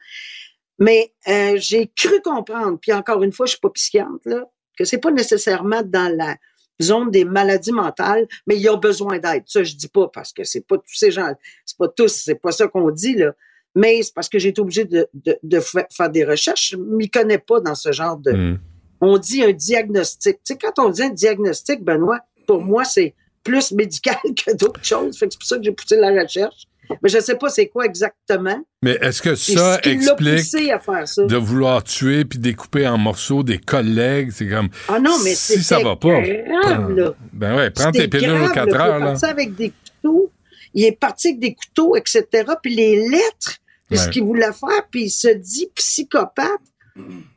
[0.79, 4.45] Mais euh, j'ai cru comprendre, puis encore une fois, je suis pas psychiatre, là,
[4.77, 6.37] que c'est pas nécessairement dans la
[6.81, 9.43] zone des maladies mentales, mais ils ont besoin d'aide.
[9.47, 11.33] Ça, je dis pas parce que c'est pas tous ces gens,
[11.65, 13.33] c'est pas tous, c'est pas ça qu'on dit, là.
[13.75, 16.71] Mais c'est parce que j'ai été obligé de, de, de fa- faire des recherches.
[16.73, 18.33] Je m'y connais pas dans ce genre de.
[18.33, 18.59] Hmm.
[19.01, 20.37] On dit un diagnostic.
[20.39, 23.15] Tu sais, quand on dit un diagnostic, Benoît, pour moi, c'est
[23.45, 25.17] plus médical que d'autres choses.
[25.19, 26.65] Fait que c'est pour ça que j'ai poussé la recherche.
[27.03, 28.59] Mais je sais pas c'est quoi exactement.
[28.83, 31.25] Mais est-ce que ça ce explique poussé à faire ça?
[31.25, 34.31] de vouloir tuer puis découper en morceaux des collègues?
[34.33, 34.69] C'est comme.
[34.89, 36.21] Ah non, mais si ça va pas.
[36.21, 37.15] grave, là.
[37.33, 38.73] Ben ouais, prends tes pilules aux grave, 4 là.
[38.73, 39.71] Il est heures, parti avec des
[40.03, 40.31] couteaux.
[40.75, 42.25] Il est parti avec des couteaux, etc.
[42.63, 43.59] Puis les lettres,
[43.89, 44.11] puis ce Ouais.
[44.11, 46.47] qu'il voulait faire, puis il se dit psychopathe.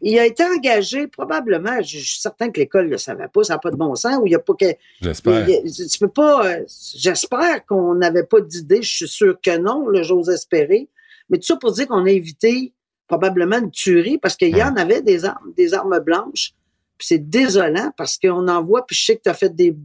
[0.01, 3.53] Il a été engagé, probablement, je suis certain que l'école ne le savait pas, ça
[3.53, 4.65] n'a pas de bon sens, ou il n'y a pas que.
[5.01, 5.45] J'espère.
[5.91, 6.45] Tu peux pas.
[6.47, 6.63] euh,
[6.95, 10.87] J'espère qu'on n'avait pas d'idée, je suis sûr que non, là, j'ose espérer.
[11.29, 12.73] Mais tout ça pour dire qu'on a évité
[13.07, 16.53] probablement une tuerie parce qu'il y en avait des armes, des armes blanches.
[17.01, 19.75] Puis c'est désolant parce qu'on en voit, puis je sais que tu as fait des,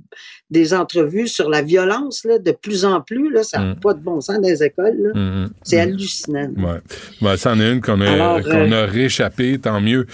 [0.51, 3.33] des entrevues sur la violence là, de plus en plus.
[3.33, 3.81] Là, ça n'a Mm.
[3.81, 4.99] pas de bon sens dans les écoles.
[4.99, 5.19] là.
[5.19, 5.51] Mhm.
[5.63, 6.51] C'est hallucinant.
[6.59, 6.81] Ouais.
[7.23, 10.07] Ben, c'en est une qu'on a, qu'on euh, a réchappé, tant mieux.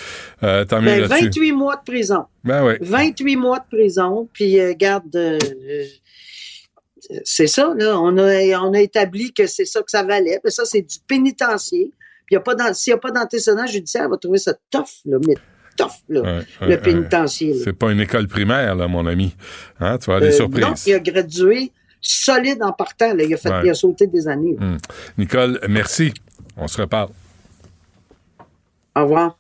[0.45, 1.25] Euh, tant mieux Ben, là-dessus.
[1.25, 2.25] 28 mois de prison.
[2.45, 2.75] Ben oui.
[2.81, 5.39] 28 mois de prison, puis euh, garde.
[7.25, 8.01] c'est ça, là.
[8.01, 10.39] On a, on a établi que c'est ça que ça valait.
[10.43, 11.93] Puis ça, c'est du pénitencier.
[12.27, 14.55] Puis y a pas dans- s'il n'y a pas d'antécédent judiciaire, on va trouver ça
[14.71, 15.35] tough, là, mais
[15.77, 17.55] tough, là, le pénitencier.
[17.63, 19.35] C'est pas une école primaire, là, mon ami.
[19.81, 20.65] Hein, tu vas avoir des Euh, surprises.
[20.65, 23.15] Non, il a gradué solide en partant.
[23.15, 23.23] Là.
[23.25, 23.61] Il, a fait, Ouais.
[23.65, 24.57] il a sauté des années.
[24.59, 24.77] Hmm.
[25.19, 26.13] Nicole, merci.
[26.57, 27.09] On se reparle.
[28.97, 29.39] Au revoir.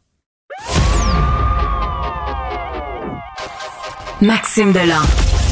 [4.21, 5.03] Maxime Delan,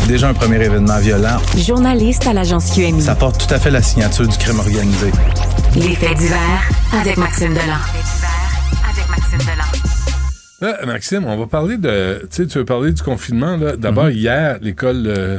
[0.06, 1.38] Déjà un premier événement violent.
[1.56, 3.02] journaliste à l'agence QMI.
[3.02, 5.10] Ça porte tout à fait la signature du crime organisé.
[5.74, 7.80] Les faits divers avec Maxime Delan.
[8.88, 9.69] Avec Maxime Delan.
[10.60, 12.20] Là, Maxime, on va parler de.
[12.22, 13.76] Tu sais, tu veux parler du confinement, là.
[13.76, 15.04] D'abord, hier, l'école.
[15.06, 15.38] euh,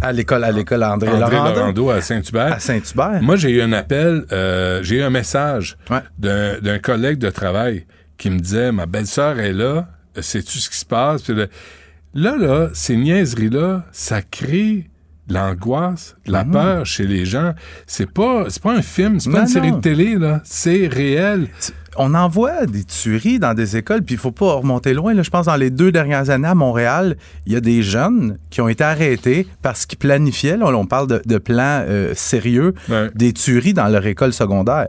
[0.00, 1.90] à l'école, à l'école André, André Laurando.
[1.90, 2.54] À Saint-Hubert.
[2.54, 3.20] À Saint-Hubert.
[3.22, 5.76] Moi, j'ai eu un appel, euh, j'ai eu un message
[6.18, 7.86] d'un d'un collègue de travail
[8.16, 9.88] qui me disait Ma belle-sœur est là,
[10.18, 11.22] sais-tu ce qui se passe?
[11.22, 11.34] Puis
[12.14, 14.88] là, là, ces niaiseries-là, ça crée
[15.28, 17.54] de l'angoisse, de la peur chez les gens.
[17.86, 19.76] C'est pas, c'est pas un film, c'est pas Non, une série non.
[19.76, 20.40] de télé, là.
[20.44, 21.48] C'est réel.
[21.96, 25.12] On envoie des tueries dans des écoles, puis il faut pas remonter loin.
[25.12, 25.22] Là.
[25.22, 27.16] Je pense dans les deux dernières années à Montréal,
[27.46, 31.06] il y a des jeunes qui ont été arrêtés parce qu'ils planifiaient, là, on parle
[31.06, 32.74] de, de plans euh, sérieux,
[33.14, 34.88] des tueries dans leur école secondaire.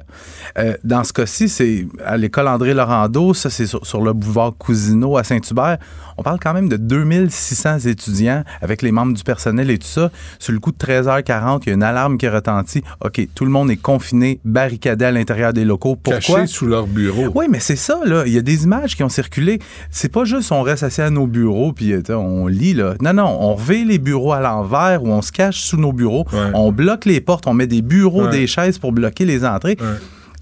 [0.58, 4.54] Euh, dans ce cas-ci, c'est à l'école André Laurando, ça c'est sur, sur le boulevard
[4.58, 5.78] Cousineau à Saint-Hubert.
[6.18, 10.11] On parle quand même de 2600 étudiants avec les membres du personnel et tout ça.
[10.40, 12.84] Sur le coup de 13h40, il y a une alarme qui retentit.
[13.03, 15.95] OK, tout le monde est confiné, barricadé à l'intérieur des locaux.
[15.95, 16.19] Pourquoi?
[16.41, 17.27] Caché sous leur bureau.
[17.35, 18.23] Oui, mais c'est ça, là.
[18.26, 19.60] Il y a des images qui ont circulé.
[19.91, 22.95] C'est pas juste on reste assis à nos bureaux puis euh, on lit, là.
[23.02, 26.26] Non, non, on revêt les bureaux à l'envers ou on se cache sous nos bureaux.
[26.53, 28.30] On bloque les portes, on met des bureaux, Ouais.
[28.31, 29.77] des chaises pour bloquer les entrées.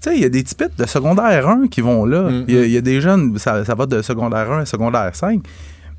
[0.02, 2.28] Tu sais, il y a des typites de secondaire 1 qui vont là.
[2.48, 4.66] Il y a- il y, a des jeunes, ça, ça va de secondaire 1 à
[4.66, 5.42] secondaire 5.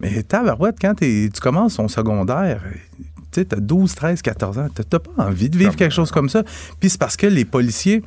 [0.01, 2.61] Mais tabarouette, quand tu commences ton secondaire,
[2.99, 6.11] tu sais, t'as 12, 13, 14 ans, t'as t'as pas envie de vivre quelque chose
[6.11, 6.43] comme ça.
[6.81, 8.03] Puis c'est parce que les policiers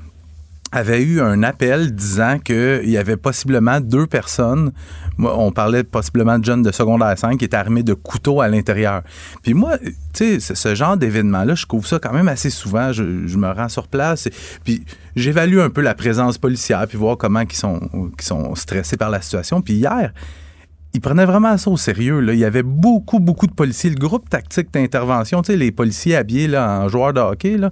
[0.73, 4.73] avait eu un appel disant qu'il y avait possiblement deux personnes,
[5.19, 9.03] on parlait possiblement de jeunes de secondaire 5 qui étaient armés de couteaux à l'intérieur.
[9.43, 9.79] Puis moi,
[10.13, 12.93] tu sais, ce- genre d'événement-là, je couvre ça quand même assez souvent.
[12.93, 14.33] Je, me rends sur place, et-
[14.65, 14.85] puis
[15.15, 17.81] j'évalue un peu la présence policière, puis voir comment ils sont,
[18.19, 19.63] qu'ils sont stressés par la situation.
[19.63, 20.13] Puis hier,
[20.97, 22.21] ils prenaient vraiment ça au sérieux.
[22.21, 22.33] Là.
[22.33, 23.91] Il y avait beaucoup, beaucoup de policiers.
[23.91, 27.71] Le groupe tactique d'intervention, tu sais, les policiers habillés là, en joueurs de hockey, là,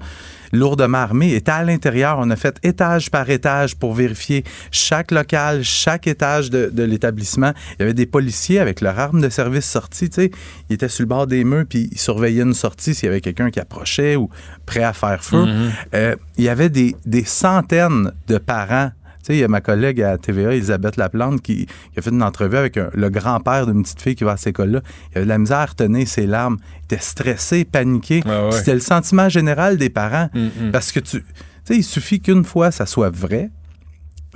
[0.52, 2.18] lourdement armés, étaient à l'intérieur.
[2.20, 7.52] On a fait étage par étage pour vérifier chaque local, chaque étage de, de l'établissement.
[7.78, 10.10] Il y avait des policiers avec leur arme de service sortie.
[10.10, 10.30] Tu sais.
[10.68, 13.22] Ils étaient sur le bord des murs, puis ils surveillaient une sortie s'il y avait
[13.22, 14.28] quelqu'un qui approchait ou
[14.66, 15.46] prêt à faire feu.
[15.46, 15.70] Mhm.
[15.94, 18.90] Euh, il y avait des, des centaines de parents
[19.26, 22.22] sais, il y a ma collègue à TVA, Elisabeth Laplante, qui, qui a fait une
[22.22, 24.80] entrevue avec un- le grand-père d'une petite fille qui va à cette école-là.
[25.12, 26.59] Il avait de la misère à retenir ses larmes.
[26.80, 28.22] Il était stressé, paniqué.
[28.26, 28.52] Ah ouais.
[28.52, 30.28] C'était le sentiment général des parents.
[30.34, 30.70] Mm, mm.
[30.72, 31.24] Parce que tu.
[31.64, 33.51] Sais, il suffit qu'une fois ça soit vrai.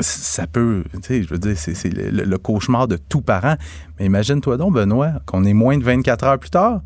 [0.01, 3.57] Ça peut, tu sais, je veux dire, c'est c'est le, le cauchemar de tout parent.
[3.99, 6.83] Mais imagine-toi donc, Benoît, qu'on est moins de 24 heures plus tard.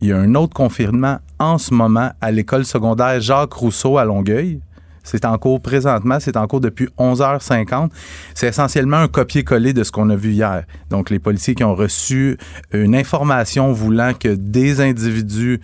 [0.00, 4.04] Il y a un autre confinement en ce moment à l'école secondaire Jacques Rousseau à
[4.06, 4.60] Longueuil.
[5.06, 7.90] C'est en cours présentement, c'est en cours depuis 11h50.
[8.34, 10.64] C'est essentiellement un copier-coller de ce qu'on a vu hier.
[10.90, 12.36] Donc, les policiers qui ont reçu
[12.72, 15.60] une information voulant que des individus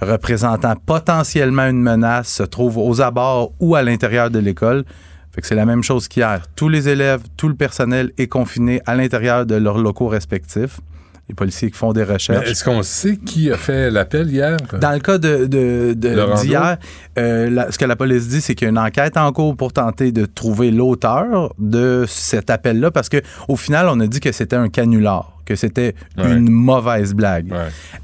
[0.00, 4.84] représentant potentiellement une menace se trouvent aux abords ou à l'intérieur de l'école.
[5.32, 6.42] Fait que c'est la même chose qu'hier.
[6.54, 10.80] Tous les élèves, tout le personnel est confiné à l'intérieur de leurs locaux respectifs.
[11.28, 12.48] Les policiers qui font des recherches.
[12.48, 14.56] Est-ce qu'on sait qui a fait l'appel hier?
[14.80, 16.76] Dans le cas de, de- d'hier,
[17.18, 19.72] euh, ce que la police dit, c'est qu'il y a une enquête en cours pour
[19.72, 23.16] tenter de trouver l'auteur de cet appel-là, parce que
[23.48, 26.30] au final, on a dit que c'était un canular, que c'était Ouais.
[26.32, 27.52] une mauvaise blague.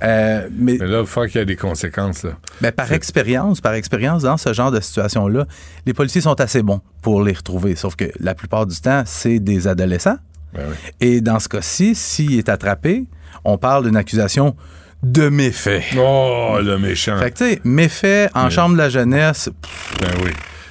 [0.03, 2.25] Euh, mais, Mais là, il faut qu'il y ait des conséquences.
[2.25, 2.33] Là.
[2.61, 5.47] ben, par expérience, par expérience, dans ce genre de situation-là,
[5.87, 7.77] les policiers sont assez bons pour les retrouver.
[7.77, 10.17] Sauf que la plupart du temps, c'est des adolescents.
[10.55, 10.77] Ben oui.
[11.01, 13.05] Et dans ce cas-ci, s'il est attrapé,
[13.45, 14.55] on parle d'une accusation
[15.03, 15.83] de méfait.
[15.99, 17.19] Oh, le méchant.
[17.19, 19.49] Fait que, tu sais, méfait en chambre de la jeunesse,
[20.01, 20.31] Ben oui.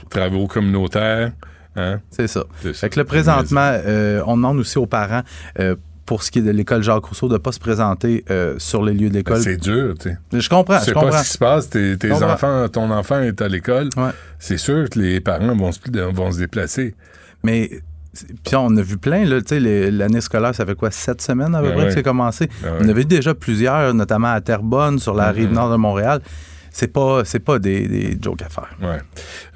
[0.09, 1.31] Travaux communautaires.
[1.75, 2.01] Hein?
[2.09, 2.43] c'est ça.
[2.61, 2.73] Ça.
[2.73, 5.21] Fait que là, présentement, euh, on demande aussi aux parents,
[5.59, 5.75] euh,
[6.05, 8.83] pour ce qui est de l'école Jacques Rousseau, de ne pas se présenter euh, sur
[8.83, 9.41] les lieux de Ben, l'école.
[9.41, 10.39] c'est dur, tu sais.
[10.41, 11.09] Je comprends, Tu sais je comprends.
[11.11, 11.69] pas ce qui se passe.
[11.69, 13.89] Tes, enfants, ton enfant est à l'école.
[14.37, 15.79] C'est sûr que les parents vont se,
[16.13, 16.93] vont se déplacer.
[17.43, 17.69] Mais
[18.43, 21.21] puis on a vu plein, là, tu sais, les- l'année scolaire, ça fait quoi, sept
[21.21, 22.49] semaines à peu Ben près que c'est commencé?
[22.61, 25.37] Ben On avait eu déjà plusieurs, notamment à Terrebonne, sur la Mhm.
[25.39, 26.19] rive nord de Montréal.
[26.73, 28.69] C'est pas, c'est pas des, des jokes à faire.
[28.81, 28.99] Ouais.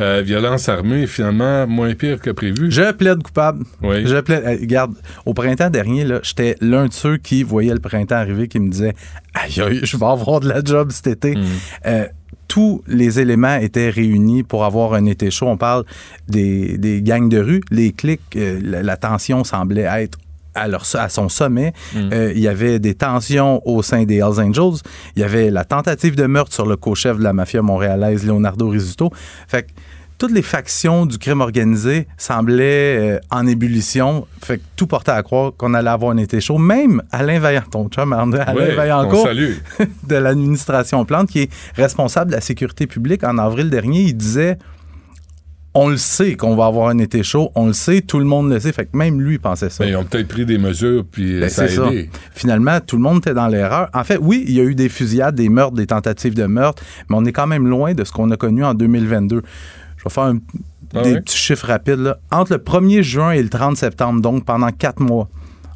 [0.02, 2.70] Euh, violence armée, finalement, moins pire que prévu.
[2.70, 3.64] Je plaide coupable.
[3.82, 4.06] Oui.
[4.06, 4.44] Je plaide.
[4.46, 4.94] Regarde,
[5.26, 8.94] au printemps dernier, j'étais l'un de ceux qui voyait le printemps arriver, qui me disait
[9.34, 11.38] Aïe, aïe, je vais avoir de la job cet été.
[11.86, 12.06] Euh,
[12.48, 15.48] tous les éléments étaient réunis pour avoir un été chaud.
[15.48, 15.84] On parle
[16.28, 20.18] des, des gangs de rue, les clics, euh, la, la tension semblait être
[20.56, 21.74] à, leur, à son sommet.
[21.96, 24.80] Euh, il y avait des tensions au sein des Hells Angels.
[25.16, 28.70] Il y avait la tentative de meurtre sur le co-chef de la mafia montréalaise, Leonardo
[28.70, 29.12] Rizzuto.
[29.48, 29.72] Fait que
[30.18, 34.26] toutes les factions du crime organisé semblaient euh, en ébullition.
[34.42, 36.58] Fait que tout portait à croire qu'on allait avoir un été chaud.
[36.58, 39.28] Même Alain Vaillant, ton chum, Alain Ouais, Vaillancourt,
[40.04, 44.58] de l'administration Plante, qui est responsable de la sécurité publique, en avril dernier, il disait
[45.78, 48.50] on le sait qu'on va avoir un été chaud, on le sait, tout le monde
[48.50, 48.72] le sait.
[48.72, 49.84] Fait que même lui pensait ça.
[49.84, 51.88] Ben, ils ont peut-être pris des mesures, puis Ben, ça a ça.
[51.88, 52.10] aidé.
[52.34, 53.90] Finalement, tout le monde était dans l'erreur.
[53.94, 56.82] En fait, oui, il y a eu des fusillades, des meurtres, des tentatives de meurtre,
[57.10, 59.42] mais on est quand même loin de ce qu'on a connu en 2022.
[59.98, 60.40] Je vais faire un-
[60.96, 61.22] Ah des ouais?
[61.22, 62.00] petits chiffres rapides.
[62.00, 62.18] là.
[62.32, 65.28] Entre le 1er juin et le 30 septembre, donc pendant quatre mois,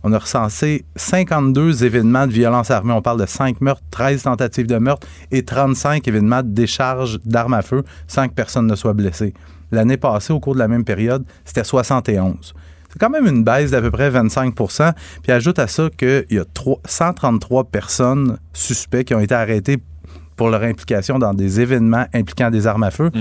[0.03, 2.93] on a recensé 52 événements de violence armée.
[2.93, 7.53] On parle de 5 meurtres, 13 tentatives de meurtre et 35 événements de décharge d'armes
[7.55, 9.33] à feu sans que personne ne soit blessé.
[9.71, 12.53] L'année passée, au cours de la même période, c'était 71.
[12.91, 16.39] C'est quand même une baisse d'à peu près 25% Puis ajoute à ça qu'il y
[16.39, 19.77] a trois- 133 personnes suspects qui ont été arrêtées
[20.35, 23.11] pour leur implication dans des événements impliquant des armes à feu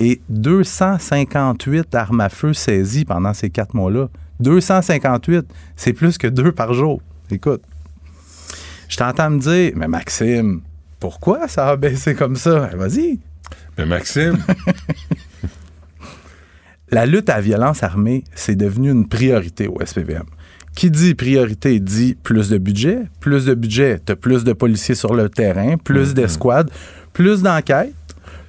[0.00, 4.08] et 258 armes à feu saisies pendant ces quatre mois-là.
[4.40, 5.46] 258,
[5.76, 7.00] c'est plus que deux par jour.
[7.30, 7.62] Écoute,
[8.88, 10.62] je t'entends me dire, mais Maxime,
[10.98, 12.68] pourquoi ça a baissé comme ça?
[12.72, 13.20] Ben, Vas-y.
[13.78, 14.38] Mais Maxime,
[16.94, 20.22] La lutte à la violence armée, c'est devenu une priorité au SPVM.
[20.76, 22.98] Qui dit priorité dit plus de budget.
[23.18, 26.70] Plus de budget, tu plus de policiers sur le terrain, plus d'escouades,
[27.12, 27.92] plus d'enquêtes,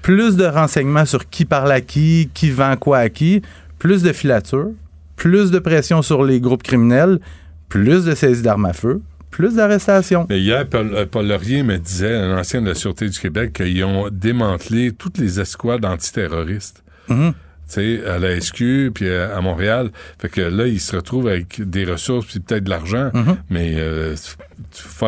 [0.03, 3.41] plus de renseignements sur qui parle à qui, qui vend quoi à qui,
[3.79, 4.69] plus de filature,
[5.15, 7.19] plus de pression sur les groupes criminels,
[7.67, 9.01] plus de saisies d'armes à feu,
[9.31, 10.27] plus d'arrestations.
[10.29, 13.53] mais hier, Paul, euh, Paul Laurier me disait, un ancien de la Sûreté du Québec,
[13.53, 16.83] qu'ils ont démantelé toutes les escouades antiterroristes.
[17.09, 17.33] Mhm.
[17.67, 19.89] Sais, à la SQ, puis à Montréal.
[20.19, 23.37] Fait que là, ils se retrouvent avec des ressources, puis peut-être de l'argent, Mhm.
[23.49, 24.15] mais euh,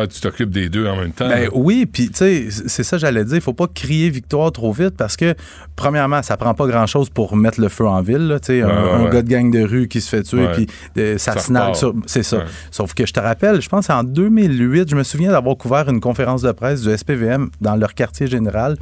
[0.08, 1.28] tu, t'occupes des deux en même temps.
[1.28, 3.36] Ben oui, puis tu sais, c'est ça que j'allais dire.
[3.36, 5.34] Il faut pas crier victoire trop vite parce que,
[5.76, 8.38] premièrement, ça prend pas grand-chose pour mettre le feu en ville.
[8.42, 10.66] tu sais, un, Ouais, gars de gang de rue qui se fait tuer, puis
[10.98, 11.94] euh, ça, Ça sur...
[12.06, 12.38] C'est ça.
[12.38, 12.44] Ouais.
[12.72, 16.00] Sauf que je te rappelle, je pense en 2008, je me souviens d'avoir couvert une
[16.00, 18.76] conférence de presse du SPVM dans leur quartier général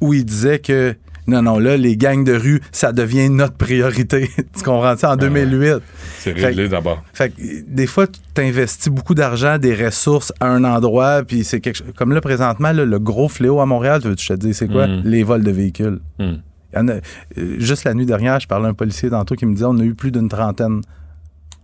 [0.00, 0.94] où ils disaient que
[1.26, 4.28] non, non, là, les gangs de rue, ça devient notre priorité.
[4.56, 5.12] tu comprends ça?
[5.12, 5.76] En 2008?
[6.18, 7.02] C'est Fait- réglé d'abord.
[7.12, 11.60] fait que, des fois, tu t'investis beaucoup d'argent, des ressources à un endroit, puis c'est
[11.60, 11.92] quelque chose.
[11.96, 14.68] Comme là, présentement, là, le gros fléau à Montréal, tu veux je te dise, c'est
[14.70, 14.86] quoi?
[14.86, 15.02] Mm.
[15.04, 16.00] Les vols de véhicules.
[16.18, 16.22] Mm.
[16.24, 16.40] Il
[16.72, 19.34] Il y en a- euh, juste la nuit dernière, je parlais à un policier tantôt
[19.36, 20.80] qui me disait on a eu plus d'une trentaine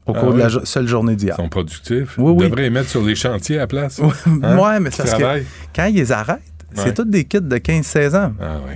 [0.06, 0.52] au Ah cours de la oui?
[0.52, 1.34] jo- seule journée d'hier.
[1.38, 2.14] Ils sont productifs?
[2.16, 2.48] Oui, Ils oui.
[2.48, 4.00] devraient les mettre sur les chantiers à la place.
[4.00, 4.08] Hein?
[4.56, 5.42] Ouais, mais c'est parce que
[5.74, 6.40] quand ils les arrêtent,
[6.76, 6.82] Ouais.
[6.84, 8.32] c'est tous des kids de 15-16 ans.
[8.40, 8.74] Ah oui.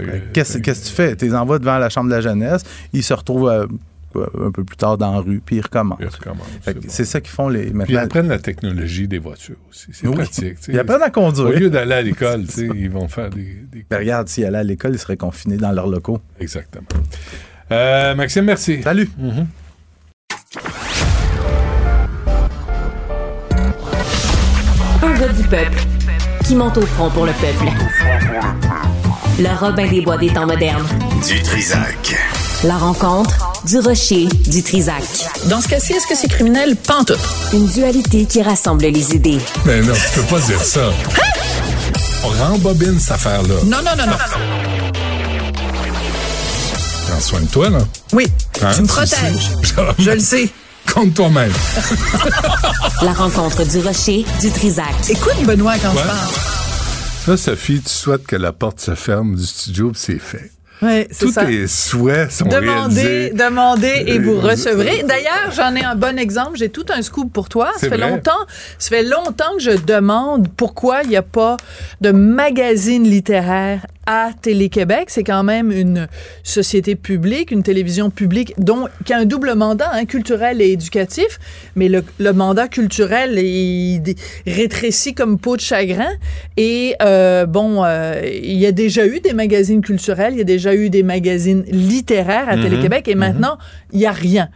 [0.00, 1.16] Euh, Qu'est-ce qu'est-ce que tu fais?
[1.16, 2.62] Tu les envoies devant la chambre de la jeunesse,
[2.92, 3.66] ils se retrouvent euh,
[4.12, 5.98] quoi, un peu plus tard dans la rue, puis ils recommencent.
[6.88, 8.00] C'est ça qu'ils font les Puis ils maintenant.
[8.00, 9.86] apprennent la technologie des voitures aussi.
[9.92, 10.14] C'est Oui.
[10.16, 10.56] pratique.
[10.56, 10.72] tu sais.
[10.72, 11.46] Ils apprennent à conduire.
[11.46, 13.56] Au lieu d'aller à l'école, tu sais, ils vont faire des.
[13.72, 16.20] des- Ben, regarde, s'ils allaient à l'école, ils seraient confinés dans leurs locaux.
[16.40, 16.86] Exactement.
[17.72, 18.82] Euh, Maxime, merci.
[18.82, 19.08] Salut.
[25.02, 25.78] Un gars du peuple
[26.44, 27.70] qui monte au front pour le peuple.
[29.38, 30.86] Le Robin des Bois des temps modernes.
[31.26, 32.16] Du Trisac.
[32.62, 35.02] La rencontre du rocher du Trisac.
[35.46, 36.76] Dans ce cas-ci, est-ce que c'est criminel?
[36.76, 37.18] Pantoute.
[37.52, 39.38] Une dualité qui rassemble les idées.
[39.64, 40.90] Mais non, tu peux pas dire ça.
[42.24, 43.54] On rembobine cette affaire-là.
[43.64, 44.16] Non, non, non, non.
[47.08, 47.78] Prends soin de toi, là.
[48.12, 48.26] Oui,
[48.62, 49.50] Hein, tu me protèges.
[49.98, 50.48] Je le sais.
[50.94, 51.52] Compte toi-même.
[53.02, 54.86] La rencontre du rocher du Trisac.
[55.08, 56.02] Écoute, Benoît, quand Ouais.
[56.02, 56.18] je parle.
[57.24, 60.50] Ça, Sophie, tu souhaites que la porte se ferme du studio, puis c'est fait.
[60.82, 61.46] Oui, Tous ça.
[61.46, 63.30] tes souhaits sont Demandez, réalisés.
[63.32, 65.04] demandez et vous recevrez.
[65.04, 66.58] D'ailleurs, j'en ai un bon exemple.
[66.58, 67.70] J'ai tout un scoop pour toi.
[67.78, 68.10] Ça fait vrai?
[68.10, 68.32] longtemps,
[68.78, 71.56] ça fait longtemps que je demande pourquoi il n'y a pas
[72.02, 75.04] de magazine littéraire à Télé-Québec.
[75.08, 76.08] C'est quand même une
[76.42, 81.38] société publique, une télévision publique dont, qui a un double mandat, hein, culturel et éducatif.
[81.76, 84.16] Mais le, le mandat culturel est dé-
[84.46, 86.10] rétréci comme peau de chagrin.
[86.56, 90.44] Et euh, bon, euh, il y a déjà eu des magazines culturels, il y a
[90.44, 92.62] déjà eu des magazines littéraires à Mhm.
[92.62, 93.58] Télé-Québec et maintenant,
[93.92, 94.48] il n'y a rien.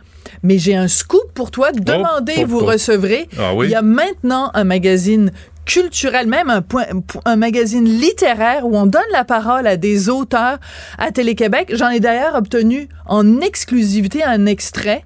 [0.42, 1.72] Mais j'ai un scoop pour toi.
[1.72, 2.66] Demandez, oh, vous oh.
[2.66, 3.28] recevrez.
[3.38, 3.66] Ah oui?
[3.66, 5.32] Il y a maintenant un magazine
[5.68, 6.86] culturel, même un, point,
[7.26, 10.58] un magazine littéraire où on donne la parole à des auteurs
[10.96, 11.72] à Télé-Québec.
[11.74, 15.04] J'en ai d'ailleurs obtenu en exclusivité un extrait.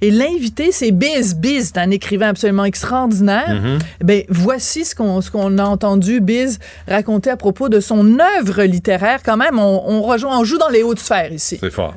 [0.00, 1.34] Et l'invité, c'est Biz.
[1.36, 3.60] Biz, c'est un écrivain absolument extraordinaire.
[3.60, 3.78] Mhm.
[4.02, 8.62] Ben, voici ce qu'on ce qu'on a entendu Biz raconter à propos de son œuvre
[8.62, 9.20] littéraire.
[9.24, 11.58] Quand même, on, on rejoint, on joue dans les hautes sphères ici.
[11.60, 11.94] C'est fort.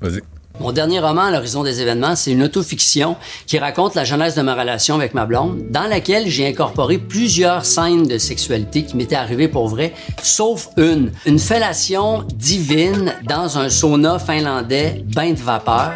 [0.00, 0.20] Vas-y.
[0.60, 3.16] Mon dernier roman, à l'horizon des événements, c'est une autofiction
[3.46, 7.64] qui raconte la genèse de ma relation avec ma blonde, dans laquelle j'ai incorporé plusieurs
[7.64, 11.12] scènes de sexualité qui m'étaient arrivées pour vrai, sauf une.
[11.24, 15.92] Une fellation divine dans un sauna finlandais, bain de vapeur.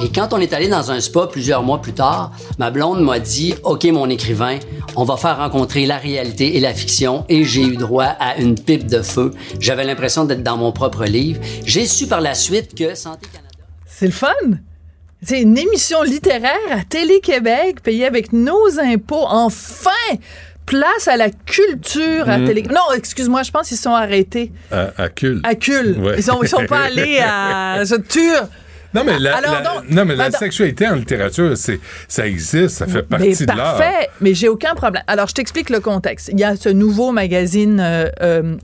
[0.00, 3.18] Et quand on est allé dans un spa plusieurs mois plus tard, ma blonde m'a
[3.18, 4.60] dit, OK, mon écrivain,
[4.94, 8.54] on va faire rencontrer la réalité et la fiction et j'ai eu droit à une
[8.54, 9.32] pipe de feu.
[9.58, 11.40] J'avais l'impression d'être dans mon propre livre.
[11.64, 13.26] J'ai su par la suite que Santé
[13.96, 14.28] C'est le fun.
[15.22, 19.24] C'est une émission littéraire à Télé-Québec, payée avec nos impôts.
[19.26, 19.90] Enfin!
[20.66, 22.46] Place à la culture à Mhm.
[22.46, 22.62] Télé...
[22.62, 24.50] Non, excuse-moi, je pense qu'ils sont arrêtés.
[24.72, 25.40] À, à Cul.
[25.44, 25.92] À Cul.
[25.98, 26.14] Ouais.
[26.16, 27.82] Ils, sont, ils sont pas allés à...
[28.94, 30.38] Non, mais la, Alors la- donc- non, mais la Attends.
[30.38, 33.76] sexualité en littérature, c'est, ça existe, ça fait partie Mais de l'art.
[33.76, 35.02] parfait, mais j'ai aucun problème.
[35.08, 36.30] Alors, je t'explique le contexte.
[36.32, 38.54] Il y a ce nouveau magazine euh, euh,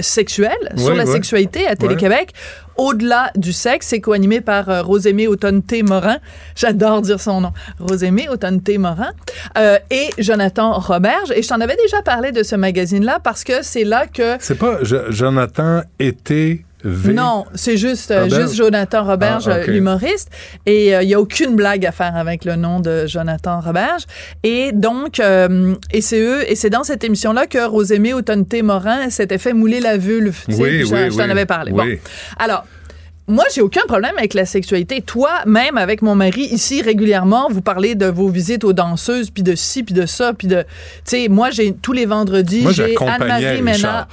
[0.00, 2.34] sexuel sur la sexualité à Télé-Québec.
[2.80, 5.82] Au-delà du sexe, c'est co-animé par euh, Rosémée Autonne-T.
[5.82, 6.16] Morin.
[6.56, 7.52] J'adore dire son nom.
[7.78, 8.78] Rosémée Autonne-T.
[8.78, 9.10] Morin.
[9.58, 11.30] euh, et Jonathan Roberge.
[11.36, 14.36] Et je t'en avais déjà parlé de ce magazine-là parce que c'est là que...
[14.40, 17.12] C'est pas Jo- Jonathan été V?
[17.12, 20.30] Non, c'est juste, euh, juste Jonathan Roberge, Ah, euh, l'humoriste.
[20.66, 24.04] Et il n'y a aucune blague à faire avec le nom de Jonathan Roberge.
[24.42, 29.10] Et donc, euh, et c'est eux, et c'est dans cette émission-là que Rosémée Autonté Morin
[29.10, 30.38] s'était fait mouler la vulve.
[30.48, 31.30] Oui, je, oui, je t'en oui.
[31.30, 31.72] avais parlé.
[31.72, 31.86] Bon.
[32.38, 32.64] Alors,
[33.28, 35.02] moi, j'ai aucun problème avec la sexualité.
[35.02, 39.44] Toi, même avec mon mari, ici, régulièrement, vous parlez de vos visites aux danseuses, puis
[39.44, 40.62] de ci, puis de ça, puis de...
[40.62, 40.66] Tu
[41.04, 44.08] sais, moi, j'ai tous les vendredis, j'ai Anne-Marie Ménard.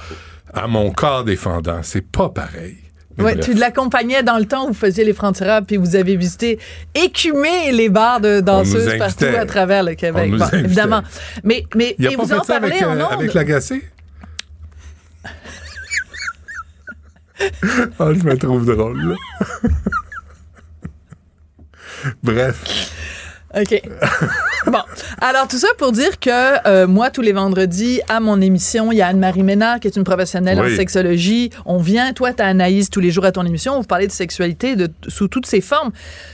[0.58, 1.80] À mon corps défendant.
[1.82, 2.76] C'est pas pareil.
[3.16, 3.40] Bref.
[3.40, 6.58] tu l'accompagnais dans le temps où vous faisiez les frontières puis vous avez visité,
[6.94, 10.32] écumé les bars de danseuses partout à travers le Québec.
[10.36, 11.02] Bon, évidemment.
[11.42, 13.34] Mais, mais Il a et pas vous fait en ça parlez avec, en euh, avec
[13.34, 13.82] l'agacé?
[18.00, 19.14] Ah, je me trouve drôle, là.
[22.24, 22.90] Bref.
[23.56, 23.82] OK.
[24.66, 24.78] bon.
[25.20, 28.98] Alors, tout ça pour dire que euh, moi, tous les vendredis, à mon émission, il
[28.98, 30.72] y a Anne-Marie Ménard, qui est une professionnelle Oui.
[30.72, 31.50] en sexologie.
[31.64, 33.80] On vient, toi, t'as Anaïs tous les jours à ton émission.
[33.80, 35.92] Vous parlez de sexualité de, sous toutes ses formes.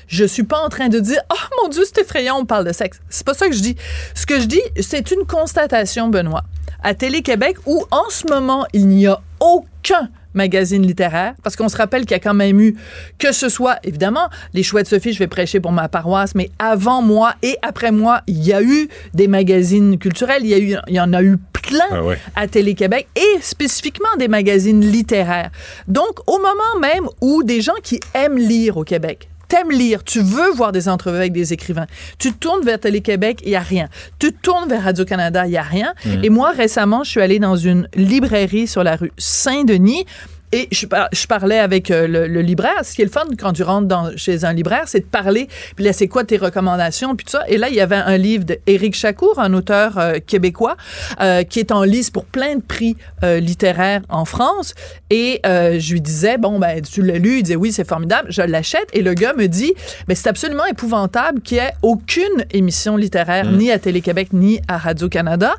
[0.09, 2.73] Je suis pas en train de dire, oh mon Dieu, c'est effrayant, on parle de
[2.73, 3.01] sexe.
[3.09, 3.77] C'est pas ça que je dis.
[4.15, 6.43] Ce que je dis, c'est une constatation, Benoît.
[6.83, 11.77] À Télé-Québec, où en ce moment, il n'y a aucun magazine littéraire, parce qu'on se
[11.77, 12.77] rappelle qu'il y a quand même eu,
[13.19, 17.03] que ce soit, évidemment, les Chouettes Sophie, je vais prêcher pour ma paroisse, mais avant
[17.03, 20.77] moi et après moi, il y a eu des magazines culturels, il y, a eu,
[20.89, 22.19] il y en a eu plein Ah ouais.
[22.37, 25.51] à Télé-Québec et spécifiquement des magazines littéraires.
[25.89, 30.21] Donc, au moment même où des gens qui aiment lire au Québec, t'aimes lire, tu
[30.21, 31.87] veux voir des entrevues avec des écrivains,
[32.19, 33.89] tu tournes vers Télé-Québec, il n'y a rien.
[34.19, 35.95] Tu tournes vers Radio-Canada, il n'y a rien.
[36.05, 36.25] Mhm.
[36.25, 40.07] Et moi, récemment, je suis allée dans une librairie sur la rue Saint-Denis.
[40.53, 42.85] Et je, par- je parlais avec euh, le, le libraire.
[42.85, 45.49] Ce qui est le fun quand tu rentres dans, chez un libraire, c'est de parler.
[45.75, 47.43] Puis là, c'est quoi tes recommandations, puis tout ça.
[47.49, 50.77] Et là, il y avait un livre d'Éric Chacour, un auteur euh, québécois,
[51.21, 54.75] euh, qui est en lice pour plein de prix euh, littéraires en France.
[55.11, 57.39] Et je lui disais, bon, ben, tu l'as lu?
[57.39, 58.87] Il disait, oui, c'est formidable, je l'achète.
[58.93, 59.73] Et le gars me dit,
[60.09, 63.57] ben, c'est absolument épouvantable qu'il n'y ait aucune émission littéraire, Mm.
[63.57, 65.55] ni à Télé-Québec, ni à Radio-Canada.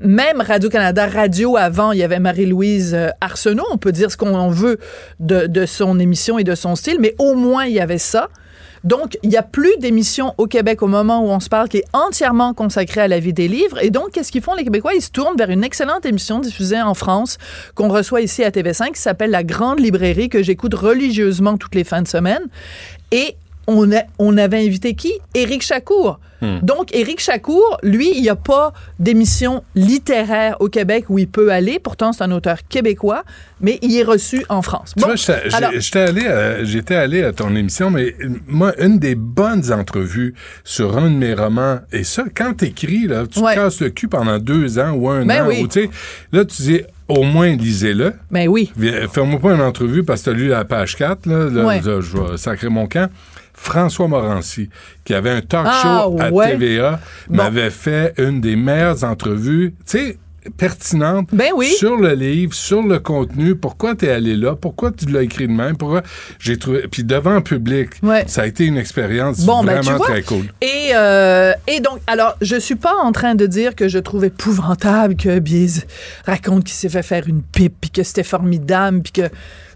[0.00, 3.71] Même Radio-Canada Radio avant, il y avait Marie-Louise Arsenault.
[3.72, 4.78] On peut dire ce qu'on veut
[5.20, 8.28] de, de son émission et de son style, mais au moins il y avait ça.
[8.84, 11.78] Donc, il n'y a plus d'émission au Québec au moment où on se parle qui
[11.78, 13.82] est entièrement consacrée à la vie des livres.
[13.82, 14.92] Et donc, qu'est-ce qu'ils font, les Québécois?
[14.94, 17.38] Ils se tournent vers une excellente émission diffusée en France
[17.74, 21.84] qu'on reçoit ici à TV5 qui s'appelle La Grande Librairie que j'écoute religieusement toutes les
[21.84, 22.42] fins de semaine.
[23.12, 23.36] Et
[23.66, 25.12] on, a- on avait invité qui?
[25.34, 26.18] Éric Chacour.
[26.40, 26.58] Hmm.
[26.62, 31.52] Donc, Éric Chacour, lui, il n'y a pas d'émission littéraire au Québec où il peut
[31.52, 31.78] aller.
[31.78, 33.22] Pourtant, c'est un auteur québécois,
[33.60, 34.94] mais il est reçu en France.
[34.96, 39.14] Tu Bon, vois, j'étais allé, j'étais allé à ton émission, mais euh, moi, une des
[39.14, 40.34] bonnes entrevues
[40.64, 43.54] sur un de mes romans, et ça, quand t'écris, là, tu Ouais.
[43.54, 45.60] te casses le cul pendant deux ans ou un Ben an, oui.
[45.62, 45.90] ou tu sais,
[46.32, 48.14] là, tu dis, au moins, lisez-le.
[48.32, 48.72] Ben oui.
[48.76, 51.80] Viens, Fais-moi pas une entrevue parce que t'as lu la page 4, là, là, Ouais.
[51.80, 53.08] là, je vais sacrer mon camp.
[53.62, 54.68] François Morancy,
[55.04, 56.50] qui avait un talk Ah, show à ouais.
[56.58, 60.18] TVA, m'avait fait une des meilleures entrevues, tu sais,
[60.56, 61.68] pertinente Ben oui.
[61.78, 65.46] sur le livre, sur le contenu, pourquoi tu es allé là, pourquoi tu l'as écrit
[65.46, 66.02] de même, pourquoi?
[66.40, 68.24] J'ai trouvé puis devant le public, Ouais.
[68.26, 70.06] ça a été une expérience Bon, ben, vraiment tu vois.
[70.06, 70.46] très cool.
[70.60, 74.24] Et, euh, et donc, alors, je suis pas en train de dire que je trouve
[74.24, 75.86] épouvantable que Biz
[76.26, 79.28] raconte qu'il s'est fait faire une pipe, puis que c'était formidable, puis que...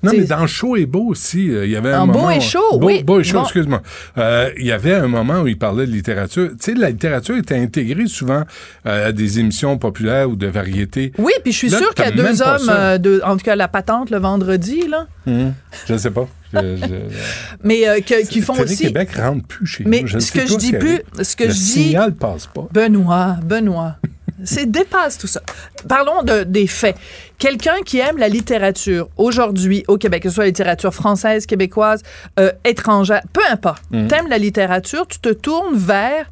[0.02, 2.24] Non, mais dans Chaud et Beau aussi, euh, il y avait un En moment...
[2.24, 3.02] Beau et Chaud, Beau- oui.
[3.02, 3.44] Beau et Chaud, Bon.
[3.44, 3.82] excuse-moi.
[4.18, 6.50] Euh, Il y avait un moment où il parlait de littérature.
[6.50, 8.42] Tu sais, la littérature était intégrée souvent
[8.86, 11.12] euh, à des émissions populaires ou de variété.
[11.18, 13.68] Oui, puis je suis sûre qu'il y a deux hommes, euh, en tout cas la
[13.68, 15.52] patente le vendredi, là, Hum,
[15.88, 16.28] Je sais pas.
[16.52, 17.16] Je- je-
[17.64, 18.76] mais euh, que- qui font aussi...
[18.76, 20.06] Télé-Québec rentre plus chez Mais nous.
[20.06, 22.68] Je ce que je dis plus, ce que le je dis- signal passe pas.
[22.72, 23.96] Benoît, Benoît.
[24.44, 25.40] C'est dépasse tout ça.
[25.88, 26.96] Parlons de, des faits.
[27.38, 32.02] Quelqu'un qui aime la littérature aujourd'hui au Québec, que ce soit la littérature française, québécoise,
[32.38, 33.82] euh, étrangère, peu importe.
[33.90, 34.08] Mhm.
[34.08, 36.30] T'aimes la littérature, tu te tournes vers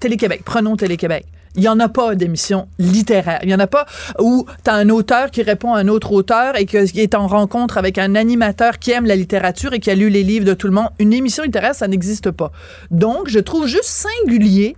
[0.00, 0.42] Télé-Québec.
[0.44, 1.26] Prenons Télé-Québec.
[1.56, 3.38] Il n'y en a pas d'émission littéraire.
[3.42, 3.86] Il n'y en a pas
[4.18, 7.26] où tu as un auteur qui répond à un autre auteur et qui est en
[7.26, 10.52] rencontre avec un animateur qui aime la littérature et qui a lu les livres de
[10.52, 10.90] tout le monde.
[10.98, 12.52] Une émission littéraire, ça n'existe pas.
[12.90, 14.76] Donc, je trouve juste singulier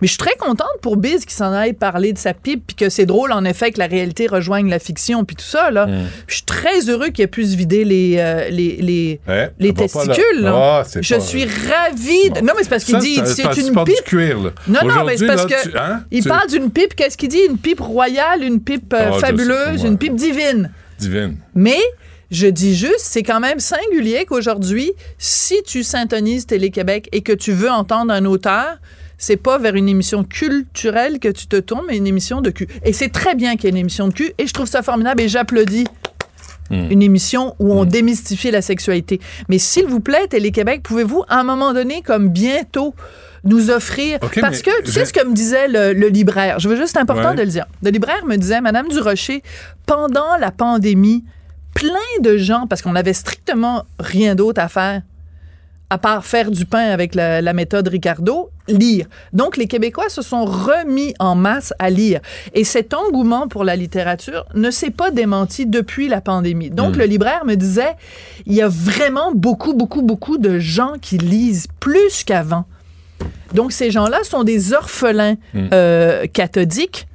[0.00, 2.76] mais je suis très contente pour Biz qui s'en aille parler de sa pipe, puis
[2.76, 5.70] que c'est drôle en effet que la réalité rejoigne la fiction, puis tout ça.
[5.70, 5.86] Là.
[6.26, 10.40] Je suis très heureux qu'il ait pu se vider les, euh, les, les, Ouais, testicules.
[10.40, 10.52] là.
[10.54, 12.30] Ah, je pas- suis ravie.
[12.30, 14.04] de- Non, mais c'est parce qu'il dit c'est une portes du pipe.
[14.04, 14.50] cuir, là.
[14.68, 16.94] Non, non, mais c'est parce que tu- hein, il tu- parle d'une pipe.
[16.94, 17.40] Qu'est-ce qu'il dit?
[17.48, 20.70] Une pipe royale, une pipe euh, Ah, fabuleuse, une pipe divine.
[20.98, 21.36] Divine.
[21.54, 21.78] Mais
[22.30, 27.52] je dis juste, c'est quand même singulier qu'aujourd'hui, si tu syntonises Télé-Québec et que tu
[27.52, 28.76] veux entendre un auteur,
[29.20, 32.66] c'est pas vers une émission culturelle que tu te tournes, mais une émission de cul.
[32.84, 34.82] Et c'est très bien qu'il y ait une émission de cul, et je trouve ça
[34.82, 35.86] formidable, et j'applaudis
[36.72, 39.20] une émission où on démystifie la sexualité.
[39.48, 42.94] Mais s'il vous plaît, Télé-Québec, pouvez-vous, à un moment donné, comme bientôt,
[43.42, 44.20] nous offrir...
[44.40, 47.00] Parce que, tu sais ce que me disait le, le libraire, je veux juste, c'est
[47.00, 47.34] important Ouais.
[47.36, 47.66] de le dire.
[47.82, 49.42] Le libraire me disait, Madame Durocher,
[49.84, 51.24] pendant la pandémie,
[51.74, 55.02] plein de gens, parce qu'on avait strictement rien d'autre à faire,
[55.90, 59.06] à part faire du pain avec la, la méthode Ricardo, lire.
[59.32, 62.20] Donc, les Québécois se sont remis en masse à lire.
[62.54, 66.70] Et cet engouement pour la littérature ne s'est pas démenti depuis la pandémie.
[66.70, 66.98] Donc, Mm.
[67.00, 67.96] le libraire me disait,
[68.46, 72.64] il y a vraiment beaucoup, beaucoup, beaucoup de gens qui lisent plus qu'avant.
[73.52, 75.68] Donc, ces gens-là sont des orphelins Mm.
[75.72, 77.08] euh, cathodiques.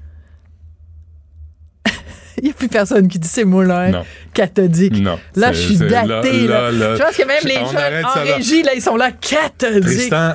[2.42, 3.92] Il n'y a plus personne qui dit ces mots-là, hein?
[3.92, 4.04] Non.
[4.34, 5.00] cathodique.
[5.02, 5.18] Non.
[5.36, 6.48] Là, je suis c'est- datée.
[6.48, 6.96] là, Là, là, là.
[6.96, 9.84] Je pense que même les On jeunes en régie, là, ils sont là, cathodiques.
[10.10, 10.34] Tristan,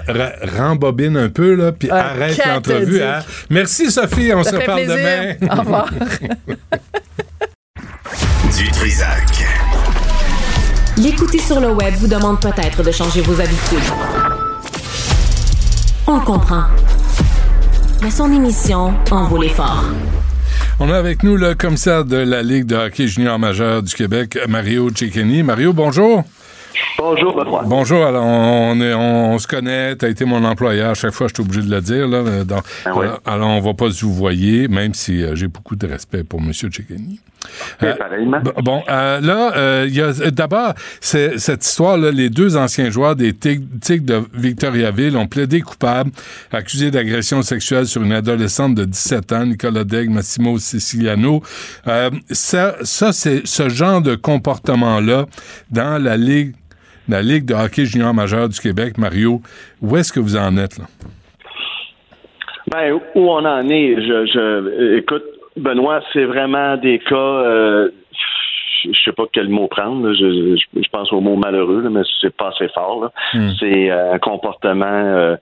[0.58, 3.02] rembobine un peu, là, puis Ah, arrête l'entrevue.
[3.02, 3.20] hein.
[3.50, 4.32] Merci, Sophie.
[4.34, 4.96] On Ça se fait reparle plaisir.
[5.40, 5.54] demain.
[5.56, 5.90] Au revoir.
[8.56, 9.44] Du Trisac.
[10.98, 13.78] L'écouter sur le web vous demande peut-être de changer vos habitudes.
[16.06, 16.64] On le comprend.
[18.02, 19.84] Mais son émission en vaut l'effort.
[20.82, 24.38] On a avec nous le commissaire de la Ligue de hockey junior majeur du Québec,
[24.48, 25.42] Mario Cecchini.
[25.42, 26.24] Mario, bonjour.
[26.96, 27.64] Bonjour, Benoît.
[27.66, 31.28] Bonjour, alors on, est, on, se connaît, tu as été mon employeur, à chaque fois
[31.28, 32.08] je suis obligé de le dire.
[32.08, 33.04] Là, donc, Ah oui.
[33.04, 36.24] alors, alors, on va pas se vous voyer, même si euh, j'ai beaucoup de respect
[36.24, 36.50] pour M.
[36.52, 37.20] Tchekeni.
[38.40, 42.10] B- Bon, euh, là, euh, il y a euh, d'abord cette histoire-là.
[42.10, 46.10] Les deux anciens joueurs des Tig- Tigres de Victoriaville ont plaidé coupables,
[46.52, 51.42] accusés d'agression sexuelle sur une adolescente de 17 ans, Nicolas Degg, Massimo Siciliano.
[51.86, 55.26] Euh, ça, ça c'est ce genre de comportement-là
[55.70, 56.54] dans la Ligue,
[57.08, 59.40] la Ligue de hockey junior majeur du Québec, Mario.
[59.80, 60.84] Où est-ce que vous en êtes, là?
[62.70, 65.24] Ben, où on en est, je, je écoute,
[65.60, 67.90] Benoît, c'est vraiment des cas, euh,
[68.84, 72.02] je sais pas quel mot prendre, je, je, je pense au mot malheureux, là, mais
[72.20, 73.10] c'est pas assez fort.
[73.34, 73.50] Hmm.
[73.58, 75.36] C'est euh, un comportement euh,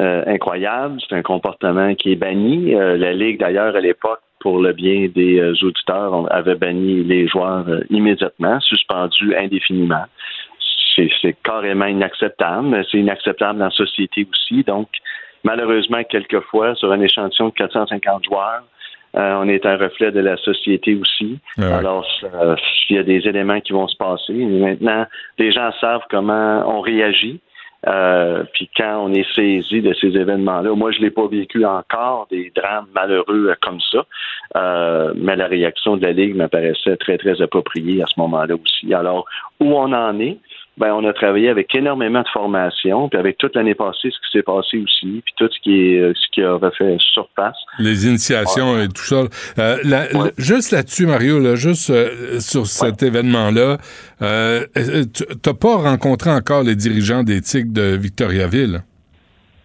[0.00, 2.72] euh, incroyable, c'est un comportement qui est banni.
[2.72, 7.66] La Ligue, d'ailleurs, à l'époque, pour le bien des auditeurs, on avait banni les joueurs
[7.90, 10.04] immédiatement, suspendus indéfiniment.
[10.96, 14.64] C'est c'est carrément inacceptable, mais c'est inacceptable dans la société aussi.
[14.64, 14.88] Donc,
[15.44, 18.62] malheureusement, quelquefois, sur un échantillon de 450 joueurs,
[19.16, 21.38] euh, on est un reflet de la société aussi.
[21.58, 21.64] Ouais.
[21.64, 22.06] Alors,
[22.88, 24.32] il y a des éléments qui vont se passer.
[24.32, 25.06] Maintenant,
[25.38, 27.40] les gens savent comment on réagit.
[27.86, 32.26] Euh, puis quand on est saisi de ces événements-là, moi je l'ai pas vécu encore
[32.30, 34.04] des drames malheureux euh, comme ça,
[34.56, 38.92] Euh, mais la réaction de la ligue m'apparaissait très très appropriée à ce moment-là aussi.
[38.92, 39.24] Alors
[39.60, 40.38] où on en est,
[40.80, 44.38] ben on a travaillé avec énormément de formations, puis avec toute l'année passée ce qui
[44.38, 47.56] s'est passé aussi, puis tout ce qui est euh, ce qui a refait surface.
[47.78, 49.22] Les initiations et tout ça.
[49.58, 50.08] Euh, la-
[50.38, 53.76] juste là-dessus, Mario, là, juste euh, sur cet événement-là,
[54.22, 54.64] euh,
[55.14, 58.80] tu n'as pas rencontré encore les dirigeants Tigres de Victoriaville?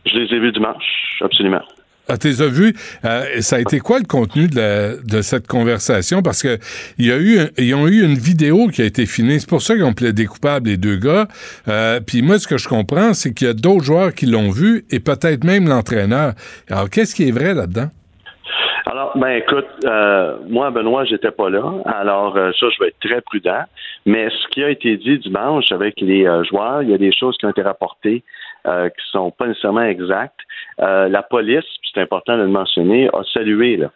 [0.06, 1.62] Je les ai vus dimanche, absolument.
[2.08, 2.74] Ah, as vus.
[3.04, 6.22] Euh, ça a été quoi le contenu de, cette conversation?
[6.22, 6.58] Parce que
[6.98, 9.40] il y a eu, ils ont eu une vidéo qui a été filmée.
[9.40, 11.28] C'est pour ça qu'ils ont plaidé coupables, les deux gars.
[11.68, 14.52] Euh, Puis moi, ce que je comprends, c'est qu'il y a d'autres joueurs qui l'ont
[14.52, 16.34] vu et peut-être même l'entraîneur.
[16.70, 17.90] Alors, qu'est-ce qui est vrai là-dedans?
[18.88, 21.64] Alors, ben écoute, euh, moi, Benoît, j'étais pas là.
[21.86, 23.64] Alors, euh, ça, je vais être très prudent.
[24.06, 27.12] Mais ce qui a été dit dimanche avec les euh, joueurs, il y a des
[27.12, 28.24] choses qui ont été rapportées
[28.68, 30.40] euh, qui sont pas nécessairement exactes.
[30.82, 33.92] Euh, la police, c'est important de le mentionner, a salué là,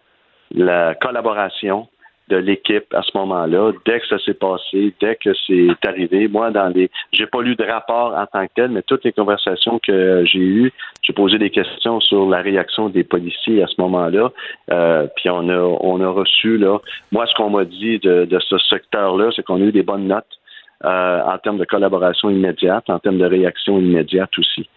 [0.54, 1.88] la collaboration
[2.30, 6.28] de l'équipe à ce moment-là, dès que ça s'est passé, dès que c'est arrivé.
[6.28, 9.12] Moi, dans les, j'ai pas lu de rapport en tant que tel, mais toutes les
[9.12, 10.72] conversations que j'ai eues,
[11.02, 14.32] j'ai posé des questions sur la réaction des policiers à ce moment-là.
[14.72, 16.78] Euh, puis on a, on a reçu là,
[17.12, 20.08] moi, ce qu'on m'a dit de, de ce secteur-là, c'est qu'on a eu des bonnes
[20.08, 20.39] notes
[20.86, 24.70] euh, en termes de collaboration immédiate, en termes de réaction immédiate aussi.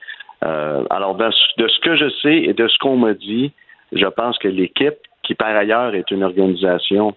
[0.44, 3.52] Euh, alors, de, ce que je sais et de ce qu'on m'a dit,
[3.92, 7.14] je pense que l'équipe, qui par ailleurs est une organisation,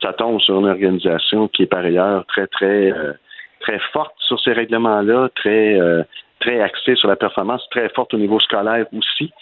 [0.00, 3.12] ça tombe sur une organisation qui est par ailleurs très, très, euh,
[3.60, 6.02] très forte sur ces règlements-là, très, euh,
[6.40, 9.32] très axée sur la performance, très forte au niveau scolaire aussi.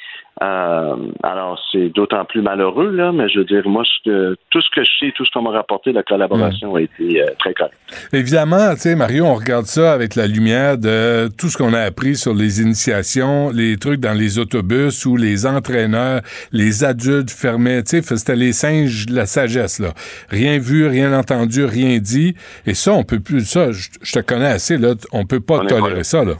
[0.40, 4.60] Euh, alors, c'est d'autant plus malheureux, là, mais je veux dire, moi, ce que- tout
[4.62, 7.52] ce que je sais, tout ce qu'on m'a rapporté, la collaboration a été euh, très
[7.52, 7.76] correcte.
[8.12, 11.80] Évidemment, tu sais, Mario, on regarde ça avec la lumière de tout ce qu'on a
[11.80, 17.82] appris sur les initiations, les trucs dans les autobus où les entraîneurs, les adultes fermaient,
[17.82, 19.90] tu sais, c'était les singes de la sagesse, là.
[20.30, 22.34] Rien vu, rien entendu, rien dit.
[22.66, 25.62] Et ça, on peut plus, ça, je, te connais assez, là, on peut pas On
[25.66, 26.34] est pas tolérer ça, là.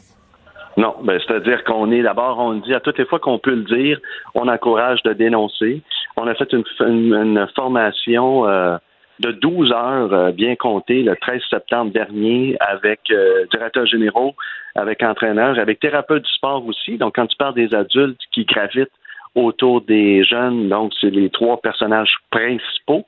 [0.77, 3.65] Non, ben, c'est-à-dire qu'on est d'abord, on dit à toutes les fois qu'on peut le
[3.65, 3.99] dire,
[4.35, 5.83] on encourage de dénoncer.
[6.17, 8.77] On a fait une, une- une formation euh,
[9.21, 14.35] de 12 heures euh, bien comptée le 13 septembre dernier avec euh, directeurs généraux,
[14.75, 16.97] avec entraîneurs, avec thérapeutes du sport aussi.
[16.97, 18.89] Donc, quand tu parles des adultes qui gravitent
[19.35, 23.05] autour des jeunes, donc c'est les trois personnages principaux.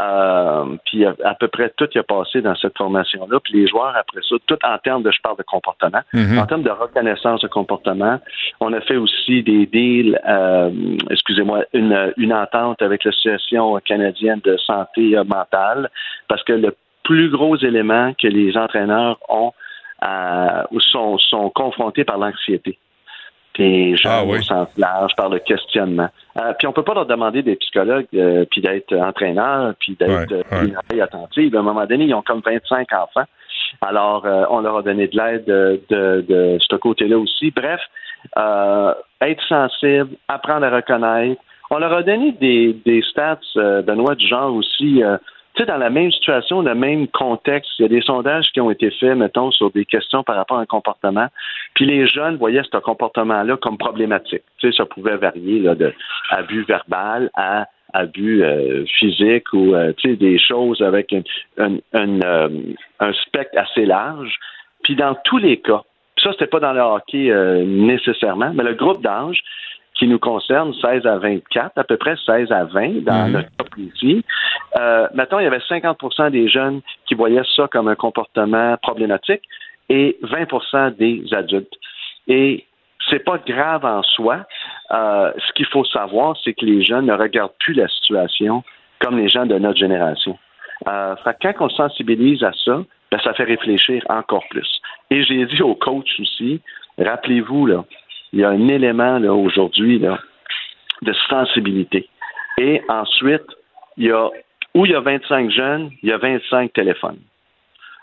[0.00, 3.40] Euh, puis à, à peu près tout y a passé dans cette formation-là.
[3.40, 6.38] Puis les joueurs, après ça, tout en termes de, je parle de comportement, Mhm.
[6.38, 8.18] en termes de reconnaissance de comportement,
[8.60, 10.70] on a fait aussi des deals, euh,
[11.10, 15.90] excusez-moi, une, une entente avec l'Association canadienne de santé mentale,
[16.28, 19.52] parce que le plus gros élément que les entraîneurs ont
[20.04, 22.78] euh, sont, sont confrontés par l'anxiété
[23.56, 26.08] des gens au sens large, par le questionnement.
[26.38, 30.32] Euh, puis on peut pas leur demander des psychologues, euh, puis d'être entraîneurs, puis d'être
[30.32, 31.00] Ouais, euh, ouais.
[31.00, 31.54] attentive.
[31.56, 33.26] À un moment donné, ils ont comme 25 enfants.
[33.80, 37.50] Alors, euh, on leur a donné de l'aide de, de, de ce côté-là aussi.
[37.50, 37.80] Bref,
[38.36, 41.40] euh, être sensible, apprendre à reconnaître.
[41.70, 45.16] On leur a donné des, des stats, euh, Benoît, du genre aussi, euh,
[45.56, 48.60] tu sais, dans la même situation, le même contexte, il y a des sondages qui
[48.60, 51.28] ont été faits, mettons, sur des questions par rapport à un comportement.
[51.74, 54.42] Puis les jeunes voyaient ce comportement-là comme problématique.
[54.58, 55.94] Tu sais, ça pouvait varier là, de
[56.30, 61.22] abus verbal à abus euh, physique ou euh, tu sais, des choses avec un,
[61.56, 62.48] un, un, euh,
[63.00, 64.34] un spectre assez large.
[64.82, 65.82] Puis dans tous les cas,
[66.22, 69.42] ça, c'était pas dans le hockey euh, nécessairement, mais le groupe d'âge
[69.98, 73.32] qui nous concerne, 16 à 24, à peu près 16 à 20 dans Mhm.
[73.32, 74.24] notre cas précis.
[74.78, 79.42] Euh, mettons, il y avait 50% des jeunes qui voyaient ça comme un comportement problématique
[79.88, 81.72] et 20% des adultes.
[82.28, 82.64] Et
[83.08, 84.44] c'est pas grave en soi.
[84.92, 88.62] Euh, ce qu'il faut savoir, c'est que les jeunes ne regardent plus la situation
[89.00, 90.38] comme les gens de notre génération.
[90.88, 94.80] Euh, fait quand on sensibilise à ça, ben, ça fait réfléchir encore plus.
[95.10, 96.60] Et j'ai dit aux coachs aussi,
[96.98, 97.84] rappelez-vous, là,
[98.36, 100.18] il y a un élément là, aujourd'hui là,
[101.00, 102.06] de sensibilité.
[102.58, 103.46] Et ensuite,
[103.96, 104.28] il y a
[104.74, 107.18] où il y a 25 jeunes, il y a 25 téléphones.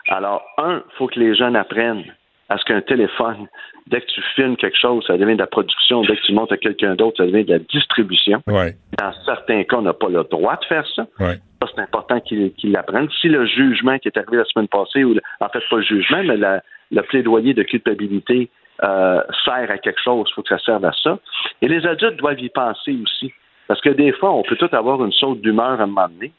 [0.08, 2.04] Alors, un, il faut que les jeunes apprennent
[2.48, 3.46] à ce qu'un téléphone,
[3.86, 6.02] dès que tu filmes quelque chose, ça devient de la production.
[6.02, 8.42] Dès que tu montes à quelqu'un d'autre, ça devient de la distribution.
[8.48, 8.74] Ouais.
[8.98, 11.06] Dans certains cas, on n'a pas le droit de faire ça.
[11.20, 11.36] Ouais.
[11.62, 13.08] Ça, c'est important qu'ils l'apprennent.
[13.20, 15.82] Si le jugement qui est arrivé la semaine passée, ou le- en fait, pas le
[15.82, 18.50] jugement, mais la- le plaidoyer de culpabilité
[18.82, 21.18] euh, sert à quelque chose, il faut que ça serve à ça.
[21.62, 23.32] Et les adultes doivent y penser aussi.
[23.68, 26.32] Parce que des fois, on peut tout avoir une saute d'humeur à un moment donné,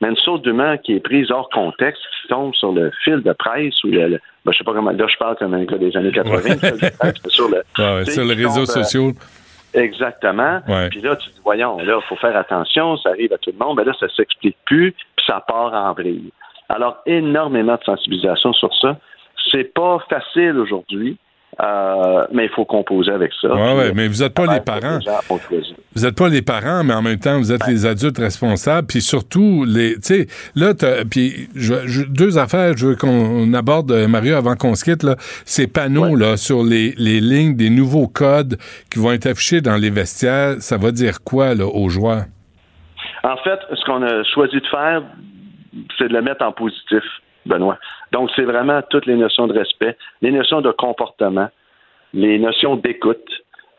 [0.00, 3.32] mais une saute d'humeur qui est prise hors contexte, qui tombe sur le fil de
[3.32, 5.76] presse ou le, le- ben, je sais pas comment, là, je parle comme un gars
[5.76, 6.56] des années 80, Ouais.
[7.02, 9.12] mais sur le, Ouais, sur les qui réseaux tombe, euh, sociaux.
[9.74, 10.60] Exactement.
[10.68, 10.88] Ouais.
[10.88, 13.64] Puis là, tu dis, voyons, là, il faut faire attention, ça arrive à tout le
[13.64, 13.76] monde.
[13.76, 16.32] Ben là, ça s'explique plus, puis ça part en vrille.
[16.68, 18.96] Alors, énormément de sensibilisation sur ça.
[19.50, 21.18] C'est pas facile aujourd'hui,
[21.62, 23.48] euh, mais il faut composer avec ça.
[23.48, 24.98] Ouais, Puis, ouais, mais vous n'êtes pas les parents.
[24.98, 25.74] les choisi.
[25.94, 28.86] Vous n'êtes pas les parents, mais en même temps, vous êtes les adultes responsables.
[28.86, 30.72] Puis surtout, les, tu sais, là,
[31.10, 31.48] puis
[32.08, 36.14] deux affaires, je veux qu'on aborde, euh, Mario, avant qu'on se quitte, là, ces panneaux
[36.14, 38.56] là sur les, les lignes des nouveaux codes
[38.90, 42.24] qui vont être affichés dans les vestiaires, ça va dire quoi là, aux joueurs?
[43.24, 45.02] En fait, ce qu'on a choisi de faire,
[45.98, 47.02] c'est de le mettre en positif,
[47.44, 47.78] Benoît.
[48.12, 51.48] Donc, c'est vraiment toutes les notions de respect, les notions de comportement,
[52.12, 53.30] les notions d'écoute.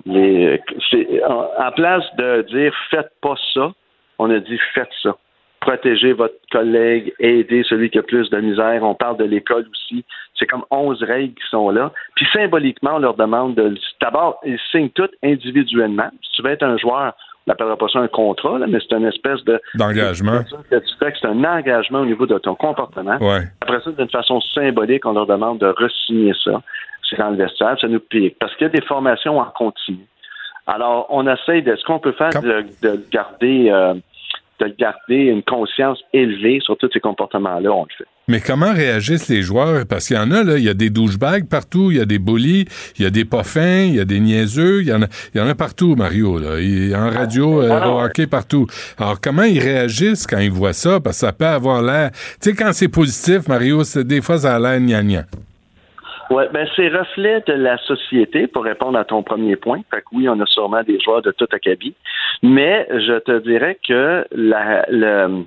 [0.08, 3.72] En, place de dire faites pas ça,
[4.18, 5.16] on a dit faites ça.
[5.60, 8.82] Protégez votre collègue, aidez celui qui a plus de misère.
[8.82, 10.04] On parle de l'école aussi.
[10.34, 11.92] C'est comme 11 règles qui sont là.
[12.16, 13.76] Puis symboliquement, on leur demande de.
[14.02, 16.10] D'abord, ils signent toutes individuellement.
[16.24, 17.14] Si tu veux être un joueur,
[17.48, 19.60] on n'appellera pas ça un contrat, là, mais c'est une espèce de.
[19.76, 20.42] D'engagement.
[20.70, 23.18] C'est un engagement au niveau de ton comportement.
[23.20, 23.42] Ouais.
[23.62, 26.62] Après ça, d'une façon symbolique, on leur demande de re-signer ça.
[27.10, 28.38] C'est dans le vestiaire, ça nous pique.
[28.40, 30.06] Parce qu'il y a des formations en continu.
[30.68, 31.76] Alors, on essaye de.
[31.76, 33.70] Ce qu'on peut faire, de, de garder.
[33.72, 33.96] euh,
[34.68, 38.06] de garder une conscience élevée sur tous ces comportements-là, on le fait.
[38.28, 39.86] Mais comment réagissent les joueurs?
[39.86, 42.06] Parce qu'il y en a, là, il y a des douchebags partout, il y a
[42.06, 42.66] des bullies,
[42.98, 45.08] il y a des pas fins, il y a des niaiseux, il y en a,
[45.34, 46.60] il y en a partout, Mario, là.
[46.60, 48.68] Il- en radio, euh, au hockey, partout.
[48.98, 51.00] Alors, comment ils réagissent quand ils voient ça?
[51.00, 52.12] Parce que ça peut avoir l'air...
[52.42, 55.24] Tu sais, quand c'est positif, Mario, des fois, ça a l'air gnangnan.
[56.32, 59.82] Oui, ben c'est reflet de la société pour répondre à ton premier point.
[59.94, 61.94] Fait que oui, on a sûrement des joueurs de tout acabit.
[62.42, 65.44] Mais je te dirais que la, le,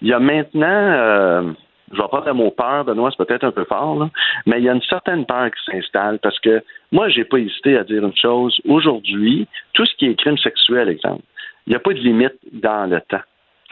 [0.00, 1.52] il y a maintenant, euh,
[1.92, 4.10] je vais pas le mot peur, Benoît, c'est peut-être un peu fort, là,
[4.44, 7.78] mais il y a une certaine peur qui s'installe parce que moi, j'ai pas hésité
[7.78, 8.60] à dire une chose.
[8.66, 11.22] Aujourd'hui, tout ce qui est crime sexuel, exemple,
[11.68, 13.22] il n'y a pas de limite dans le temps.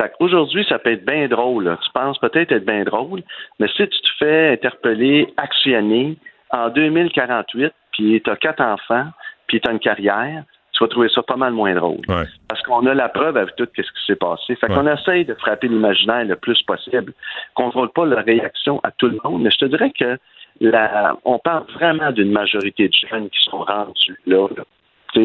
[0.00, 1.64] Fait qu'aujourd'hui, ça peut être bien drôle.
[1.64, 1.78] là.
[1.82, 3.22] Tu penses peut-être être bien drôle,
[3.58, 6.16] mais si tu te fais interpeller, actionner
[6.50, 9.08] en 2048, puis tu as quatre enfants,
[9.46, 12.00] puis tu as une carrière, tu vas trouver ça pas mal moins drôle.
[12.48, 14.56] Parce qu'on a la preuve avec tout ce qui s'est passé.
[14.56, 17.12] Fait qu'on essaye de frapper l'imaginaire le plus possible.
[17.56, 20.16] On contrôle pas la réaction à tout le monde, mais je te dirais que
[20.60, 24.46] la, on parle vraiment d'une majorité de jeunes qui sont rendus là.
[24.56, 24.64] là.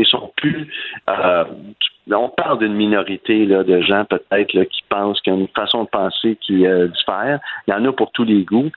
[0.05, 0.71] Sont plus.
[1.09, 1.43] euh,
[2.11, 5.83] on parle d'une minorité là, de gens peut-être qui pensent qu'il y a une façon
[5.83, 7.39] de penser qui euh, diffère.
[7.67, 8.71] Il y en a pour tous les goûts,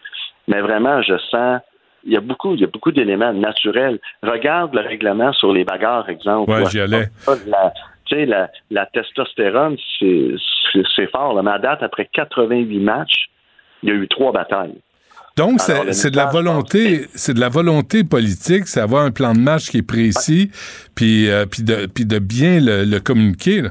[0.47, 1.60] mais vraiment, je sens.
[2.05, 3.98] Il y a beaucoup, il y a beaucoup d'éléments naturels.
[4.22, 6.51] Regarde le règlement sur les bagarres, exemple.
[6.51, 7.06] Ouais, j'y allais.
[7.47, 7.72] la-
[8.06, 11.35] tu sais, la, la testostérone, c'est fort.
[11.35, 11.43] Là.
[11.43, 13.28] Mais à date, après 88 matchs,
[13.82, 14.78] il y a eu trois batailles.
[15.39, 19.39] Donc, c'est, de la volonté, c'est de la volonté politique, c'est avoir un plan de
[19.39, 20.51] match qui est précis,
[20.97, 23.70] puis, euh, puis, de, puis de bien le, le communiquer, là,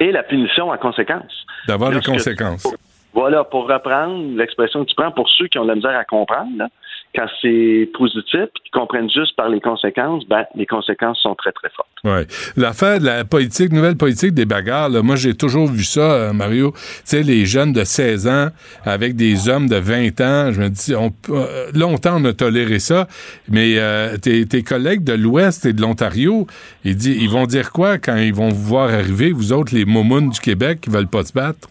[0.00, 1.46] Et la punition en conséquence.
[1.68, 2.66] d'avoir des conséquences.
[3.14, 6.04] Voilà, pour reprendre l'expression que tu prends, pour ceux qui ont de la misère à
[6.04, 6.68] comprendre, là,
[7.16, 11.52] quand c'est positif, puis qui comprennent juste par les conséquences, ben, les conséquences sont très,
[11.52, 11.88] très fortes.
[12.04, 12.26] Ouais.
[12.56, 16.72] L'affaire de la politique, nouvelle politique des bagarres, moi j'ai toujours vu ça, euh, Mario.
[16.72, 18.48] Tu sais, les jeunes de 16 ans
[18.84, 22.78] avec des hommes de 20 ans, je me dis, on, euh, longtemps on a toléré
[22.78, 23.08] ça,
[23.48, 26.46] mais euh, tes, collègues de l'Ouest et de l'Ontario,
[26.84, 30.30] ils, ils vont dire quoi quand ils vont vous voir arriver, vous autres, les momounes
[30.30, 31.68] du Québec qui veulent pas se battre?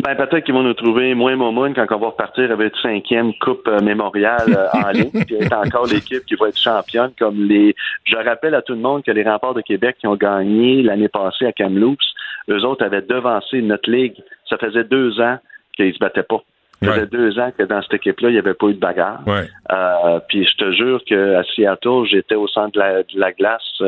[0.00, 3.34] Ben, peut-être qu'ils vont nous trouver moins momoun quand on va repartir avec une cinquième
[3.34, 7.42] coupe euh, mémoriale euh, en ligne, puis être encore l'équipe qui va être championne, comme
[7.48, 7.74] les.
[8.04, 11.08] Je rappelle à tout le monde que les remparts de Québec qui ont gagné l'année
[11.08, 12.14] passée à Kamloops,
[12.48, 14.14] eux autres avaient devancé notre ligue.
[14.48, 15.38] Ça faisait deux ans
[15.76, 16.42] qu'ils se battaient pas.
[16.80, 19.20] Ça faisait deux ans que dans cette équipe-là, il n'y avait pas eu de bagarre.
[19.26, 19.48] Ouais.
[19.72, 23.82] Euh, puis je te jure qu'à Seattle, j'étais au centre de la, de la glace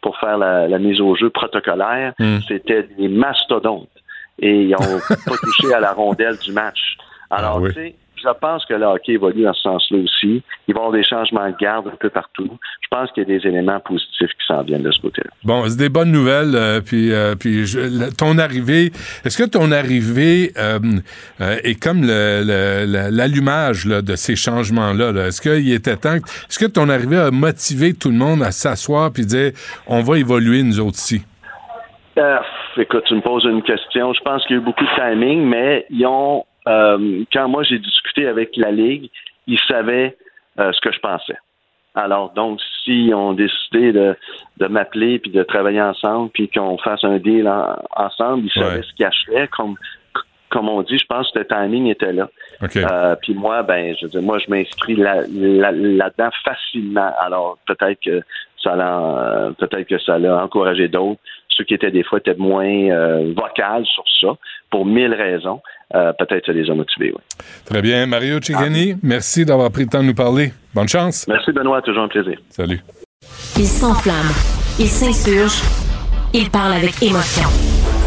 [0.00, 2.12] pour faire la, la mise au jeu protocolaire.
[2.20, 2.38] Hmm.
[2.46, 3.88] C'était des mastodontes.
[4.40, 4.76] Et ils n'ont
[5.08, 6.78] pas touché à la rondelle du match.
[7.30, 7.68] Alors, Ah oui.
[7.74, 10.42] tu sais, je pense que le hockey évolue dans ce sens-là aussi.
[10.66, 12.48] Il va y avoir des changements de garde un peu partout.
[12.80, 15.30] Je pense qu'il y a des éléments positifs qui s'en viennent de ce côté-là.
[15.44, 16.54] Bon, c'est des bonnes nouvelles.
[16.54, 18.90] euh, puis, euh, puis je- la- ton arrivée,
[19.24, 20.78] est-ce que ton arrivée euh,
[21.40, 25.12] est comme l'allumage de ces changements-là?
[25.12, 25.26] là?
[25.26, 26.18] Est-ce qu'il était temps?
[26.18, 29.52] que- Est-ce que ton arrivée a motivé tout le monde à s'asseoir puis dire
[29.86, 31.22] on va évoluer nous autres ici?
[32.78, 34.12] Écoute, tu me poses une question.
[34.12, 37.62] Je pense qu'il y a eu beaucoup de timing, mais ils ont, euh, quand moi
[37.62, 39.10] j'ai discuté avec la Ligue,
[39.46, 40.16] ils savaient
[40.58, 41.36] euh, ce que je pensais.
[41.94, 44.14] Alors, donc, s'ils ont décidé de,
[44.58, 48.76] de m'appeler puis de travailler ensemble puis qu'on fasse un deal en- ensemble, ils savaient
[48.76, 48.82] Ouais.
[48.82, 49.48] ce qu'ils achetaient.
[49.48, 49.76] Comme,
[50.50, 52.28] comme on dit, je pense que le timing était là.
[52.62, 52.76] OK.
[52.76, 57.10] Euh, puis moi, ben, je veux dire, moi, je m'inscris là, là, là-dedans facilement.
[57.18, 58.20] Alors, peut-être que
[58.62, 61.20] ça l'a, peut-être que ça l'a encouragé d'autres.
[61.56, 64.38] Ceux qui étaient des fois étaient moins euh, vocales sur ça,
[64.70, 65.60] pour mille raisons.
[65.94, 67.22] Euh, peut-être ça les a motivés, oui.
[67.64, 68.06] Très bien.
[68.06, 70.52] Mario Cigani, merci d'avoir pris le temps de nous parler.
[70.74, 71.26] Bonne chance.
[71.28, 71.80] Merci, Benoît.
[71.82, 72.38] Toujours un plaisir.
[72.50, 72.80] Salut.
[73.56, 74.30] Il s'enflamme,
[74.78, 75.62] il s'insurge,
[76.34, 77.48] il parle avec émotion.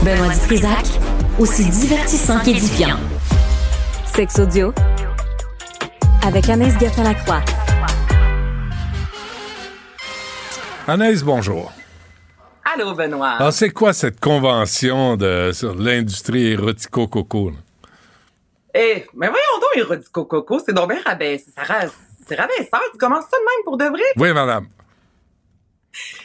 [0.03, 0.85] Benoît Dutrisac,
[1.39, 2.97] aussi divertissant qu'édifiant.
[4.05, 4.73] Sexe audio
[6.25, 7.41] avec Anaïs Gertin-Lacroix.
[10.87, 11.71] Anaïs, bonjour.
[12.73, 13.31] Allô, Benoît.
[13.31, 17.53] Alors, c'est quoi cette convention de, sur l'industrie érotico-coco?
[18.75, 21.51] Eh, mais voyons donc, Érodico Coco, c'est donc bien rabaissé.
[21.55, 21.63] Ça
[22.27, 22.81] C'est rabaisseur.
[22.91, 24.03] Tu commences ça de même pour de vrai?
[24.17, 24.67] Oui, madame.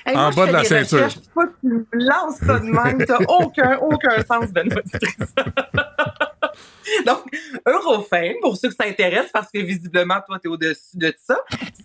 [0.04, 1.08] Hey, En moi, bas de la ceinture.
[1.32, 3.04] toi, tu me lances ça de même.
[3.06, 4.82] T'as aucun, aucun sens, Benoît.
[7.06, 7.24] Donc,
[7.66, 11.38] Eurofame, pour ceux que ça intéresse, parce que visiblement, toi, tu es au-dessus de ça,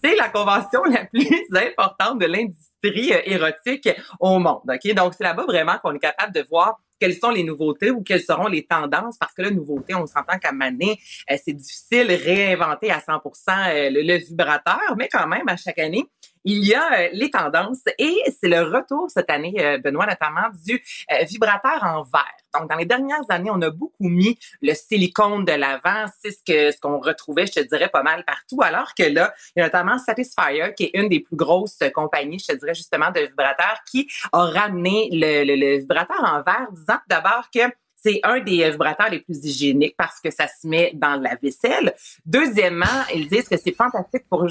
[0.04, 3.90] c'est la convention la plus importante de l'industrie euh, érotique
[4.20, 4.62] au monde.
[4.68, 4.94] OK?
[4.94, 8.22] Donc, c'est là-bas vraiment qu'on est capable de voir quelles sont les nouveautés ou quelles
[8.22, 11.00] seront les tendances, parce que la nouveauté, on s'entend qu'à Mané,
[11.32, 15.80] euh, c'est difficile réinventer à 100 euh, le, le vibrateur, mais quand même, à chaque
[15.80, 16.06] année,
[16.44, 20.50] il y a euh, les tendances et c'est le retour cette année, euh, Benoît, notamment
[20.66, 22.26] du euh, vibrateur en verre.
[22.54, 26.06] Donc, dans les dernières années, on a beaucoup mis le silicone de l'avant.
[26.22, 28.62] C'est ce que ce qu'on retrouvait, je te dirais, pas mal partout.
[28.62, 32.40] Alors que là, il y a notamment Satisfyer, qui est une des plus grosses compagnies,
[32.40, 36.68] je te dirais justement, de vibrateurs, qui a ramené le, le, le vibrateur en verre,
[36.72, 37.62] disant d'abord que
[38.02, 41.94] c'est un des vibrateurs les plus hygiéniques parce que ça se met dans la vaisselle.
[42.26, 44.48] Deuxièmement, ils disent que c'est fantastique pour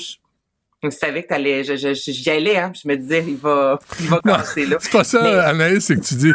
[0.83, 4.09] je savais que t'allais, je, je, j'y allais, hein, je me disais, il va, il
[4.09, 4.77] va casser, là.
[4.79, 6.33] C'est pas ça, Mais- Anaïs, c'est que tu dis,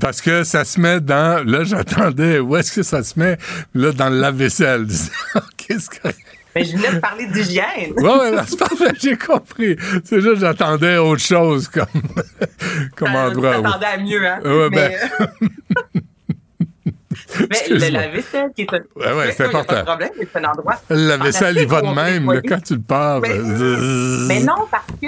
[0.00, 3.36] parce que ça se met dans, là, j'attendais, où est-ce que ça se met?
[3.74, 4.86] Là, dans le lave-vaisselle.
[4.88, 6.18] Je OK, c'est correct.
[6.54, 7.92] Mais je venais de parler d'hygiène.
[7.96, 8.02] Ouais,
[8.32, 9.76] ouais, c'est parfait, j'ai compris.
[10.04, 11.86] C'est juste, j'attendais autre chose comme,
[12.96, 13.58] comme endroit.
[13.58, 14.40] où- t'attendais à mieux, hein.
[14.44, 14.92] Ouais, ben.
[17.38, 17.90] Mais, le Excuse-moi.
[18.00, 18.80] lave-vaisselle qui est un.
[18.96, 19.84] Ouais, ouais, c'est pas de important.
[19.84, 20.76] problème, c'est un endroit.
[20.90, 23.20] La vaisselle, il va de même, là, quand tu le pars.
[23.20, 23.38] Mais-
[24.28, 25.06] Mais non, parce que,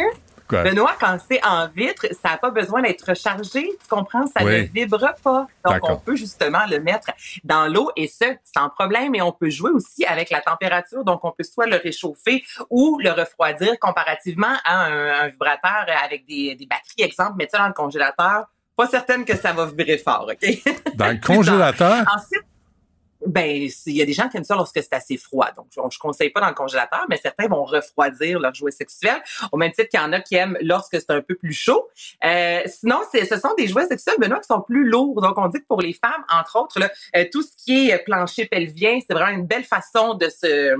[0.48, 0.64] Quoi?
[0.64, 3.62] Benoît, quand c'est en vitre, ça n'a pas besoin d'être rechargé.
[3.62, 4.26] Tu comprends?
[4.26, 4.62] Ça Oui.
[4.62, 5.46] ne vibre pas.
[5.64, 7.10] Donc, on peut justement le mettre
[7.42, 8.24] dans l'eau et ce,
[8.54, 9.14] sans problème.
[9.14, 11.04] Et on peut jouer aussi avec la température.
[11.04, 16.26] Donc, on peut soit le réchauffer ou le refroidir comparativement à un, un vibrateur avec
[16.26, 17.02] des, des batteries.
[17.10, 18.44] Exemple, mettre ça dans le congélateur.
[18.76, 20.62] Pas certaine que ça va vibrer fort, OK?
[20.94, 22.04] Dans le congélateur?
[22.14, 22.44] Ensuite,
[23.26, 25.48] ben, il y a des gens qui aiment ça lorsque c'est assez froid.
[25.56, 29.22] Donc, je, je conseille pas dans le congélateur, mais certains vont refroidir leur jouet sexuel,
[29.52, 31.88] au même titre qu'il y en a qui aiment lorsque c'est un peu plus chaud.
[32.24, 35.20] Euh, sinon, ce sont des jouets sexuels, Benoît, qui sont plus lourds.
[35.20, 37.98] Donc, on dit que pour les femmes, entre autres, là, euh, tout ce qui est
[37.98, 40.76] plancher pelvien, c'est vraiment une belle façon de se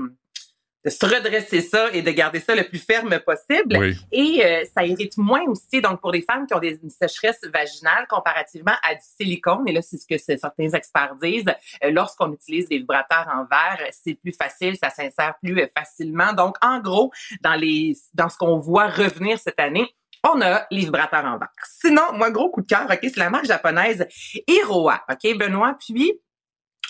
[0.83, 3.77] de se redresser ça et de garder ça le plus ferme possible.
[3.77, 3.97] Oui.
[4.11, 7.39] Et euh, ça irrite moins aussi, donc pour les femmes qui ont des, une sécheresse
[7.53, 11.45] vaginale comparativement à du silicone, et là c'est ce que certains experts disent,
[11.83, 16.33] euh, lorsqu'on utilise des vibrateurs en verre, c'est plus facile, ça s'insère plus euh, facilement.
[16.33, 17.11] Donc en gros,
[17.41, 19.87] dans les dans ce qu'on voit revenir cette année,
[20.23, 21.49] on a les vibrateurs en verre.
[21.81, 24.07] Sinon, moi, gros coup de cœur, OK, c'est la marque japonaise
[24.47, 26.13] Hiroa, OK, Benoît, puis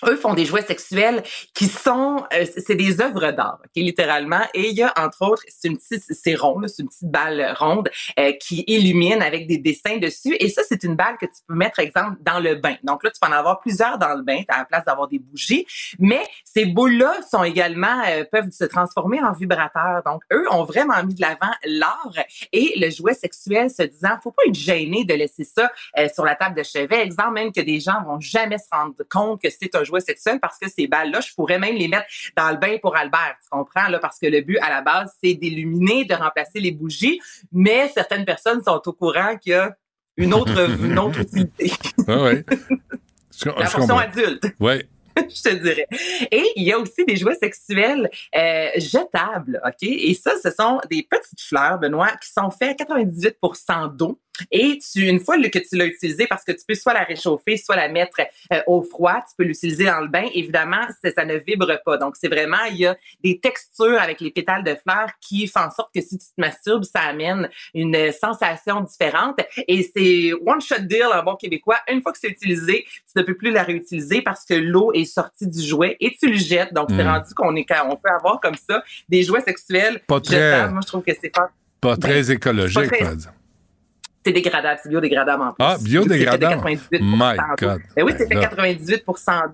[0.08, 1.24] eux font des jouets sexuels
[1.54, 4.42] qui sont, euh, c'est des œuvres d'art, ok, littéralement.
[4.54, 7.54] Et il y a entre autres, c'est une petite, c'est rond, c'est une petite balle
[7.58, 7.90] ronde
[8.20, 10.36] euh, qui illumine avec des dessins dessus.
[10.40, 12.76] Et ça, c'est une balle que tu peux mettre, exemple, dans le bain.
[12.84, 15.20] Donc là, tu peux en avoir plusieurs dans le bain, à la place d'avoir des
[15.20, 15.66] bougies.
[16.00, 20.02] Mais ces boules-là sont également euh, peuvent se transformer en vibrateurs.
[20.06, 22.14] Donc eux ont vraiment mis de l'avant l'art
[22.52, 26.26] et le jouet sexuel, se disant, faut pas être gêné de laisser ça euh, sur
[26.26, 27.02] la table de chevet.
[27.02, 30.40] Exemple, même que des gens vont jamais se rendre compte que c'est un jouet sexuel
[30.40, 33.50] parce que ces balles-là, je pourrais même les mettre dans le bain pour Albert, tu
[33.50, 37.20] comprends, là, parce que le but à la base, c'est d'illuminer, de remplacer les bougies,
[37.52, 39.76] mais certaines personnes sont au courant qu'il y a
[40.18, 41.72] une autre, une autre utilité.
[42.08, 42.46] Ah ouais.
[43.46, 43.98] La comprends.
[43.98, 44.46] adulte.
[44.60, 44.88] Ouais.
[45.18, 45.88] je te dirais.
[46.32, 49.84] Et il y a aussi des jouets sexuels euh, jetables, OK?
[49.84, 54.20] Et ça, ce sont des petites fleurs, Benoît, qui sont faits à 98% d'eau.
[54.52, 57.58] Et tu, une fois que tu l'as utilisé, parce que tu peux soit la réchauffer,
[57.58, 58.20] soit la mettre
[58.52, 60.26] euh, au froid, tu peux l'utiliser dans le bain.
[60.34, 60.82] Évidemment,
[61.16, 61.98] ça ne vibre pas.
[61.98, 65.60] Donc, c'est vraiment, il y a des textures avec les pétales de fleurs qui font
[65.62, 69.40] en sorte que si tu te masturbes, ça amène une sensation différente.
[69.68, 71.78] Et c'est one shot deal en bon québécois.
[71.92, 75.06] Une fois que c'est utilisé, tu ne peux plus la réutiliser parce que l'eau est
[75.06, 76.74] sortie du jouet et tu le jettes.
[76.74, 77.08] Donc, c'est Mm.
[77.08, 80.00] rendu qu'on est, on peut avoir comme ça des jouets sexuels.
[80.08, 80.70] Pas très-.
[80.70, 81.50] Moi, je trouve que c'est pas,
[81.82, 83.36] Pas très écologique, Ben, pas très- par exemple.
[84.26, 85.56] C'est dégradable, c'est biodégradable en plus.
[85.60, 86.62] Ah, biodégradable.
[86.64, 87.68] C'est fait de 98 My d'eau.
[87.68, 87.82] God.
[87.96, 88.42] Ben oui, c'est fait là.
[88.42, 89.04] 98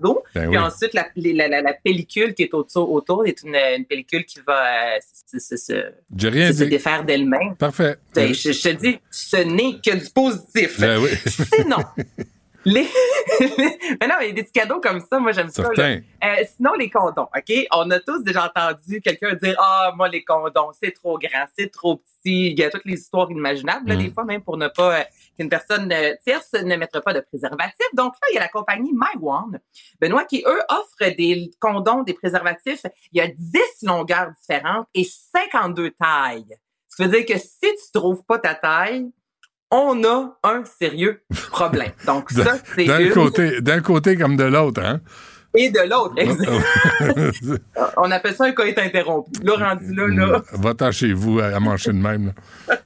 [0.02, 0.22] d'eau.
[0.34, 0.58] Ben puis oui.
[0.58, 4.40] ensuite, la, la, la, la pellicule qui est autour, autour est une, une pellicule qui
[4.46, 4.98] va euh,
[5.32, 7.56] se, se, se, défaire d'elle-même.
[7.56, 7.96] Parfait.
[8.14, 10.80] Ben, je, je te dis, ce n'est que du positif.
[10.80, 11.10] Ben oui.
[11.26, 11.78] Sinon,
[12.66, 12.86] les...
[14.00, 15.62] mais non, mais il y a des petits cadeaux comme ça, moi j'aime ça.
[15.78, 17.66] Euh, sinon, les condoms, OK?
[17.72, 21.70] On a tous déjà entendu quelqu'un dire Ah, moi, les condoms, c'est trop grand, c'est
[21.72, 22.50] trop petit.
[22.50, 23.98] Il y a toutes les histoires inimaginables, là, Mm.
[23.98, 25.04] des fois, même pour ne pas euh,
[25.38, 27.86] qu'une personne euh, tierce ne mettra pas de préservatif.
[27.94, 29.58] Donc là, il y a la compagnie MyOne,
[30.00, 32.82] Benoît, qui, eux, offre des condoms, des préservatifs.
[33.12, 36.56] Il y a 10 longueurs différentes et 52 tailles.
[36.88, 39.06] Ce qui veut dire que si tu trouves pas ta taille,
[39.70, 41.92] on a un sérieux problème.
[42.06, 43.12] Donc ça, c'est D'un une.
[43.12, 45.00] côté, d'un côté comme de l'autre, hein?
[45.54, 47.60] Et de l'autre, exact.
[47.96, 49.32] On appelle ça un coït interrompu.
[49.42, 50.42] Là, rendu là, là.
[50.52, 52.32] Va-t'en chez vous à, manger de même.
[52.68, 52.76] là.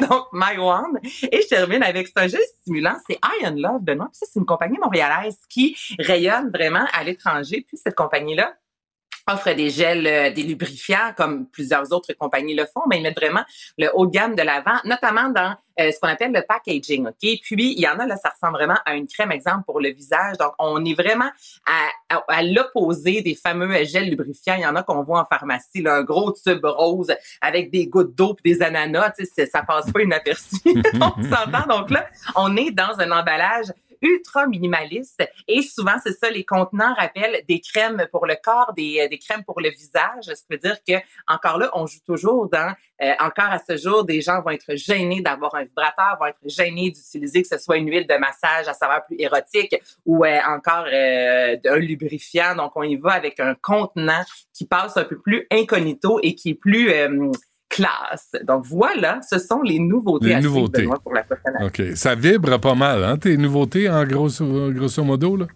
[0.08, 1.00] Donc, My One.
[1.32, 2.94] Et je termine avec un jeu stimulant.
[3.08, 4.06] C'est Iron Love, Benoît.
[4.12, 7.64] Puis ça, c'est une compagnie montréalaise qui rayonne vraiment à l'étranger.
[7.66, 8.54] Puis cette compagnie-là
[9.26, 13.18] offre des gels, euh, des lubrifiants, comme plusieurs autres compagnies le font, mais ils mettent
[13.18, 13.44] vraiment
[13.78, 17.06] le haut de gamme de l'avant, notamment dans euh, ce qu'on appelle le packaging.
[17.08, 17.40] OK?
[17.42, 19.90] Puis, il y en a, là, ça ressemble vraiment à une crème, exemple, pour le
[19.90, 20.36] visage.
[20.38, 21.30] Donc, on est vraiment
[21.66, 24.54] à, à, à l'opposé des fameux euh, gels lubrifiants.
[24.56, 27.86] Il y en a qu'on voit en pharmacie, là, un gros tube rose avec des
[27.86, 29.14] gouttes d'eau puis des ananas.
[29.18, 30.56] Tu sais, ça passe pas inaperçu.
[30.94, 31.66] on s'entend.
[31.68, 32.06] Donc là,
[32.36, 33.72] on est dans un emballage
[34.04, 35.28] ultra minimaliste.
[35.48, 39.18] Et souvent c'est ça les contenants rappellent des crèmes pour le corps des, euh, des
[39.18, 40.94] crèmes pour le visage qui veut dire que
[41.26, 42.72] encore là on joue toujours dans
[43.02, 46.38] euh, encore à ce jour des gens vont être gênés d'avoir un vibrateur vont être
[46.44, 50.38] gênés d'utiliser que ce soit une huile de massage à saveur plus érotique ou euh,
[50.46, 52.54] encore euh, un lubrifiant.
[52.56, 54.22] Donc on y va avec un contenant
[54.52, 57.30] qui passe un peu plus incognito et qui est plus euh,
[57.74, 58.30] classe.
[58.44, 60.82] Donc voilà, ce sont les nouveautés Les à suivre, nouveautés.
[60.82, 61.66] Benoît, pour la prochaine année.
[61.66, 61.96] OK.
[61.96, 65.46] Ça vibre pas mal, hein, tes nouveautés, en grosso, grosso modo, là?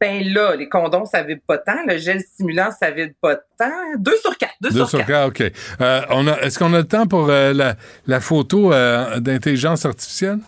[0.00, 1.76] Ben là, les condoms, ça vibre pas tant.
[1.86, 3.70] Le gel stimulant, ça vibre pas tant.
[3.98, 4.54] Deux sur quatre.
[4.62, 5.32] Deux, Deux sur quatre.
[5.32, 5.52] quatre, OK.
[5.82, 7.76] Euh, on a, est-ce qu'on a le temps pour euh, la,
[8.06, 10.38] la photo euh, d'intelligence artificielle?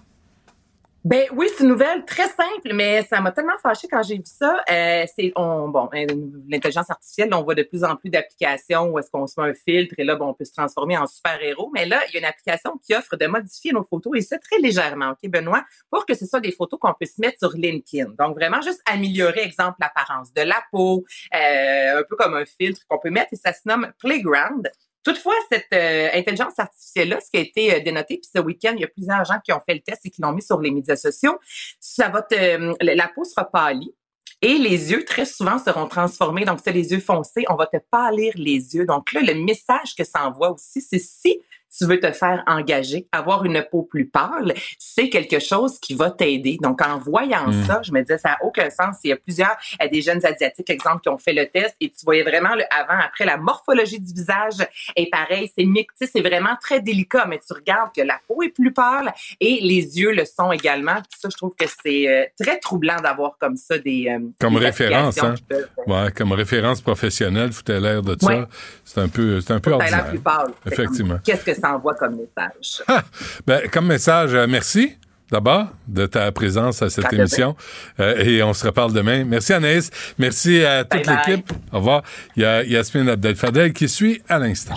[1.04, 4.22] Ben oui, c'est une nouvelle très simple, mais ça m'a tellement fâché quand j'ai vu
[4.24, 4.62] ça.
[4.70, 6.06] Euh, c'est on, bon, euh,
[6.48, 9.54] l'intelligence artificielle, on voit de plus en plus d'applications où est-ce qu'on se met un
[9.54, 11.72] filtre et là, bon, on peut se transformer en super-héros.
[11.74, 14.38] Mais là, il y a une application qui offre de modifier nos photos et ça
[14.38, 17.50] très légèrement, ok, Benoît, pour que ce soit des photos qu'on peut se mettre sur
[17.50, 18.10] LinkedIn.
[18.16, 21.04] Donc vraiment juste améliorer, exemple, l'apparence de la peau,
[21.34, 24.70] euh, un peu comme un filtre qu'on peut mettre et ça se nomme Playground.
[25.02, 28.82] Toutefois, cette euh, intelligence artificielle-là, ce qui a été euh, dénoté, puis ce week-end, il
[28.82, 30.70] y a plusieurs gens qui ont fait le test et qui l'ont mis sur les
[30.70, 31.38] médias sociaux,
[31.80, 33.94] ça va te, euh, la peau sera pâlie.
[34.40, 36.44] Et les yeux, très souvent, seront transformés.
[36.44, 37.44] Donc, c'est les yeux foncés.
[37.48, 38.84] On va te pâlir les yeux.
[38.84, 41.40] Donc là, le message que ça envoie aussi, c'est si
[41.76, 46.10] tu veux te faire engager, avoir une peau plus pâle, c'est quelque chose qui va
[46.10, 46.58] t'aider.
[46.62, 47.64] Donc, en voyant Mm.
[47.64, 48.96] ça, je me disais, ça n'a aucun sens.
[49.04, 51.88] Il y a plusieurs, euh, des jeunes Asiatiques, exemple, qui ont fait le test et
[51.88, 54.54] tu voyais vraiment le avant, après, la morphologie du visage
[54.96, 55.50] est pareil.
[55.56, 58.50] C'est mix- tu sais, c'est vraiment très délicat, mais tu regardes que la peau est
[58.50, 60.94] plus pâle et les yeux le sont également.
[60.96, 64.54] Puis ça, je trouve que c'est euh, très troublant d'avoir comme ça des, euh, Comme
[64.58, 65.34] des référence, hein?
[65.36, 68.36] qui peuvent- Ouais, comme référence professionnelle, foutait l'air de Ouais.
[68.42, 68.48] ça.
[68.84, 70.08] C'est un peu, c'est un peu a ordinaire.
[70.10, 70.52] plus pâle.
[70.66, 71.14] Effectivement.
[71.14, 72.82] comme, Qu'est-ce que ça envoie comme message?
[73.46, 74.96] Ben, comme message, euh, merci
[75.30, 77.56] d'abord de ta présence à cette émission
[78.00, 79.24] Euh, et on se reparle demain.
[79.24, 81.50] Merci Anaïs, merci à toute l'équipe.
[81.72, 82.02] Au revoir.
[82.36, 84.76] Il y a Yasmine Abdel-Fadel qui suit à l'instant.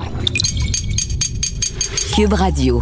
[2.15, 2.81] Cube Radio.